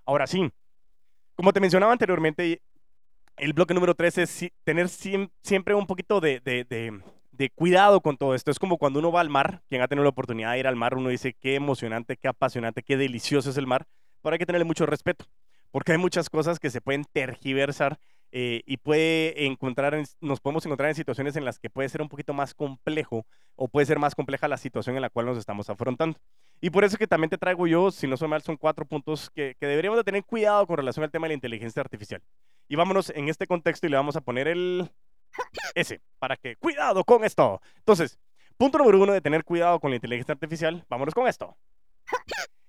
Ahora 0.07 0.27
sí, 0.27 0.51
como 1.35 1.53
te 1.53 1.61
mencionaba 1.61 1.93
anteriormente, 1.93 2.63
el 3.37 3.53
bloque 3.53 3.75
número 3.75 3.95
tres 3.95 4.19
es 4.19 4.47
tener 4.65 4.89
siempre 4.89 5.75
un 5.75 5.87
poquito 5.87 6.21
de, 6.21 6.41
de 6.41 7.01
cuidado 7.49 8.03
con 8.03 8.19
todo 8.19 8.35
esto. 8.35 8.51
Es 8.51 8.59
como 8.59 8.77
cuando 8.77 8.99
uno 8.99 9.11
va 9.11 9.23
al 9.23 9.31
mar, 9.31 9.63
quien 9.69 9.81
ha 9.81 9.89
tenido 9.89 10.05
la 10.05 10.11
oportunidad 10.11 10.53
de 10.53 10.59
ir 10.59 10.67
al 10.67 10.77
mar, 10.77 10.97
uno 10.97 11.09
dice 11.09 11.33
qué 11.33 11.55
emocionante, 11.55 12.19
qué 12.19 12.29
apasionante, 12.29 12.83
qué 12.83 12.99
delicioso 12.99 13.49
es 13.49 13.57
el 13.57 13.67
mar, 13.67 13.87
pero 14.21 14.35
hay 14.35 14.39
que 14.39 14.47
tenerle 14.47 14.67
mucho 14.67 14.85
respeto, 14.85 15.25
porque 15.71 15.93
hay 15.93 15.99
muchas 15.99 16.29
cosas 16.29 16.59
que 16.59 16.69
se 16.69 16.83
pueden 16.83 17.05
tergiversar 17.05 17.99
eh, 18.33 18.63
y 18.67 18.77
puede 18.77 19.47
encontrar, 19.47 19.97
nos 20.21 20.41
podemos 20.41 20.65
encontrar 20.67 20.91
en 20.91 20.95
situaciones 20.95 21.35
en 21.37 21.45
las 21.45 21.59
que 21.59 21.71
puede 21.71 21.89
ser 21.89 22.03
un 22.03 22.09
poquito 22.09 22.35
más 22.35 22.55
complejo 22.55 23.27
o 23.57 23.69
puede 23.69 23.87
ser 23.87 23.99
más 23.99 24.15
compleja 24.15 24.47
la 24.47 24.57
situación 24.57 24.97
en 24.97 25.03
la 25.03 25.11
cual 25.11 25.27
nos 25.27 25.39
estamos 25.39 25.71
afrontando. 25.71 26.19
Y 26.61 26.71
por 26.71 26.85
eso 26.85 26.99
que 26.99 27.07
también 27.07 27.31
te 27.31 27.39
traigo 27.39 27.67
yo, 27.67 27.91
si 27.91 28.07
no 28.07 28.17
soy 28.17 28.29
mal, 28.29 28.43
son 28.43 28.57
cuatro 28.57 28.85
puntos 28.85 29.31
que, 29.31 29.57
que 29.59 29.67
deberíamos 29.67 29.99
de 29.99 30.05
tener 30.05 30.25
cuidado 30.25 30.67
con 30.67 30.77
relación 30.77 31.05
al 31.05 31.11
tema 31.11 31.25
de 31.25 31.31
la 31.31 31.35
inteligencia 31.35 31.81
artificial. 31.81 32.23
Y 32.69 32.77
vámonos 32.77 33.11
en 33.11 33.29
este 33.29 33.47
contexto 33.47 33.87
y 33.87 33.91
le 33.91 33.97
vamos 33.97 34.15
a 34.15 34.21
poner 34.21 34.47
el, 34.47 34.91
ese, 35.75 36.01
para 36.19 36.37
que, 36.37 36.57
cuidado 36.57 37.05
con 37.05 37.25
esto. 37.25 37.61
Entonces, 37.77 38.19
punto 38.57 38.79
número 38.79 39.01
uno 39.01 39.13
de 39.13 39.21
tener 39.21 39.45
cuidado 39.45 39.81
con 39.81 39.91
la 39.91 39.97
inteligencia 39.97 40.33
artificial, 40.33 40.85
vámonos 40.89 41.15
con 41.15 41.29
esto. 41.29 41.57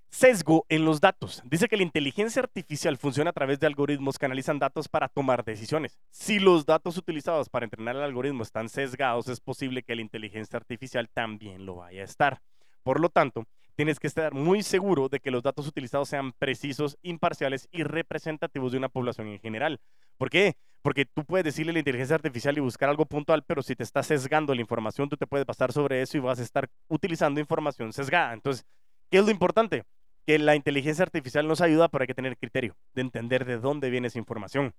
Sesgo 0.10 0.65
en 0.67 0.84
los 0.84 1.00
datos. 1.00 1.41
Dice 1.45 1.69
que 1.69 1.78
la 1.78 1.84
inteligencia 1.84 2.41
artificial 2.41 2.97
funciona 2.97 3.30
a 3.30 3.34
través 3.34 3.60
de 3.60 3.67
algoritmos 3.67 4.19
que 4.19 4.26
analizan 4.26 4.60
datos 4.60 4.89
para 4.89 5.08
tomar 5.08 5.45
decisiones. 5.45 5.97
Si 6.10 6.38
los 6.38 6.65
datos 6.65 6.97
utilizados 6.97 7.47
para 7.47 7.65
entrenar 7.65 7.95
el 7.95 8.04
algoritmo 8.04 8.43
están 8.43 8.67
sesgados, 8.67 9.30
es 9.30 9.39
posible 9.39 9.84
que 9.84 9.95
la 9.95 10.02
inteligencia 10.02 10.58
artificial 10.58 11.10
también 11.10 11.65
lo 11.65 11.78
vaya 11.78 12.02
a 12.02 12.06
estar. 12.06 12.41
Por 12.84 13.00
lo 13.00 13.10
tanto, 13.10 13.45
tienes 13.76 14.00
que 14.00 14.08
estar 14.08 14.34
muy 14.34 14.63
seguro 14.63 15.08
de 15.08 15.19
que 15.19 15.32
los 15.32 15.43
datos 15.43 15.65
utilizados 15.65 16.10
sean 16.10 16.34
precisos, 16.34 16.97
imparciales 17.02 17.69
y 17.71 17.84
representativos 17.84 18.74
de 18.74 18.80
una 18.80 18.89
población 18.89 19.28
en 19.28 19.39
general. 19.39 19.80
¿Por 20.21 20.29
qué? 20.29 20.55
Porque 20.84 21.05
tú 21.05 21.25
puedes 21.25 21.43
decirle 21.43 21.71
a 21.71 21.73
la 21.73 21.79
inteligencia 21.79 22.13
artificial 22.13 22.55
y 22.55 22.60
buscar 22.60 22.89
algo 22.89 23.07
puntual, 23.07 23.43
pero 23.43 23.63
si 23.63 23.75
te 23.75 23.81
está 23.81 24.03
sesgando 24.03 24.53
la 24.53 24.62
información, 24.62 25.10
tú 25.10 25.17
te 25.17 25.25
puedes 25.25 25.47
pasar 25.47 25.71
sobre 25.71 26.03
eso 26.03 26.15
y 26.15 26.19
vas 26.19 26.38
a 26.38 26.43
estar 26.43 26.69
utilizando 26.89 27.39
información 27.39 27.91
sesgada. 27.91 28.31
Entonces, 28.31 28.63
¿qué 29.10 29.17
es 29.17 29.25
lo 29.25 29.31
importante? 29.31 29.84
Que 30.27 30.38
la 30.38 30.55
inteligencia 30.55 31.01
artificial 31.01 31.47
nos 31.47 31.60
ayuda, 31.60 31.89
pero 31.89 32.03
hay 32.03 32.07
que 32.07 32.13
tener 32.13 32.38
criterio 32.38 32.77
de 32.93 33.01
entender 33.01 33.45
de 33.45 33.57
dónde 33.57 33.89
viene 33.89 34.10
esa 34.10 34.19
información. 34.19 34.75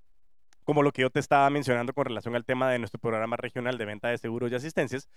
Como 0.62 0.84
lo 0.84 0.92
que 0.92 1.02
yo 1.02 1.10
te 1.10 1.18
estaba 1.18 1.50
mencionando 1.50 1.92
con 1.92 2.04
relación 2.04 2.36
al 2.36 2.44
tema 2.44 2.70
de 2.70 2.78
nuestro 2.78 3.00
programa 3.00 3.36
regional 3.36 3.78
de 3.78 3.84
venta 3.84 4.10
de 4.10 4.18
seguros 4.18 4.52
y 4.52 4.54
asistencias, 4.54 5.08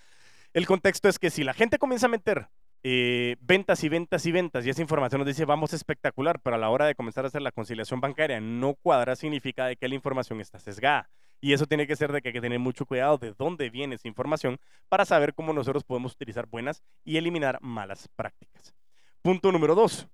el 0.53 0.65
contexto 0.65 1.07
es 1.07 1.19
que 1.19 1.29
si 1.29 1.43
la 1.43 1.53
gente 1.53 1.77
comienza 1.77 2.07
a 2.07 2.09
meter 2.09 2.47
eh, 2.87 3.35
ventas 3.41 3.83
y 3.83 3.89
ventas 3.89 4.27
y 4.27 4.31
ventas, 4.31 4.63
y 4.63 4.69
esa 4.69 4.79
información 4.79 5.17
nos 5.17 5.27
dice 5.27 5.43
vamos 5.43 5.73
espectacular, 5.73 6.39
pero 6.39 6.55
a 6.55 6.59
la 6.59 6.69
hora 6.69 6.85
de 6.85 6.93
comenzar 6.93 7.25
a 7.25 7.29
hacer 7.29 7.41
la 7.41 7.51
conciliación 7.51 7.99
bancaria 7.99 8.39
no 8.39 8.75
cuadra, 8.75 9.15
significa 9.15 9.65
de 9.65 9.75
que 9.75 9.87
la 9.87 9.95
información 9.95 10.39
está 10.39 10.59
sesgada. 10.59 11.09
Y 11.41 11.53
eso 11.53 11.65
tiene 11.65 11.87
que 11.87 11.95
ser 11.95 12.11
de 12.11 12.21
que 12.21 12.29
hay 12.29 12.33
que 12.33 12.41
tener 12.41 12.59
mucho 12.59 12.85
cuidado 12.85 13.17
de 13.17 13.33
dónde 13.33 13.71
viene 13.71 13.95
esa 13.95 14.07
información 14.07 14.59
para 14.87 15.03
saber 15.03 15.33
cómo 15.33 15.51
nosotros 15.51 15.83
podemos 15.83 16.13
utilizar 16.13 16.45
buenas 16.45 16.83
y 17.03 17.17
eliminar 17.17 17.57
malas 17.59 18.07
prácticas. 18.15 18.75
Punto 19.23 19.51
número 19.51 19.73
dos. 19.73 20.07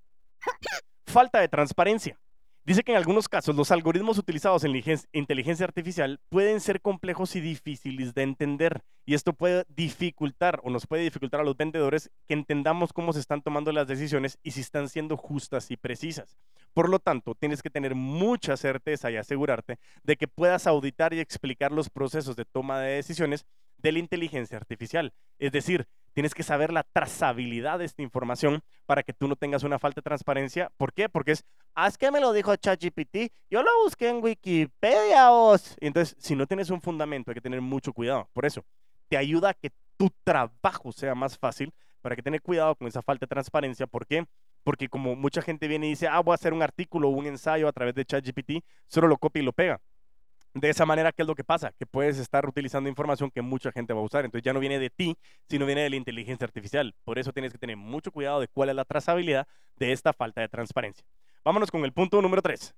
Falta 1.05 1.41
de 1.41 1.49
transparencia. 1.49 2.17
Dice 2.63 2.84
que 2.84 2.91
en 2.91 2.97
algunos 2.97 3.28
casos 3.28 3.56
los 3.56 3.71
algoritmos 3.71 4.19
utilizados 4.19 4.63
en 4.63 4.76
inteligencia 5.13 5.65
artificial 5.65 6.19
pueden 6.30 6.60
ser 6.60 6.80
complejos 6.80 7.36
y 7.36 7.41
difíciles 7.41 8.13
de 8.13 8.21
entender. 8.21 8.84
Y 9.04 9.15
esto 9.15 9.34
puede 9.34 9.65
dificultar 9.67 10.60
o 10.63 10.69
nos 10.69 10.86
puede 10.86 11.02
dificultar 11.02 11.41
a 11.41 11.43
los 11.43 11.58
vendedores 11.58 12.12
que 12.28 12.36
entendamos 12.36 12.93
cómo 12.93 13.13
se 13.13 13.19
están 13.19 13.41
tomando 13.41 13.71
las 13.71 13.88
decisiones 13.88 14.38
y 14.43 14.52
si 14.52 14.62
están 14.62 14.89
siendo 14.89 15.17
justas 15.17 15.71
y 15.71 15.78
precisas. 15.78 16.38
Por 16.74 16.88
lo 16.88 17.00
tanto, 17.00 17.34
tienes 17.34 17.63
que 17.63 17.71
tener 17.71 17.95
mucha 17.95 18.56
certeza 18.58 19.10
y 19.10 19.17
asegurarte 19.17 19.80
de 20.04 20.15
que 20.15 20.28
puedas 20.28 20.67
auditar 20.67 21.15
y 21.15 21.19
explicar 21.19 21.71
los 21.71 21.89
procesos 21.89 22.36
de 22.36 22.45
toma 22.45 22.80
de 22.80 22.93
decisiones 22.93 23.47
de 23.78 23.91
la 23.91 24.00
inteligencia 24.00 24.58
artificial. 24.58 25.13
Es 25.39 25.52
decir, 25.52 25.88
tienes 26.13 26.34
que 26.34 26.43
saber 26.43 26.71
la 26.71 26.84
trazabilidad 26.84 27.80
de 27.80 27.86
esta 27.86 28.02
información 28.02 28.62
para 28.86 29.04
que 29.04 29.13
tú 29.13 29.28
no 29.28 29.36
tengas 29.36 29.63
una 29.63 29.80
falta 29.80 30.02
de 30.02 30.04
transparencia. 30.04 30.71
¿Por 30.78 30.93
qué? 30.93 31.10
Porque 31.10 31.32
es, 31.32 31.45
es 31.88 31.97
que 31.97 32.12
me 32.12 32.19
lo 32.19 32.34
dijo 32.34 32.55
ChatGPT, 32.55 33.31
yo 33.49 33.63
lo 33.63 33.69
busqué 33.84 34.10
en 34.10 34.23
Wikipedia. 34.23 35.29
Vos. 35.29 35.75
entonces, 35.79 36.15
si 36.19 36.36
no 36.36 36.45
tienes 36.47 36.69
un 36.69 36.81
fundamento, 36.81 37.31
hay 37.31 37.36
que 37.36 37.41
tener 37.41 37.62
mucho 37.62 37.93
cuidado. 37.93 38.29
Por 38.34 38.45
eso, 38.45 38.63
te 39.07 39.17
ayuda 39.17 39.49
a 39.49 39.53
que 39.53 39.71
tu 39.97 40.10
trabajo 40.23 40.91
sea 40.91 41.15
más 41.15 41.38
fácil, 41.38 41.73
para 42.01 42.15
que 42.15 42.23
tener 42.23 42.41
cuidado 42.41 42.75
con 42.75 42.88
esa 42.88 43.01
falta 43.01 43.25
de 43.25 43.29
transparencia. 43.29 43.88
¿Por 43.88 44.05
qué? 44.05 44.25
Porque 44.63 44.89
como 44.89 45.15
mucha 45.15 45.41
gente 45.41 45.67
viene 45.67 45.88
y 45.88 45.91
dice, 45.91 46.07
ah, 46.07 46.19
voy 46.19 46.34
a 46.34 46.36
hacer 46.36 46.53
un 46.53 46.62
artículo 46.62 47.10
o 47.10 47.12
un 47.12 47.25
ensayo 47.25 47.67
a 47.67 47.71
través 47.71 47.95
de 47.95 48.05
ChatGPT, 48.05 48.63
solo 48.88 49.07
lo 49.07 49.17
copia 49.17 49.41
y 49.41 49.45
lo 49.45 49.53
pega. 49.53 49.79
De 50.53 50.69
esa 50.69 50.86
manera, 50.86 51.13
¿qué 51.13 51.21
es 51.21 51.27
lo 51.27 51.36
que 51.36 51.45
pasa? 51.45 51.71
Que 51.71 51.86
puedes 51.86 52.17
estar 52.17 52.45
utilizando 52.45 52.89
información 52.89 53.31
que 53.31 53.41
mucha 53.41 53.71
gente 53.71 53.93
va 53.93 54.01
a 54.01 54.03
usar. 54.03 54.25
Entonces 54.25 54.43
ya 54.43 54.51
no 54.51 54.60
viene 54.60 54.79
de 54.79 54.89
ti, 54.89 55.15
sino 55.47 55.65
viene 55.65 55.81
de 55.81 55.89
la 55.89 55.95
inteligencia 55.95 56.43
artificial. 56.43 56.93
Por 57.05 57.17
eso 57.17 57.31
tienes 57.31 57.53
que 57.53 57.57
tener 57.57 57.77
mucho 57.77 58.12
cuidado 58.12 58.41
de 58.41 58.49
cuál 58.49 58.69
es 58.69 58.75
la 58.75 58.84
trazabilidad 58.84 59.47
de 59.77 59.93
esta 59.93 60.12
falta 60.12 60.41
de 60.41 60.49
transparencia. 60.49 61.05
Vámonos 61.43 61.71
con 61.71 61.84
el 61.84 61.91
punto 61.91 62.21
número 62.21 62.41
3. 62.41 62.75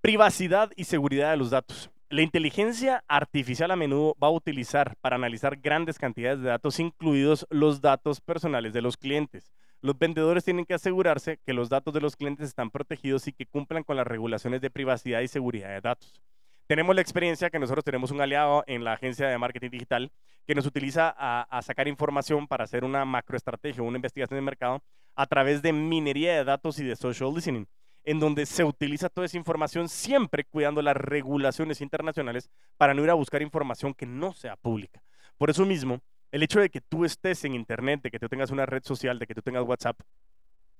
Privacidad 0.00 0.72
y 0.74 0.84
seguridad 0.84 1.30
de 1.30 1.36
los 1.36 1.50
datos. 1.50 1.90
La 2.10 2.22
inteligencia 2.22 3.04
artificial 3.06 3.70
a 3.70 3.76
menudo 3.76 4.16
va 4.22 4.26
a 4.26 4.32
utilizar 4.32 4.96
para 5.00 5.16
analizar 5.16 5.56
grandes 5.56 5.98
cantidades 5.98 6.40
de 6.40 6.48
datos, 6.48 6.80
incluidos 6.80 7.46
los 7.50 7.80
datos 7.80 8.20
personales 8.20 8.72
de 8.72 8.82
los 8.82 8.96
clientes. 8.96 9.52
Los 9.80 9.96
vendedores 9.98 10.44
tienen 10.44 10.64
que 10.64 10.74
asegurarse 10.74 11.38
que 11.46 11.52
los 11.52 11.68
datos 11.68 11.94
de 11.94 12.00
los 12.00 12.16
clientes 12.16 12.48
están 12.48 12.70
protegidos 12.70 13.28
y 13.28 13.32
que 13.32 13.46
cumplan 13.46 13.84
con 13.84 13.96
las 13.96 14.06
regulaciones 14.06 14.60
de 14.60 14.70
privacidad 14.70 15.20
y 15.20 15.28
seguridad 15.28 15.68
de 15.68 15.80
datos 15.80 16.20
tenemos 16.66 16.94
la 16.94 17.02
experiencia 17.02 17.50
que 17.50 17.58
nosotros 17.58 17.84
tenemos 17.84 18.10
un 18.10 18.20
aliado 18.20 18.64
en 18.66 18.84
la 18.84 18.94
agencia 18.94 19.28
de 19.28 19.38
marketing 19.38 19.70
digital 19.70 20.12
que 20.46 20.54
nos 20.54 20.66
utiliza 20.66 21.14
a, 21.16 21.62
sacar 21.62 21.88
información 21.88 22.46
para 22.46 22.64
hacer 22.64 22.84
una 22.84 23.04
macroestrategia, 23.04 23.82
una 23.82 23.96
investigación 23.96 24.36
de 24.36 24.42
mercado 24.42 24.82
a 25.14 25.26
través 25.26 25.62
de 25.62 25.72
minería 25.72 26.36
de 26.36 26.44
datos 26.44 26.78
y 26.78 26.84
de 26.84 26.96
social 26.96 27.32
listening, 27.34 27.66
en 28.04 28.20
donde 28.20 28.44
se 28.44 28.64
utiliza 28.64 29.08
toda 29.08 29.26
esa 29.26 29.38
información 29.38 29.88
siempre 29.88 30.44
cuidando 30.44 30.82
las 30.82 30.96
regulaciones 30.96 31.80
internacionales 31.80 32.50
para 32.76 32.92
no 32.92 33.02
ir 33.02 33.10
a 33.10 33.14
buscar 33.14 33.40
información 33.40 33.94
que 33.94 34.06
no 34.06 34.34
sea 34.34 34.56
pública. 34.56 35.02
Por 35.38 35.50
eso 35.50 35.64
mismo, 35.64 36.00
el 36.30 36.42
hecho 36.42 36.60
de 36.60 36.68
que 36.68 36.80
tú 36.80 37.04
estés 37.04 37.44
en 37.44 37.54
Internet, 37.54 38.02
de 38.02 38.10
que 38.10 38.18
tú 38.18 38.28
tengas 38.28 38.50
una 38.50 38.66
red 38.66 38.82
social, 38.82 39.18
de 39.18 39.26
que 39.26 39.34
tú 39.34 39.40
tengas 39.40 39.64
WhatsApp, 39.64 39.98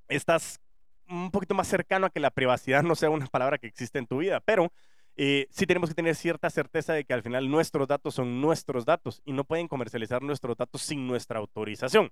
estás 0.09 0.61
un 1.09 1.31
poquito 1.31 1.55
más 1.55 1.69
cercano 1.69 2.07
a 2.07 2.11
que 2.11 2.21
la 2.21 2.31
privacidad 2.31 2.83
no 2.83 2.95
sea 2.95 3.11
una 3.11 3.27
palabra 3.27 3.59
que 3.59 3.67
existe 3.67 3.99
en 3.99 4.07
tu 4.07 4.19
vida, 4.19 4.41
pero 4.41 4.73
eh, 5.17 5.47
sí 5.51 5.67
tenemos 5.67 5.91
que 5.91 5.95
tener 5.95 6.15
cierta 6.15 6.51
certeza 6.51 6.93
de 6.93 7.05
que 7.05 7.15
al 7.15 7.23
final 7.23 7.51
nuestros 7.51 7.87
datos 7.89 8.15
son 8.15 8.41
nuestros 8.41 8.85
datos 8.85 9.23
y 9.25 9.33
no 9.33 9.45
pueden 9.45 9.69
comercializar 9.69 10.23
nuestros 10.23 10.57
datos 10.57 10.83
sin 10.83 11.07
nuestra 11.07 11.39
autorización. 11.39 12.11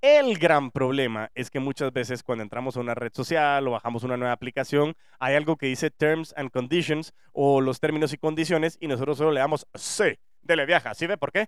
El 0.00 0.36
gran 0.36 0.72
problema 0.72 1.30
es 1.36 1.48
que 1.48 1.60
muchas 1.60 1.92
veces 1.92 2.24
cuando 2.24 2.42
entramos 2.42 2.76
a 2.76 2.80
una 2.80 2.96
red 2.96 3.12
social 3.14 3.68
o 3.68 3.70
bajamos 3.70 4.02
una 4.02 4.16
nueva 4.16 4.32
aplicación, 4.32 4.94
hay 5.20 5.36
algo 5.36 5.56
que 5.56 5.66
dice 5.66 5.90
Terms 5.90 6.34
and 6.36 6.50
Conditions 6.50 7.14
o 7.32 7.60
los 7.60 7.78
términos 7.78 8.12
y 8.12 8.18
condiciones 8.18 8.76
y 8.80 8.88
nosotros 8.88 9.18
solo 9.18 9.30
le 9.30 9.38
damos 9.38 9.64
C, 9.74 10.18
dele 10.40 10.66
viaja. 10.66 10.94
¿Sí 10.94 11.06
ve 11.06 11.16
por 11.16 11.30
qué? 11.30 11.46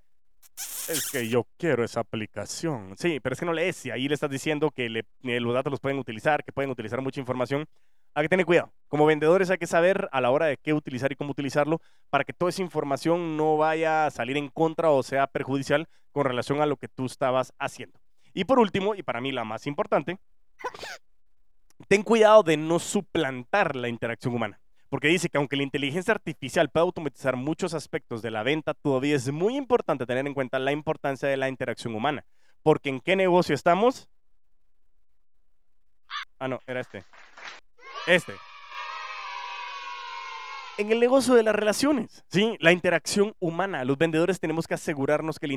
Es 0.89 1.11
que 1.11 1.29
yo 1.29 1.49
quiero 1.59 1.83
esa 1.83 1.99
aplicación. 1.99 2.95
Sí, 2.97 3.18
pero 3.18 3.33
es 3.33 3.41
que 3.41 3.47
no 3.47 3.53
lees 3.53 3.87
y 3.87 3.91
ahí 3.91 4.07
le 4.07 4.14
estás 4.14 4.31
diciendo 4.31 4.71
que 4.71 4.89
los 4.89 5.55
datos 5.55 5.73
los 5.73 5.81
pueden 5.81 5.99
utilizar, 5.99 6.45
que 6.45 6.53
pueden 6.53 6.71
utilizar 6.71 7.01
mucha 7.01 7.18
información. 7.18 7.66
Hay 8.15 8.25
que 8.25 8.29
tener 8.29 8.47
cuidado. 8.47 8.73
Como 8.89 9.07
vendedores 9.07 9.51
hay 9.51 9.59
que 9.59 9.67
saber 9.67 10.09
a 10.12 10.21
la 10.21 10.31
hora 10.31 10.47
de 10.47 10.57
qué 10.57 10.73
utilizar 10.73 11.11
y 11.11 11.17
cómo 11.17 11.33
utilizarlo 11.33 11.81
para 12.11 12.25
que 12.25 12.33
toda 12.33 12.51
esa 12.51 12.62
información 12.62 13.37
no 13.37 13.57
vaya 13.57 14.07
a 14.07 14.11
salir 14.11 14.37
en 14.37 14.49
contra 14.49 14.91
o 14.91 15.03
sea 15.03 15.27
perjudicial 15.27 15.89
con 16.12 16.25
relación 16.25 16.61
a 16.61 16.67
lo 16.67 16.77
que 16.77 16.89
tú 16.89 17.07
estabas 17.07 17.53
haciendo. 17.59 17.99
Y 18.33 18.45
por 18.45 18.61
último, 18.61 18.95
y 18.95 19.03
para 19.03 19.21
mí 19.21 19.33
la 19.33 19.45
más 19.45 19.67
importante, 19.67 20.19
ten 21.89 22.03
cuidado 22.03 22.43
de 22.43 22.57
no 22.57 22.79
suplantar 22.79 23.75
la 23.75 23.89
interacción 23.89 24.35
humana. 24.35 24.61
Porque 24.89 25.09
dice 25.09 25.29
que 25.29 25.39
aunque 25.39 25.57
la 25.57 25.65
inteligencia 25.65 26.15
artificial 26.15 26.69
puede 26.71 26.85
automatizar 26.85 27.35
muchos 27.35 27.75
aspectos 27.75 28.23
de 28.23 28.31
la 28.31 28.45
venta, 28.45 28.75
todavía 28.75 29.17
es 29.17 29.33
muy 29.33 29.57
importante 29.57 30.07
tener 30.07 30.25
en 30.25 30.35
cuenta 30.35 30.61
la 30.61 30.71
importancia 30.71 31.29
de 31.29 31.37
la 31.37 31.49
interacción 31.49 31.97
humana. 31.97 32.25
Porque 32.62 32.91
¿en 32.91 33.01
qué 33.01 33.17
negocio 33.17 33.57
estamos? 33.57 34.09
Ah, 36.39 36.47
no, 36.47 36.61
era 36.67 36.81
este. 36.81 37.05
Este. 38.07 38.35
En 40.77 40.91
el 40.91 40.99
negocio 40.99 41.35
de 41.35 41.45
las 41.45 41.55
relaciones, 41.55 42.25
¿sí? 42.29 42.57
La 42.59 42.73
interacción 42.73 43.35
humana. 43.39 43.85
Los 43.85 43.97
vendedores 43.97 44.41
tenemos 44.41 44.67
que 44.67 44.75
asegurarnos 44.75 45.39
que 45.39 45.47
la 45.47 45.55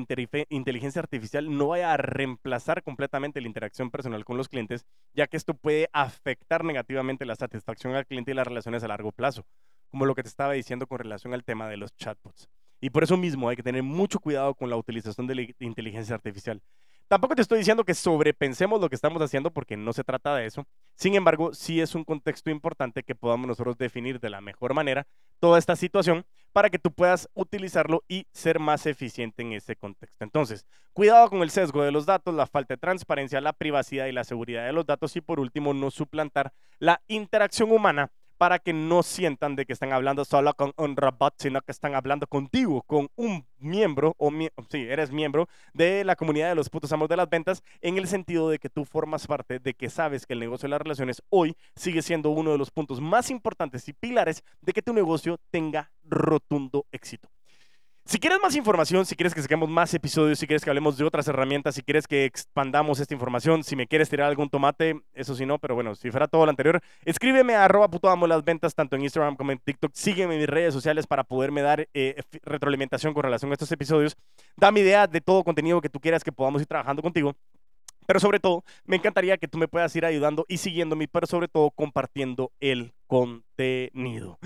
inteligencia 0.50 1.02
artificial 1.02 1.58
no 1.58 1.70
vaya 1.70 1.91
a 1.91 1.98
reemplazar 1.98 2.84
completamente 2.84 3.41
la 3.41 3.48
interacción 3.48 3.89
personal 3.89 4.24
con 4.24 4.38
los 4.38 4.48
clientes, 4.48 4.86
ya 5.14 5.26
que 5.26 5.36
esto 5.36 5.56
puede 5.56 5.89
afectar 5.91 6.64
negativamente 6.64 7.26
la 7.26 7.36
satisfacción 7.36 7.95
al 7.95 8.06
cliente 8.06 8.32
y 8.32 8.36
las 8.36 8.45
relaciones 8.45 8.84
a 8.84 8.88
largo 8.88 9.12
plazo, 9.12 9.43
como 9.89 10.06
lo 10.06 10.14
que 10.14 10.22
te 10.22 10.30
estaba 10.30 10.54
diciendo 10.54 10.86
con 10.86 11.00
relación 11.00 11.34
al 11.34 11.43
tema 11.43 11.68
de 11.68 11.78
los 11.78 11.95
chatbots. 11.95 12.48
Y 12.80 12.91
por 12.91 13.04
eso 13.04 13.18
mismo 13.18 13.50
hay 13.50 13.56
que 13.56 13.64
tener 13.64 13.82
mucho 13.82 14.20
cuidado 14.20 14.54
con 14.54 14.70
la 14.70 14.78
utilización 14.78 15.26
de 15.26 15.36
la 15.36 15.48
inteligencia 15.60 16.14
artificial. 16.14 16.62
Tampoco 17.08 17.36
te 17.36 17.41
estoy 17.41 17.60
diciendo 17.60 17.86
que 17.86 17.93
sobrepensemos 17.93 18.82
lo 18.82 18.89
que 18.89 18.95
estamos 18.95 19.22
haciendo 19.22 19.51
porque 19.51 19.78
no 19.78 19.93
se 19.93 20.03
trata 20.03 20.36
de 20.36 20.45
eso. 20.45 20.66
Sin 20.95 21.16
embargo, 21.16 21.53
sí 21.53 21.80
es 21.80 21.95
un 21.95 22.03
contexto 22.03 22.49
importante 22.49 23.03
que 23.03 23.16
podamos 23.16 23.47
nosotros 23.47 23.78
definir 23.78 24.20
de 24.20 24.30
la 24.30 24.41
mejor 24.41 24.74
manera 24.74 25.08
toda 25.39 25.58
esta 25.58 25.78
situación 25.78 26.26
para 26.51 26.70
que 26.70 26.80
tú 26.80 26.91
puedas 26.91 27.30
utilizarlo 27.34 28.03
y 28.10 28.28
ser 28.34 28.60
más 28.60 28.86
eficiente 28.86 29.41
en 29.41 29.53
ese 29.53 29.78
contexto. 29.78 30.22
Entonces, 30.26 30.66
cuidado 30.91 31.30
con 31.30 31.43
el 31.43 31.49
sesgo 31.49 31.82
de 31.82 31.91
los 31.91 32.05
datos, 32.05 32.36
la 32.36 32.45
falta 32.45 32.74
de 32.74 32.80
transparencia, 32.80 33.39
la 33.39 33.53
privacidad 33.53 34.08
y 34.08 34.12
la 34.12 34.26
seguridad 34.26 34.66
de 34.66 34.74
los 34.74 34.86
datos 34.86 35.16
y 35.16 35.22
por 35.22 35.39
último, 35.39 35.74
no 35.74 35.91
suplantar 35.91 36.51
la 36.78 37.01
interacción 37.08 37.72
humana 37.72 38.12
para 38.38 38.59
que 38.59 38.73
no 38.73 39.03
sientan 39.03 39.55
de 39.55 39.65
que 39.65 39.73
están 39.73 39.93
hablando 39.93 40.25
solo 40.25 40.53
con 40.53 40.73
un 40.77 40.95
robot, 40.95 41.35
sino 41.38 41.61
que 41.61 41.71
están 41.71 41.95
hablando 41.95 42.27
contigo, 42.27 42.83
con 42.83 43.09
un 43.15 43.45
miembro, 43.59 44.15
o 44.17 44.31
sí, 44.69 44.85
eres 44.88 45.11
miembro 45.11 45.47
de 45.73 46.03
la 46.03 46.15
comunidad 46.15 46.49
de 46.49 46.55
los 46.55 46.69
putos 46.69 46.91
amos 46.91 47.09
de 47.09 47.17
las 47.17 47.29
ventas, 47.29 47.63
en 47.81 47.97
el 47.97 48.07
sentido 48.07 48.49
de 48.49 48.59
que 48.59 48.69
tú 48.69 48.85
formas 48.85 49.27
parte 49.27 49.59
de 49.59 49.73
que 49.73 49.89
sabes 49.89 50.25
que 50.25 50.33
el 50.33 50.39
negocio 50.39 50.67
de 50.67 50.71
las 50.71 50.81
relaciones 50.81 51.21
hoy 51.29 51.55
sigue 51.75 52.01
siendo 52.01 52.29
uno 52.29 52.51
de 52.51 52.57
los 52.57 52.71
puntos 52.71 53.01
más 53.01 53.29
importantes 53.29 53.88
y 53.88 53.93
pilares 53.93 54.43
de 54.61 54.73
que 54.73 54.81
tu 54.81 54.93
negocio 54.93 55.39
tenga 55.51 55.91
rotundo 56.03 56.85
éxito. 56.91 57.29
Si 58.08 58.20
quieres 58.20 58.39
más 58.41 58.55
información, 58.55 59.05
si 59.05 59.18
quieres 59.18 59.34
que 59.34 59.41
saquemos 59.41 59.68
más 59.68 59.93
episodios, 59.93 60.39
si 60.39 60.47
quieres 60.47 60.64
que 60.64 60.70
hablemos 60.70 60.97
de 60.97 61.03
otras 61.03 61.28
herramientas, 61.28 61.76
si 61.76 61.82
quieres 61.82 62.08
que 62.08 62.24
expandamos 62.24 63.01
esta 63.01 63.14
información, 63.14 63.66
si 63.66 63.76
me 63.76 63.86
quieres 63.86 64.10
tirar 64.10 64.30
algún 64.30 64.49
tomate, 64.49 65.01
eso 65.14 65.36
sí 65.36 65.45
no, 65.45 65.60
pero 65.60 65.76
bueno, 65.76 65.93
si 65.93 66.10
fuera 66.10 66.26
todo 66.30 66.45
lo 66.45 66.49
anterior, 66.49 66.80
escríbeme 67.03 67.55
a 67.55 67.66
arroba 67.66 67.89
puto 67.89 68.08
amo 68.08 68.26
las 68.26 68.45
ventas 68.45 68.74
tanto 68.74 68.95
en 68.95 69.01
Instagram 69.01 69.36
como 69.36 69.51
en 69.51 69.60
TikTok. 69.60 69.91
Sígueme 69.93 70.36
en 70.36 70.39
mis 70.39 70.49
redes 70.49 70.74
sociales 70.74 71.05
para 71.05 71.26
poderme 71.26 71.62
dar 71.62 71.89
eh, 71.93 72.16
retroalimentación 72.43 73.14
con 73.14 73.24
relación 73.24 73.51
a 73.51 73.55
estos 73.55 73.74
episodios. 73.74 74.16
Dame 74.55 74.80
idea 74.80 75.05
de 75.05 75.20
todo 75.20 75.43
contenido 75.43 75.82
que 75.82 75.89
tú 75.89 75.99
quieras 75.99 76.24
que 76.24 76.32
podamos 76.32 76.62
ir 76.62 76.68
trabajando 76.68 77.01
contigo. 77.01 77.36
Pero 78.05 78.22
sobre 78.22 78.39
todo, 78.39 78.64
me 78.86 78.95
encantaría 78.95 79.36
que 79.36 79.49
tú 79.49 79.58
me 79.58 79.68
puedas 79.68 79.93
ir 79.97 80.05
ayudando 80.05 80.45
y 80.47 80.60
siguiéndome, 80.60 81.10
pero 81.10 81.28
sobre 81.28 81.49
todo 81.49 81.72
compartiendo 81.72 82.53
el 82.62 82.93
contenido. 83.05 84.39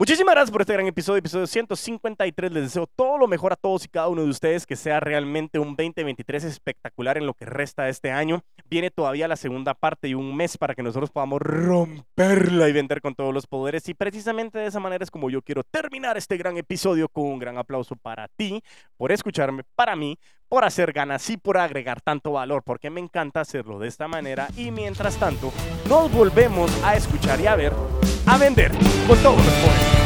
Muchísimas 0.00 0.32
gracias 0.32 0.52
por 0.52 0.60
este 0.60 0.74
gran 0.74 0.86
episodio, 0.86 1.18
episodio 1.18 1.48
153. 1.48 2.52
Les 2.52 2.62
deseo 2.62 2.86
todo 2.86 3.18
lo 3.18 3.26
mejor 3.26 3.52
a 3.52 3.56
todos 3.56 3.84
y 3.84 3.88
cada 3.88 4.06
uno 4.06 4.22
de 4.22 4.30
ustedes, 4.30 4.64
que 4.64 4.76
sea 4.76 5.00
realmente 5.00 5.58
un 5.58 5.74
2023 5.74 6.44
espectacular 6.44 7.18
en 7.18 7.26
lo 7.26 7.34
que 7.34 7.44
resta 7.44 7.82
de 7.82 7.90
este 7.90 8.12
año. 8.12 8.44
Viene 8.70 8.92
todavía 8.92 9.26
la 9.26 9.34
segunda 9.34 9.74
parte 9.74 10.06
y 10.06 10.14
un 10.14 10.36
mes 10.36 10.56
para 10.56 10.76
que 10.76 10.84
nosotros 10.84 11.10
podamos 11.10 11.42
romperla 11.42 12.68
y 12.68 12.72
vender 12.72 13.00
con 13.00 13.16
todos 13.16 13.34
los 13.34 13.48
poderes. 13.48 13.88
Y 13.88 13.94
precisamente 13.94 14.60
de 14.60 14.66
esa 14.66 14.78
manera 14.78 15.02
es 15.02 15.10
como 15.10 15.30
yo 15.30 15.42
quiero 15.42 15.64
terminar 15.64 16.16
este 16.16 16.36
gran 16.36 16.56
episodio 16.56 17.08
con 17.08 17.24
un 17.24 17.40
gran 17.40 17.58
aplauso 17.58 17.96
para 17.96 18.28
ti, 18.28 18.62
por 18.96 19.10
escucharme, 19.10 19.64
para 19.74 19.96
mí, 19.96 20.16
por 20.48 20.64
hacer 20.64 20.92
ganas 20.92 21.28
y 21.28 21.38
por 21.38 21.58
agregar 21.58 22.00
tanto 22.02 22.30
valor, 22.30 22.62
porque 22.62 22.88
me 22.88 23.00
encanta 23.00 23.40
hacerlo 23.40 23.80
de 23.80 23.88
esta 23.88 24.06
manera. 24.06 24.46
Y 24.56 24.70
mientras 24.70 25.16
tanto, 25.16 25.52
nos 25.88 26.12
volvemos 26.12 26.70
a 26.84 26.94
escuchar 26.94 27.40
y 27.40 27.48
a 27.48 27.56
ver 27.56 27.72
a 28.28 28.36
vender 28.36 28.70
con 29.06 29.18
todos 29.22 29.36
los 29.36 29.54
poderes. 29.54 29.97